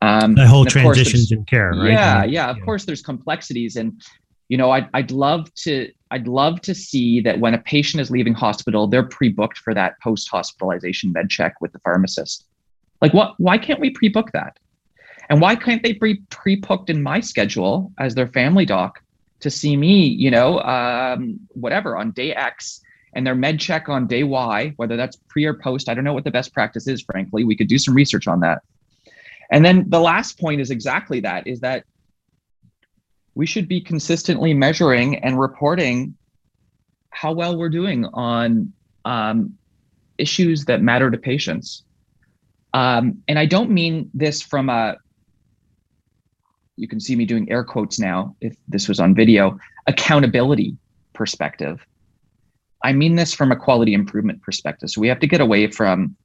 Um, 0.00 0.34
the 0.34 0.46
whole 0.46 0.64
transitions 0.64 1.30
in 1.30 1.44
care, 1.44 1.70
right? 1.70 1.92
Yeah, 1.92 2.24
yeah. 2.24 2.50
Of 2.50 2.58
yeah. 2.58 2.64
course, 2.64 2.84
there's 2.84 3.02
complexities, 3.02 3.76
and 3.76 4.02
you 4.48 4.56
know, 4.56 4.70
I'd 4.70 4.88
I'd 4.94 5.12
love 5.12 5.52
to 5.54 5.90
I'd 6.10 6.26
love 6.26 6.60
to 6.62 6.74
see 6.74 7.20
that 7.20 7.38
when 7.38 7.54
a 7.54 7.58
patient 7.58 8.00
is 8.00 8.10
leaving 8.10 8.34
hospital, 8.34 8.88
they're 8.88 9.04
pre-booked 9.04 9.58
for 9.58 9.74
that 9.74 9.94
post-hospitalization 10.02 11.12
med 11.12 11.30
check 11.30 11.54
with 11.60 11.72
the 11.72 11.78
pharmacist. 11.80 12.46
Like, 13.00 13.14
what? 13.14 13.34
Why 13.38 13.58
can't 13.58 13.80
we 13.80 13.90
pre-book 13.90 14.30
that? 14.32 14.58
And 15.32 15.40
why 15.40 15.56
can't 15.56 15.82
they 15.82 15.94
be 15.94 16.16
pre-booked 16.28 16.90
in 16.90 17.02
my 17.02 17.20
schedule 17.20 17.90
as 17.98 18.14
their 18.14 18.26
family 18.26 18.66
doc 18.66 19.02
to 19.40 19.50
see 19.50 19.78
me, 19.78 20.04
you 20.04 20.30
know, 20.30 20.60
um, 20.60 21.40
whatever 21.54 21.96
on 21.96 22.10
day 22.10 22.34
X 22.34 22.82
and 23.14 23.26
their 23.26 23.34
med 23.34 23.58
check 23.58 23.88
on 23.88 24.06
day 24.06 24.24
Y, 24.24 24.74
whether 24.76 24.94
that's 24.94 25.16
pre 25.28 25.46
or 25.46 25.54
post. 25.54 25.88
I 25.88 25.94
don't 25.94 26.04
know 26.04 26.12
what 26.12 26.24
the 26.24 26.30
best 26.30 26.52
practice 26.52 26.86
is, 26.86 27.00
frankly. 27.00 27.44
We 27.44 27.56
could 27.56 27.68
do 27.68 27.78
some 27.78 27.94
research 27.94 28.28
on 28.28 28.40
that. 28.40 28.60
And 29.50 29.64
then 29.64 29.88
the 29.88 30.00
last 30.00 30.38
point 30.38 30.60
is 30.60 30.70
exactly 30.70 31.20
that 31.20 31.46
is 31.46 31.60
that 31.60 31.84
we 33.34 33.46
should 33.46 33.68
be 33.68 33.80
consistently 33.80 34.52
measuring 34.52 35.16
and 35.24 35.40
reporting 35.40 36.14
how 37.08 37.32
well 37.32 37.56
we're 37.56 37.70
doing 37.70 38.04
on 38.12 38.74
um, 39.06 39.56
issues 40.18 40.66
that 40.66 40.82
matter 40.82 41.10
to 41.10 41.16
patients. 41.16 41.84
Um, 42.74 43.22
and 43.28 43.38
I 43.38 43.46
don't 43.46 43.70
mean 43.70 44.10
this 44.12 44.42
from 44.42 44.68
a 44.68 44.96
you 46.76 46.88
can 46.88 47.00
see 47.00 47.16
me 47.16 47.24
doing 47.24 47.50
air 47.50 47.64
quotes 47.64 47.98
now 47.98 48.34
if 48.40 48.56
this 48.68 48.88
was 48.88 48.98
on 49.00 49.14
video 49.14 49.58
accountability 49.86 50.76
perspective 51.12 51.84
I 52.82 52.92
mean 52.92 53.14
this 53.14 53.32
from 53.32 53.52
a 53.52 53.56
quality 53.56 53.94
improvement 53.94 54.42
perspective. 54.42 54.90
So 54.90 55.00
we 55.00 55.08
have 55.08 55.20
to 55.20 55.26
get 55.26 55.40
away 55.40 55.70
from 55.70 56.16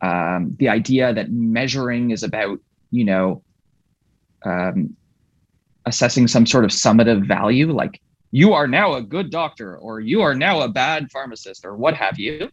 um, 0.00 0.56
the 0.58 0.68
idea 0.68 1.12
that 1.14 1.30
measuring 1.30 2.10
is 2.10 2.22
about, 2.22 2.58
you 2.90 3.04
know, 3.04 3.42
um, 4.44 4.96
assessing 5.86 6.26
some 6.26 6.46
sort 6.46 6.64
of 6.64 6.70
summative 6.70 7.26
value, 7.26 7.72
like 7.72 8.00
you 8.32 8.52
are 8.52 8.66
now 8.66 8.94
a 8.94 9.02
good 9.02 9.30
doctor 9.30 9.76
or 9.76 10.00
you 10.00 10.22
are 10.22 10.34
now 10.34 10.62
a 10.62 10.68
bad 10.68 11.10
pharmacist 11.10 11.64
or 11.64 11.76
what 11.76 11.94
have 11.94 12.18
you, 12.18 12.50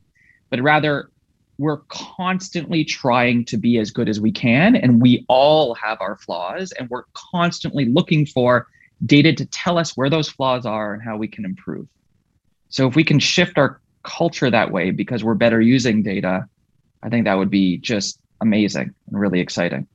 but 0.50 0.62
rather 0.62 1.10
we're 1.58 1.82
constantly 1.90 2.84
trying 2.84 3.46
to 3.46 3.58
be 3.58 3.78
as 3.78 3.92
good 3.92 4.10
as 4.10 4.20
we 4.20 4.32
can. 4.32 4.76
And 4.76 5.02
we 5.02 5.26
all 5.28 5.74
have 5.76 6.00
our 6.02 6.18
flaws, 6.18 6.72
and 6.74 6.90
we're 6.90 7.06
constantly 7.14 7.86
looking 7.86 8.26
for 8.26 8.68
data 9.06 9.34
to 9.34 9.46
tell 9.46 9.78
us 9.78 9.96
where 9.96 10.10
those 10.10 10.30
flaws 10.30 10.66
are 10.66 10.94
and 10.94 11.04
how 11.04 11.18
we 11.18 11.28
can 11.28 11.46
improve. 11.46 11.88
So 12.70 12.88
if 12.88 12.96
we 12.96 13.04
can 13.04 13.20
shift 13.20 13.58
our 13.58 13.80
culture 14.04 14.50
that 14.50 14.72
way 14.72 14.92
because 14.92 15.24
we're 15.24 15.36
better 15.36 15.62
using 15.62 16.04
data, 16.04 16.48
I 17.04 17.10
think 17.10 17.26
that 17.26 17.36
would 17.36 17.52
be 17.52 17.78
just 17.78 18.20
amazing 18.42 18.94
and 19.08 19.20
really 19.20 19.40
exciting. 19.40 19.88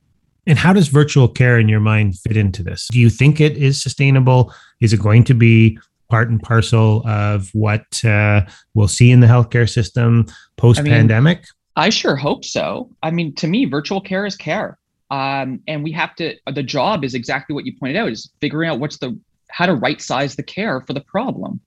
And 0.45 0.57
how 0.57 0.73
does 0.73 0.89
virtual 0.89 1.27
care 1.27 1.57
in 1.57 1.69
your 1.69 1.79
mind 1.79 2.17
fit 2.19 2.35
into 2.35 2.63
this? 2.63 2.87
Do 2.91 2.99
you 2.99 3.09
think 3.09 3.39
it 3.39 3.55
is 3.57 3.81
sustainable? 3.81 4.53
Is 4.81 4.91
it 4.91 4.99
going 5.01 5.23
to 5.25 5.33
be 5.33 5.79
part 6.13 6.29
and 6.29 6.39
parcel 6.43 7.01
of 7.07 7.49
what 7.53 8.05
uh, 8.05 8.41
we'll 8.75 8.87
see 8.87 9.09
in 9.09 9.19
the 9.19 9.25
healthcare 9.25 9.67
system 9.67 10.27
post 10.57 10.85
pandemic? 10.85 11.37
I, 11.37 11.41
mean, 11.41 11.87
I 11.87 11.89
sure 11.89 12.15
hope 12.15 12.45
so. 12.45 12.91
I 13.01 13.09
mean, 13.09 13.33
to 13.37 13.47
me, 13.47 13.65
virtual 13.65 13.99
care 13.99 14.23
is 14.27 14.35
care. 14.35 14.77
Um, 15.09 15.61
and 15.67 15.83
we 15.83 15.91
have 15.93 16.13
to, 16.17 16.35
the 16.53 16.61
job 16.61 17.03
is 17.03 17.15
exactly 17.15 17.55
what 17.55 17.65
you 17.65 17.75
pointed 17.79 17.97
out 17.97 18.09
is 18.09 18.29
figuring 18.41 18.69
out 18.69 18.79
what's 18.79 18.97
the, 18.97 19.19
how 19.49 19.65
to 19.65 19.73
right 19.73 19.99
size 19.99 20.35
the 20.35 20.43
care 20.43 20.81
for 20.81 20.93
the 20.93 21.01
problem. 21.01 21.59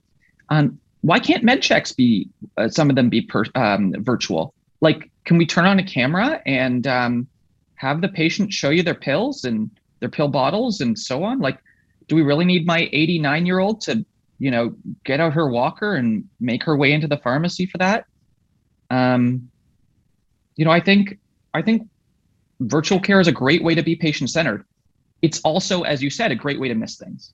Um, 0.48 0.78
why 1.00 1.18
can't 1.18 1.42
med 1.42 1.60
checks 1.60 1.90
be 1.90 2.28
uh, 2.56 2.68
some 2.68 2.88
of 2.88 2.94
them 2.94 3.08
be 3.08 3.22
per, 3.22 3.46
um, 3.56 3.94
virtual? 3.98 4.54
Like, 4.80 5.10
can 5.24 5.38
we 5.38 5.46
turn 5.46 5.64
on 5.64 5.80
a 5.80 5.84
camera 5.84 6.40
and 6.46 6.86
um, 6.86 7.26
have 7.74 8.00
the 8.00 8.08
patient 8.08 8.52
show 8.52 8.70
you 8.70 8.84
their 8.84 8.94
pills 8.94 9.42
and 9.42 9.68
their 9.98 10.08
pill 10.08 10.28
bottles 10.28 10.80
and 10.80 10.96
so 10.96 11.24
on? 11.24 11.40
Like, 11.40 11.58
do 12.06 12.14
we 12.14 12.22
really 12.22 12.44
need 12.44 12.64
my 12.64 12.88
89 12.92 13.44
year 13.44 13.58
old 13.58 13.80
to, 13.82 14.06
you 14.38 14.50
know, 14.50 14.74
get 15.04 15.20
out 15.20 15.32
her 15.32 15.48
walker 15.48 15.94
and 15.94 16.24
make 16.40 16.62
her 16.64 16.76
way 16.76 16.92
into 16.92 17.08
the 17.08 17.16
pharmacy 17.18 17.66
for 17.66 17.78
that? 17.78 18.04
Um, 18.90 19.50
you 20.56 20.64
know, 20.64 20.70
I 20.70 20.80
think 20.80 21.18
I 21.54 21.62
think 21.62 21.88
virtual 22.60 23.00
care 23.00 23.20
is 23.20 23.28
a 23.28 23.32
great 23.32 23.62
way 23.62 23.74
to 23.74 23.82
be 23.82 23.96
patient 23.96 24.30
centered. 24.30 24.64
It's 25.22 25.40
also, 25.40 25.82
as 25.82 26.02
you 26.02 26.10
said, 26.10 26.30
a 26.30 26.34
great 26.34 26.60
way 26.60 26.68
to 26.68 26.74
miss 26.74 26.96
things. 26.96 27.32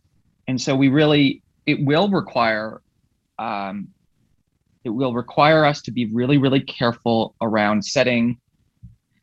And 0.48 0.60
so 0.60 0.74
we 0.74 0.88
really, 0.88 1.42
it 1.66 1.84
will 1.84 2.08
require 2.08 2.80
um, 3.38 3.88
it 4.84 4.90
will 4.90 5.14
require 5.14 5.64
us 5.64 5.82
to 5.82 5.90
be 5.90 6.06
really, 6.06 6.38
really 6.38 6.60
careful 6.60 7.34
around 7.40 7.84
setting 7.84 8.38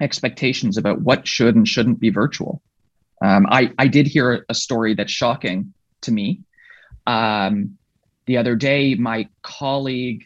expectations 0.02 0.78
about 0.78 1.02
what 1.02 1.28
should 1.28 1.56
and 1.56 1.68
shouldn't 1.68 2.00
be 2.00 2.10
virtual. 2.10 2.62
Um, 3.22 3.46
I, 3.50 3.72
I 3.78 3.88
did 3.88 4.08
hear 4.08 4.46
a 4.48 4.54
story 4.54 4.94
that's 4.94 5.12
shocking 5.12 5.74
to 6.02 6.12
me. 6.12 6.42
Um, 7.10 7.78
the 8.28 8.38
other 8.38 8.56
day, 8.56 8.94
my 8.94 9.28
colleague 9.42 10.24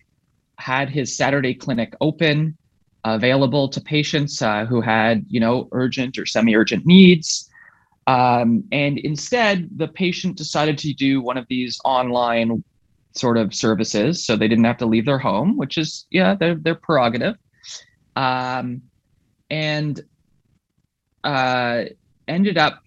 had 0.58 0.90
his 0.90 1.16
Saturday 1.16 1.54
clinic 1.54 1.96
open, 2.02 2.58
available 3.06 3.70
to 3.70 3.80
patients 3.80 4.42
uh, 4.42 4.66
who 4.66 4.82
had, 4.82 5.26
you 5.30 5.40
know, 5.40 5.70
urgent 5.72 6.18
or 6.18 6.26
semi-urgent 6.26 6.86
needs. 6.86 7.50
Um, 8.08 8.66
and 8.74 8.98
instead, 8.98 9.70
the 9.78 9.88
patient 9.88 10.36
decided 10.36 10.78
to 10.80 10.94
do 10.94 11.22
one 11.22 11.38
of 11.38 11.46
these 11.48 11.80
online 11.86 12.62
sort 13.16 13.38
of 13.38 13.54
services, 13.54 14.26
so 14.26 14.36
they 14.36 14.50
didn't 14.50 14.66
have 14.66 14.78
to 14.80 14.86
leave 14.86 15.06
their 15.06 15.20
home, 15.20 15.56
which 15.56 15.78
is 15.78 16.06
yeah, 16.12 16.36
their 16.36 16.76
prerogative. 16.76 17.38
Um, 18.18 18.82
and 19.50 20.02
uh, 21.24 21.86
ended 22.28 22.58
up, 22.58 22.84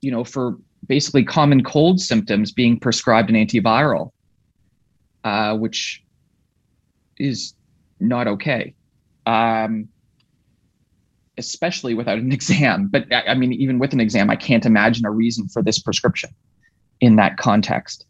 you 0.00 0.12
know, 0.12 0.22
for 0.22 0.58
basically 0.86 1.24
common 1.24 1.62
cold 1.62 2.00
symptoms, 2.00 2.52
being 2.52 2.78
prescribed 2.78 3.30
an 3.30 3.36
antiviral, 3.36 4.10
uh, 5.24 5.56
which 5.56 6.02
is 7.18 7.54
not 8.00 8.26
okay. 8.26 8.74
Um, 9.26 9.88
especially 11.38 11.94
without 11.94 12.18
an 12.18 12.32
exam. 12.38 12.88
But 12.88 13.06
I 13.12 13.34
mean, 13.34 13.52
even 13.52 13.78
with 13.78 13.92
an 13.92 14.00
exam, 14.00 14.30
I 14.30 14.36
can't 14.36 14.66
imagine 14.66 15.04
a 15.06 15.10
reason 15.10 15.48
for 15.48 15.62
this 15.62 15.78
prescription 15.78 16.30
in 17.00 17.16
that 17.16 17.36
context. 17.36 18.06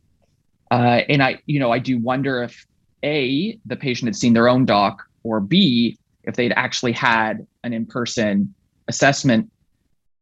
Uh, 0.70 1.02
and 1.08 1.22
I, 1.22 1.40
you 1.46 1.60
know, 1.60 1.70
I 1.70 1.78
do 1.78 1.98
wonder 1.98 2.42
if 2.42 2.66
A, 3.02 3.58
the 3.66 3.76
patient 3.76 4.08
had 4.08 4.16
seen 4.16 4.32
their 4.32 4.48
own 4.48 4.64
doc, 4.64 5.04
or 5.22 5.40
B, 5.40 5.98
if 6.24 6.36
they'd 6.36 6.52
actually 6.52 6.92
had 6.92 7.46
an 7.62 7.72
in-person 7.72 8.54
assessment, 8.88 9.50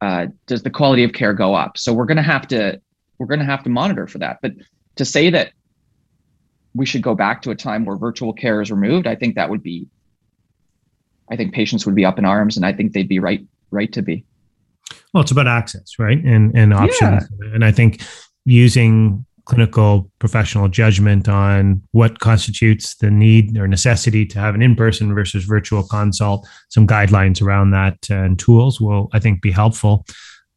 uh, 0.02 0.26
does 0.46 0.64
the 0.64 0.70
quality 0.70 1.04
of 1.04 1.12
care 1.12 1.32
go 1.32 1.54
up? 1.54 1.78
So 1.78 1.94
we're 1.94 2.06
going 2.06 2.16
to 2.16 2.22
have 2.22 2.48
to 2.48 2.80
we're 3.18 3.26
going 3.26 3.38
to 3.38 3.46
have 3.46 3.62
to 3.62 3.70
monitor 3.70 4.08
for 4.08 4.18
that. 4.18 4.40
But 4.42 4.52
to 4.96 5.04
say 5.04 5.30
that 5.30 5.52
we 6.74 6.84
should 6.84 7.02
go 7.02 7.14
back 7.14 7.42
to 7.42 7.52
a 7.52 7.54
time 7.54 7.84
where 7.84 7.96
virtual 7.96 8.32
care 8.32 8.60
is 8.60 8.72
removed, 8.72 9.06
I 9.06 9.14
think 9.14 9.36
that 9.36 9.48
would 9.48 9.62
be 9.62 9.88
I 11.30 11.36
think 11.36 11.54
patients 11.54 11.86
would 11.86 11.94
be 11.94 12.04
up 12.04 12.18
in 12.18 12.24
arms, 12.24 12.56
and 12.56 12.66
I 12.66 12.72
think 12.72 12.92
they'd 12.92 13.08
be 13.08 13.20
right 13.20 13.46
right 13.70 13.92
to 13.92 14.02
be. 14.02 14.24
Well, 15.14 15.22
it's 15.22 15.30
about 15.30 15.46
access, 15.46 15.98
right, 15.98 16.18
and 16.18 16.52
and 16.56 16.74
options, 16.74 17.28
yeah. 17.40 17.54
and 17.54 17.64
I 17.64 17.70
think 17.70 18.02
using 18.44 19.24
clinical 19.52 20.10
professional 20.18 20.66
judgment 20.66 21.28
on 21.28 21.82
what 21.92 22.20
constitutes 22.20 22.94
the 22.96 23.10
need 23.10 23.54
or 23.58 23.68
necessity 23.68 24.24
to 24.24 24.38
have 24.38 24.54
an 24.54 24.62
in-person 24.62 25.14
versus 25.14 25.44
virtual 25.44 25.82
consult. 25.82 26.48
Some 26.70 26.86
guidelines 26.86 27.42
around 27.42 27.70
that 27.72 28.08
and 28.08 28.38
tools 28.38 28.80
will 28.80 29.10
i 29.12 29.18
think 29.18 29.42
be 29.42 29.50
helpful. 29.50 30.06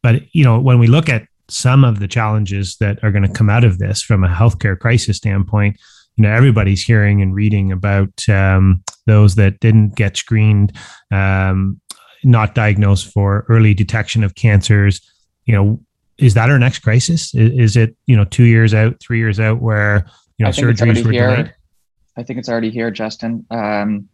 But 0.02 0.22
you 0.34 0.44
know 0.46 0.60
when 0.60 0.80
we 0.80 0.88
look 0.88 1.10
at 1.10 1.28
some 1.50 1.84
of 1.84 2.00
the 2.00 2.08
challenges 2.08 2.78
that 2.78 3.04
are 3.04 3.12
going 3.12 3.28
to 3.28 3.38
come 3.40 3.50
out 3.50 3.66
of 3.66 3.80
this 3.80 4.02
from 4.02 4.24
a 4.24 4.30
healthcare 4.30 4.80
crisis 4.80 5.18
standpoint 5.18 5.78
you 6.16 6.24
know 6.24 6.32
everybody's 6.32 6.82
hearing 6.82 7.22
and 7.22 7.36
reading 7.36 7.72
about 7.72 8.28
um, 8.30 8.84
those 9.06 9.36
that 9.36 9.60
didn't 9.60 9.96
get 9.96 10.18
screened 10.18 10.72
um, 11.12 11.80
not 12.24 12.56
diagnosed 12.56 13.12
for 13.14 13.46
early 13.50 13.74
detection 13.74 14.24
of 14.24 14.36
cancers. 14.36 15.02
You 15.46 15.54
know 15.56 15.80
is 16.18 16.34
that 16.36 16.50
our 16.50 16.60
next 16.60 16.80
crisis? 16.80 17.34
Is, 17.34 17.52
is, 17.52 17.78
it 17.78 17.96
you 18.06 18.16
know 18.16 18.26
two 18.26 18.44
years 18.44 18.74
out, 18.74 19.00
three 19.00 19.18
years 19.18 19.40
out, 19.40 19.62
where 19.62 20.06
you 20.38 20.46
know 20.46 20.52
surgeries 20.52 21.06
were 21.06 21.12
here. 21.12 21.36
delayed? 21.36 21.54
I 22.18 22.24
think 22.24 22.40
it's 22.40 22.50
already 22.50 22.72
here, 22.72 22.92
Justin. 22.92 23.46
Um, 23.52 24.08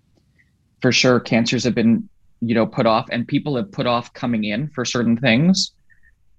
for 0.81 0.91
sure, 0.91 1.19
cancers 1.19 1.63
have 1.63 1.75
been 1.75 2.07
you 2.41 2.55
know 2.55 2.65
put 2.65 2.85
off, 2.85 3.07
and 3.11 3.27
people 3.27 3.55
have 3.55 3.71
put 3.71 3.87
off 3.87 4.13
coming 4.13 4.45
in 4.45 4.69
for 4.69 4.83
certain 4.85 5.17
things, 5.17 5.71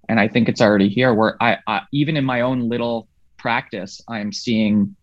and 0.08 0.18
I 0.18 0.28
think 0.28 0.48
it's 0.48 0.60
already 0.60 0.88
here. 0.88 1.14
Where 1.14 1.40
I, 1.40 1.58
I 1.66 1.82
even 1.92 2.16
in 2.16 2.24
my 2.24 2.40
own 2.40 2.68
little 2.68 3.08
practice, 3.36 4.00
I'm 4.08 4.32
seeing 4.32 4.96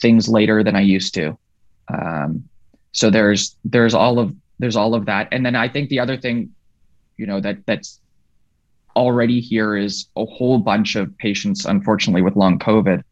things 0.00 0.28
later 0.28 0.62
than 0.62 0.76
I 0.76 0.80
used 0.80 1.14
to. 1.14 1.38
Um, 1.92 2.48
so 2.92 3.10
there's 3.10 3.56
there's 3.64 3.94
all 3.94 4.18
of 4.18 4.34
there's 4.58 4.76
all 4.76 4.94
of 4.94 5.06
that, 5.06 5.28
and 5.32 5.44
then 5.46 5.56
I 5.56 5.68
think 5.68 5.88
the 5.88 6.00
other 6.00 6.18
thing, 6.18 6.50
you 7.16 7.26
know, 7.26 7.40
that 7.40 7.64
that's 7.66 8.00
already 8.96 9.40
here 9.40 9.76
is 9.76 10.08
a 10.16 10.24
whole 10.24 10.58
bunch 10.58 10.96
of 10.96 11.16
patients, 11.18 11.64
unfortunately, 11.64 12.22
with 12.22 12.36
long 12.36 12.58
COVID 12.58 13.02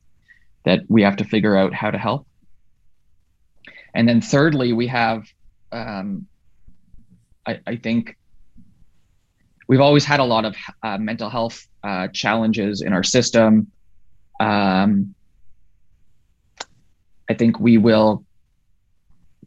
that 0.65 0.81
we 0.89 1.03
have 1.03 1.17
to 1.17 1.25
figure 1.25 1.57
out 1.57 1.75
how 1.75 1.91
to 1.91 1.99
help. 1.99 2.27
And 3.95 4.09
then 4.09 4.21
thirdly, 4.21 4.73
we 4.73 4.87
have, 4.87 5.27
um, 5.71 6.27
I, 7.47 7.61
I, 7.67 7.77
think, 7.77 8.17
we've 9.67 9.81
always 9.81 10.05
had 10.05 10.21
a 10.21 10.25
lot 10.25 10.45
of 10.45 10.57
uh, 10.83 10.99
mental 10.99 11.29
health 11.29 11.67
uh, 11.83 12.09
challenges 12.09 12.81
in 12.81 12.93
our 12.93 13.03
system. 13.03 13.71
Um, 14.41 15.15
I 17.29 17.35
think 17.35 17.59
we 17.59 17.79
will 17.79 18.25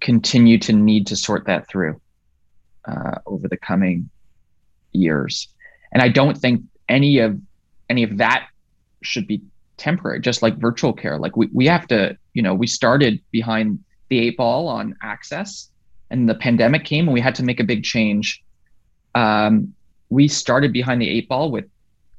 continue 0.01 0.57
to 0.59 0.73
need 0.73 1.07
to 1.07 1.15
sort 1.15 1.45
that 1.47 1.67
through 1.69 2.01
uh, 2.85 3.19
over 3.25 3.47
the 3.47 3.57
coming 3.57 4.09
years 4.91 5.49
and 5.95 6.03
i 6.03 6.07
don't 6.07 6.37
think 6.37 6.61
any 6.87 7.17
of 7.17 7.39
any 7.89 8.03
of 8.03 8.17
that 8.17 8.47
should 9.01 9.25
be 9.25 9.41
temporary 9.77 10.19
just 10.19 10.41
like 10.41 10.57
virtual 10.57 10.93
care. 10.93 11.17
Like 11.17 11.35
we, 11.35 11.49
we 11.53 11.65
have 11.67 11.87
to 11.87 12.17
you 12.33 12.41
know 12.41 12.53
we 12.53 12.67
started 12.67 13.19
behind 13.31 13.83
the 14.09 14.19
eight 14.19 14.37
ball 14.37 14.67
on 14.67 14.95
access 15.01 15.69
and 16.11 16.29
the 16.29 16.35
pandemic 16.35 16.85
came 16.85 17.07
and 17.07 17.13
we 17.13 17.21
had 17.21 17.35
to 17.35 17.43
make 17.43 17.59
a 17.59 17.63
big 17.63 17.83
change. 17.83 18.43
Um, 19.15 19.73
we 20.09 20.27
started 20.27 20.71
behind 20.71 21.01
the 21.01 21.09
eight 21.09 21.27
ball 21.27 21.51
with 21.51 21.65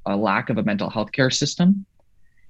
a 0.07 0.17
lack 0.17 0.51
of 0.51 0.59
a 0.59 0.63
mental 0.63 0.91
health 0.91 1.13
care 1.13 1.31
system. 1.31 1.85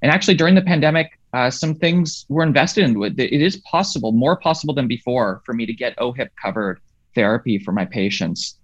And 0.03 0.11
actually 0.13 0.35
during 0.35 0.55
the 0.55 0.63
pandemic 0.63 1.19
uh, 1.33 1.51
some 1.51 1.75
things 1.75 2.25
were 2.29 2.43
invested 2.43 2.85
in 2.85 3.03
it 3.03 3.33
is 3.33 3.57
possible 3.59 4.13
more 4.13 4.37
possible 4.37 4.75
than 4.75 4.87
before 4.87 5.43
for 5.45 5.53
me 5.53 5.67
to 5.67 5.73
get 5.73 5.99
ohip 6.01 6.33
covered 6.41 6.81
therapy 7.15 7.59
for 7.59 7.73
my 7.73 7.85
patients 7.85 8.59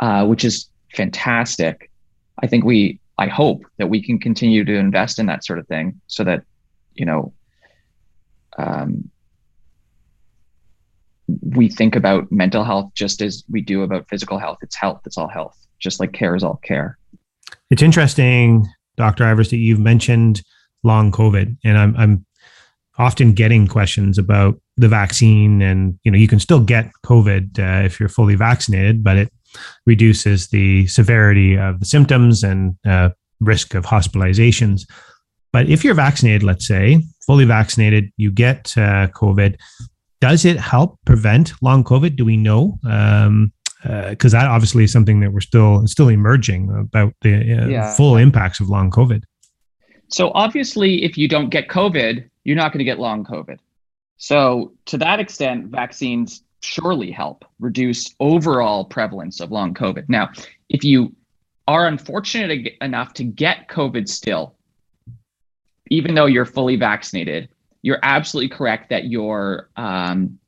uh, 0.00 0.24
which 0.26 0.44
is 0.44 0.68
fantastic 0.94 1.90
I 2.42 2.46
think 2.46 2.64
we, 2.64 3.00
I 3.18 3.26
hope 3.26 3.64
that 3.78 3.88
we 3.88 4.02
can 4.02 4.18
continue 4.18 4.64
to 4.64 4.74
invest 4.74 5.18
in 5.18 5.26
that 5.26 5.44
sort 5.44 5.58
of 5.58 5.66
thing 5.68 6.00
so 6.06 6.24
that, 6.24 6.42
you 6.94 7.06
know, 7.06 7.32
um, 8.58 9.10
we 11.40 11.68
think 11.68 11.96
about 11.96 12.30
mental 12.30 12.64
health 12.64 12.90
just 12.94 13.22
as 13.22 13.44
we 13.50 13.60
do 13.60 13.82
about 13.82 14.08
physical 14.08 14.38
health. 14.38 14.58
It's 14.62 14.76
health, 14.76 15.02
it's 15.06 15.16
all 15.16 15.28
health, 15.28 15.56
just 15.78 16.00
like 16.00 16.12
care 16.12 16.36
is 16.36 16.44
all 16.44 16.60
care. 16.62 16.98
It's 17.70 17.82
interesting, 17.82 18.66
Dr. 18.96 19.24
Ivers, 19.24 19.50
that 19.50 19.56
you've 19.56 19.80
mentioned 19.80 20.42
long 20.82 21.10
COVID, 21.10 21.56
and 21.64 21.78
I'm, 21.78 21.96
I'm 21.96 22.26
often 22.98 23.32
getting 23.32 23.66
questions 23.66 24.18
about 24.18 24.60
the 24.76 24.88
vaccine. 24.88 25.62
And 25.62 25.98
you 26.04 26.10
know, 26.10 26.18
you 26.18 26.28
can 26.28 26.40
still 26.40 26.60
get 26.60 26.90
COVID 27.04 27.58
uh, 27.58 27.84
if 27.84 27.98
you're 27.98 28.08
fully 28.08 28.34
vaccinated, 28.34 29.02
but 29.02 29.16
it 29.16 29.32
reduces 29.86 30.48
the 30.48 30.86
severity 30.86 31.56
of 31.56 31.80
the 31.80 31.86
symptoms 31.86 32.42
and 32.42 32.76
uh, 32.86 33.10
risk 33.40 33.74
of 33.74 33.84
hospitalizations. 33.84 34.82
But 35.52 35.68
if 35.68 35.84
you're 35.84 35.94
vaccinated, 35.94 36.42
let's 36.42 36.66
say 36.66 37.04
fully 37.26 37.44
vaccinated, 37.44 38.12
you 38.16 38.30
get 38.30 38.72
uh, 38.76 39.08
COVID 39.08 39.56
does 40.24 40.46
it 40.46 40.58
help 40.58 40.98
prevent 41.04 41.52
long 41.60 41.84
COVID? 41.84 42.16
Do 42.16 42.24
we 42.24 42.38
know? 42.38 42.78
Um, 42.88 43.52
because 44.08 44.32
uh, 44.32 44.38
that 44.38 44.48
obviously 44.48 44.84
is 44.84 44.90
something 44.90 45.20
that 45.20 45.30
we're 45.30 45.40
still 45.40 45.86
still 45.86 46.08
emerging 46.08 46.70
about 46.74 47.12
the 47.20 47.34
uh, 47.34 47.66
yeah. 47.66 47.94
full 47.94 48.16
impacts 48.16 48.58
of 48.58 48.70
long 48.70 48.90
COVID. 48.90 49.22
So 50.08 50.30
obviously, 50.34 51.04
if 51.04 51.18
you 51.18 51.28
don't 51.28 51.50
get 51.50 51.68
COVID, 51.68 52.26
you're 52.44 52.56
not 52.56 52.72
going 52.72 52.78
to 52.78 52.84
get 52.84 52.98
long 52.98 53.22
COVID. 53.24 53.58
So 54.16 54.72
to 54.86 54.96
that 54.96 55.20
extent, 55.20 55.66
vaccines 55.66 56.42
surely 56.64 57.10
help 57.10 57.44
reduce 57.60 58.14
overall 58.20 58.84
prevalence 58.84 59.40
of 59.40 59.52
long 59.52 59.74
COVID. 59.74 60.08
Now, 60.08 60.30
if 60.68 60.82
you 60.82 61.14
are 61.68 61.86
unfortunate 61.86 62.74
enough 62.80 63.14
to 63.14 63.24
get 63.24 63.68
COVID 63.68 64.08
still, 64.08 64.54
even 65.90 66.14
though 66.14 66.26
you're 66.26 66.46
fully 66.46 66.76
vaccinated, 66.76 67.48
you're 67.82 68.00
absolutely 68.02 68.48
correct 68.48 68.88
that 68.90 69.04
your 69.06 69.68
um, 69.76 70.38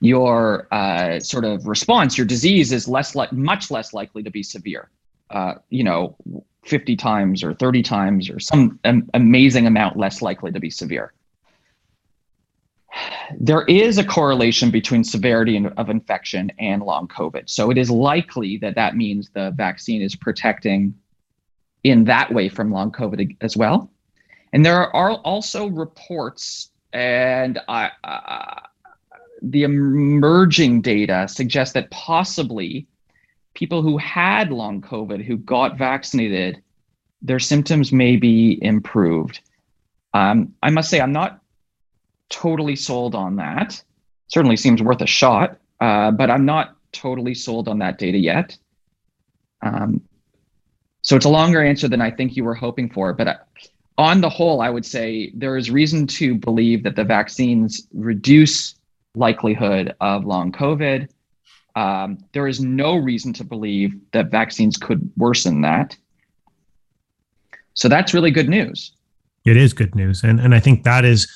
your 0.00 0.68
uh, 0.70 1.18
sort 1.18 1.46
of 1.46 1.66
response, 1.66 2.18
your 2.18 2.26
disease 2.26 2.72
is 2.72 2.86
less 2.86 3.16
much 3.32 3.70
less 3.70 3.94
likely 3.94 4.22
to 4.22 4.30
be 4.30 4.42
severe. 4.42 4.90
Uh, 5.30 5.54
you 5.70 5.82
know, 5.82 6.16
50 6.64 6.96
times 6.96 7.42
or 7.42 7.54
30 7.54 7.82
times 7.82 8.30
or 8.30 8.38
some 8.38 8.78
amazing 9.14 9.66
amount 9.66 9.96
less 9.96 10.20
likely 10.22 10.52
to 10.52 10.60
be 10.60 10.70
severe. 10.70 11.12
There 13.38 13.62
is 13.62 13.98
a 13.98 14.04
correlation 14.04 14.70
between 14.70 15.04
severity 15.04 15.64
of 15.76 15.90
infection 15.90 16.52
and 16.58 16.82
long 16.82 17.08
COVID. 17.08 17.48
So 17.48 17.70
it 17.70 17.78
is 17.78 17.90
likely 17.90 18.58
that 18.58 18.74
that 18.76 18.96
means 18.96 19.30
the 19.30 19.52
vaccine 19.56 20.02
is 20.02 20.14
protecting 20.14 20.94
in 21.82 22.04
that 22.04 22.32
way 22.32 22.48
from 22.48 22.70
long 22.70 22.92
COVID 22.92 23.36
as 23.40 23.56
well. 23.56 23.90
And 24.52 24.64
there 24.64 24.94
are 24.94 25.14
also 25.16 25.66
reports, 25.66 26.70
and 26.92 27.58
uh, 27.68 27.88
uh, 28.04 28.60
the 29.42 29.64
emerging 29.64 30.82
data 30.82 31.26
suggests 31.28 31.74
that 31.74 31.90
possibly 31.90 32.86
people 33.54 33.82
who 33.82 33.98
had 33.98 34.52
long 34.52 34.80
COVID 34.80 35.24
who 35.24 35.36
got 35.36 35.76
vaccinated, 35.76 36.62
their 37.22 37.40
symptoms 37.40 37.92
may 37.92 38.16
be 38.16 38.58
improved. 38.62 39.40
Um, 40.12 40.54
I 40.62 40.70
must 40.70 40.90
say, 40.90 41.00
I'm 41.00 41.12
not 41.12 41.40
totally 42.34 42.74
sold 42.74 43.14
on 43.14 43.36
that. 43.36 43.80
Certainly 44.26 44.56
seems 44.56 44.82
worth 44.82 45.00
a 45.00 45.06
shot, 45.06 45.58
uh, 45.80 46.10
but 46.10 46.30
I'm 46.30 46.44
not 46.44 46.76
totally 46.92 47.34
sold 47.34 47.68
on 47.68 47.78
that 47.78 47.98
data 47.98 48.18
yet. 48.18 48.56
Um, 49.62 50.00
so 51.02 51.16
it's 51.16 51.26
a 51.26 51.30
longer 51.30 51.62
answer 51.62 51.86
than 51.86 52.00
I 52.00 52.10
think 52.10 52.36
you 52.36 52.44
were 52.44 52.54
hoping 52.54 52.90
for, 52.90 53.12
but 53.12 53.28
uh, 53.28 53.36
on 53.98 54.20
the 54.20 54.28
whole, 54.28 54.60
I 54.60 54.70
would 54.70 54.84
say 54.84 55.30
there 55.34 55.56
is 55.56 55.70
reason 55.70 56.06
to 56.08 56.34
believe 56.34 56.82
that 56.82 56.96
the 56.96 57.04
vaccines 57.04 57.86
reduce 57.92 58.74
likelihood 59.14 59.94
of 60.00 60.24
long 60.24 60.50
COVID. 60.50 61.08
Um, 61.76 62.18
there 62.32 62.48
is 62.48 62.60
no 62.60 62.96
reason 62.96 63.32
to 63.34 63.44
believe 63.44 63.94
that 64.12 64.30
vaccines 64.30 64.76
could 64.76 65.08
worsen 65.16 65.60
that. 65.60 65.96
So 67.74 67.88
that's 67.88 68.12
really 68.12 68.32
good 68.32 68.48
news. 68.48 68.92
It 69.44 69.56
is 69.56 69.72
good 69.72 69.94
news, 69.94 70.24
and 70.24 70.40
and 70.40 70.54
I 70.54 70.60
think 70.60 70.84
that 70.84 71.04
is 71.04 71.28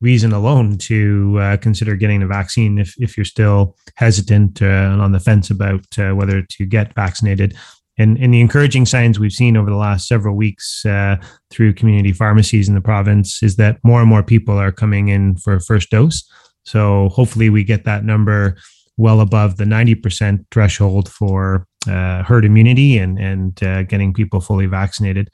reason 0.00 0.32
alone 0.32 0.76
to 0.76 1.38
uh, 1.40 1.56
consider 1.56 1.96
getting 1.96 2.20
the 2.20 2.26
vaccine 2.26 2.78
if 2.78 2.94
if 2.98 3.16
you're 3.16 3.24
still 3.24 3.76
hesitant 3.96 4.60
uh, 4.60 4.66
and 4.66 5.00
on 5.00 5.12
the 5.12 5.20
fence 5.20 5.50
about 5.50 5.86
uh, 5.98 6.12
whether 6.12 6.42
to 6.42 6.66
get 6.66 6.94
vaccinated. 6.94 7.56
And, 7.98 8.18
and 8.18 8.34
the 8.34 8.42
encouraging 8.42 8.84
signs 8.84 9.18
we've 9.18 9.32
seen 9.32 9.56
over 9.56 9.70
the 9.70 9.76
last 9.76 10.06
several 10.06 10.36
weeks 10.36 10.84
uh, 10.84 11.16
through 11.50 11.72
community 11.74 12.12
pharmacies 12.12 12.68
in 12.68 12.74
the 12.74 12.80
province 12.82 13.42
is 13.42 13.56
that 13.56 13.78
more 13.84 14.00
and 14.00 14.08
more 14.08 14.22
people 14.22 14.58
are 14.58 14.72
coming 14.72 15.08
in 15.08 15.36
for 15.36 15.54
a 15.54 15.60
first 15.60 15.90
dose. 15.90 16.22
So 16.64 17.08
hopefully 17.10 17.48
we 17.48 17.64
get 17.64 17.84
that 17.84 18.04
number 18.04 18.58
well 18.98 19.20
above 19.20 19.56
the 19.56 19.64
90% 19.64 20.44
threshold 20.50 21.10
for 21.10 21.66
uh, 21.88 22.22
herd 22.22 22.44
immunity 22.44 22.98
and, 22.98 23.18
and 23.18 23.62
uh, 23.62 23.82
getting 23.84 24.12
people 24.12 24.40
fully 24.40 24.66
vaccinated. 24.66 25.30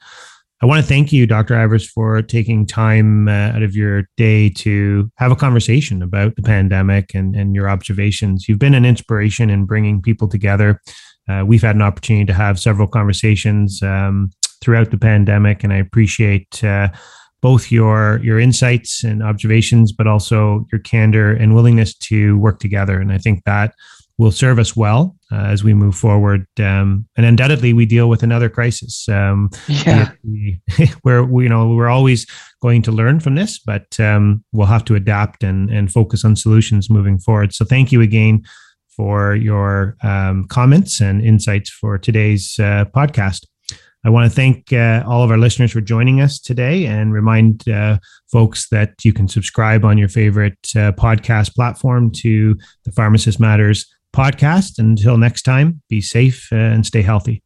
I 0.63 0.65
want 0.65 0.81
to 0.81 0.87
thank 0.87 1.11
you, 1.11 1.27
Dr. 1.27 1.53
Ivers, 1.55 1.85
for 1.85 2.21
taking 2.21 2.65
time 2.65 3.27
uh, 3.27 3.51
out 3.51 3.61
of 3.61 3.75
your 3.75 4.07
day 4.17 4.49
to 4.49 5.11
have 5.17 5.31
a 5.31 5.35
conversation 5.35 6.01
about 6.01 6.37
the 6.37 6.41
pandemic 6.41 7.13
and, 7.13 7.35
and 7.35 7.53
your 7.53 7.69
observations. 7.69 8.47
You've 8.47 8.59
been 8.59 8.73
an 8.73 8.85
inspiration 8.85 9.49
in 9.49 9.65
bringing 9.65 10.01
people 10.01 10.27
together 10.27 10.79
uh, 11.29 11.43
we've 11.45 11.61
had 11.61 11.75
an 11.75 11.81
opportunity 11.81 12.25
to 12.25 12.33
have 12.33 12.59
several 12.59 12.87
conversations 12.87 13.81
um, 13.81 14.31
throughout 14.61 14.91
the 14.91 14.97
pandemic, 14.97 15.63
and 15.63 15.71
I 15.71 15.77
appreciate 15.77 16.63
uh, 16.63 16.89
both 17.41 17.71
your 17.71 18.19
your 18.23 18.39
insights 18.39 19.03
and 19.03 19.23
observations, 19.23 19.91
but 19.91 20.07
also 20.07 20.65
your 20.71 20.79
candor 20.79 21.31
and 21.33 21.55
willingness 21.55 21.93
to 21.95 22.37
work 22.39 22.59
together. 22.59 22.99
And 22.99 23.11
I 23.11 23.17
think 23.17 23.43
that 23.45 23.73
will 24.17 24.31
serve 24.31 24.59
us 24.59 24.75
well 24.75 25.15
uh, 25.31 25.45
as 25.45 25.63
we 25.63 25.73
move 25.73 25.95
forward. 25.95 26.45
Um, 26.59 27.07
and 27.17 27.25
undoubtedly, 27.25 27.73
we 27.73 27.85
deal 27.85 28.09
with 28.09 28.23
another 28.23 28.49
crisis. 28.49 29.07
Um, 29.09 29.49
yeah, 29.67 30.11
we, 30.23 30.61
where 31.01 31.23
we, 31.23 31.43
you 31.43 31.49
know 31.49 31.73
we're 31.73 31.89
always 31.89 32.25
going 32.61 32.81
to 32.83 32.91
learn 32.91 33.19
from 33.19 33.35
this, 33.35 33.59
but 33.59 33.99
um, 33.99 34.43
we'll 34.51 34.67
have 34.67 34.85
to 34.85 34.95
adapt 34.95 35.43
and 35.43 35.69
and 35.69 35.91
focus 35.91 36.23
on 36.23 36.35
solutions 36.35 36.89
moving 36.89 37.17
forward. 37.17 37.53
So, 37.53 37.65
thank 37.65 37.91
you 37.91 38.01
again 38.01 38.43
for 38.95 39.35
your 39.35 39.95
um, 40.03 40.45
comments 40.45 41.01
and 41.01 41.21
insights 41.21 41.69
for 41.69 41.97
today's 41.97 42.55
uh, 42.59 42.85
podcast. 42.95 43.45
I 44.05 44.09
want 44.09 44.29
to 44.29 44.35
thank 44.35 44.73
uh, 44.73 45.01
all 45.07 45.23
of 45.23 45.31
our 45.31 45.37
listeners 45.37 45.71
for 45.71 45.79
joining 45.79 46.19
us 46.19 46.37
today 46.37 46.85
and 46.85 47.13
remind 47.13 47.67
uh, 47.69 47.99
folks 48.29 48.67
that 48.67 48.93
you 49.03 49.13
can 49.13 49.29
subscribe 49.29 49.85
on 49.85 49.97
your 49.97 50.09
favorite 50.09 50.59
uh, 50.75 50.91
podcast 50.91 51.55
platform 51.55 52.11
to 52.11 52.57
the 52.83 52.91
Pharmacist 52.91 53.39
Matters 53.39 53.92
podcast. 54.15 54.79
Until 54.79 55.17
next 55.17 55.41
time, 55.43 55.81
be 55.89 56.01
safe 56.01 56.49
uh, 56.51 56.55
and 56.55 56.85
stay 56.85 57.01
healthy. 57.01 57.43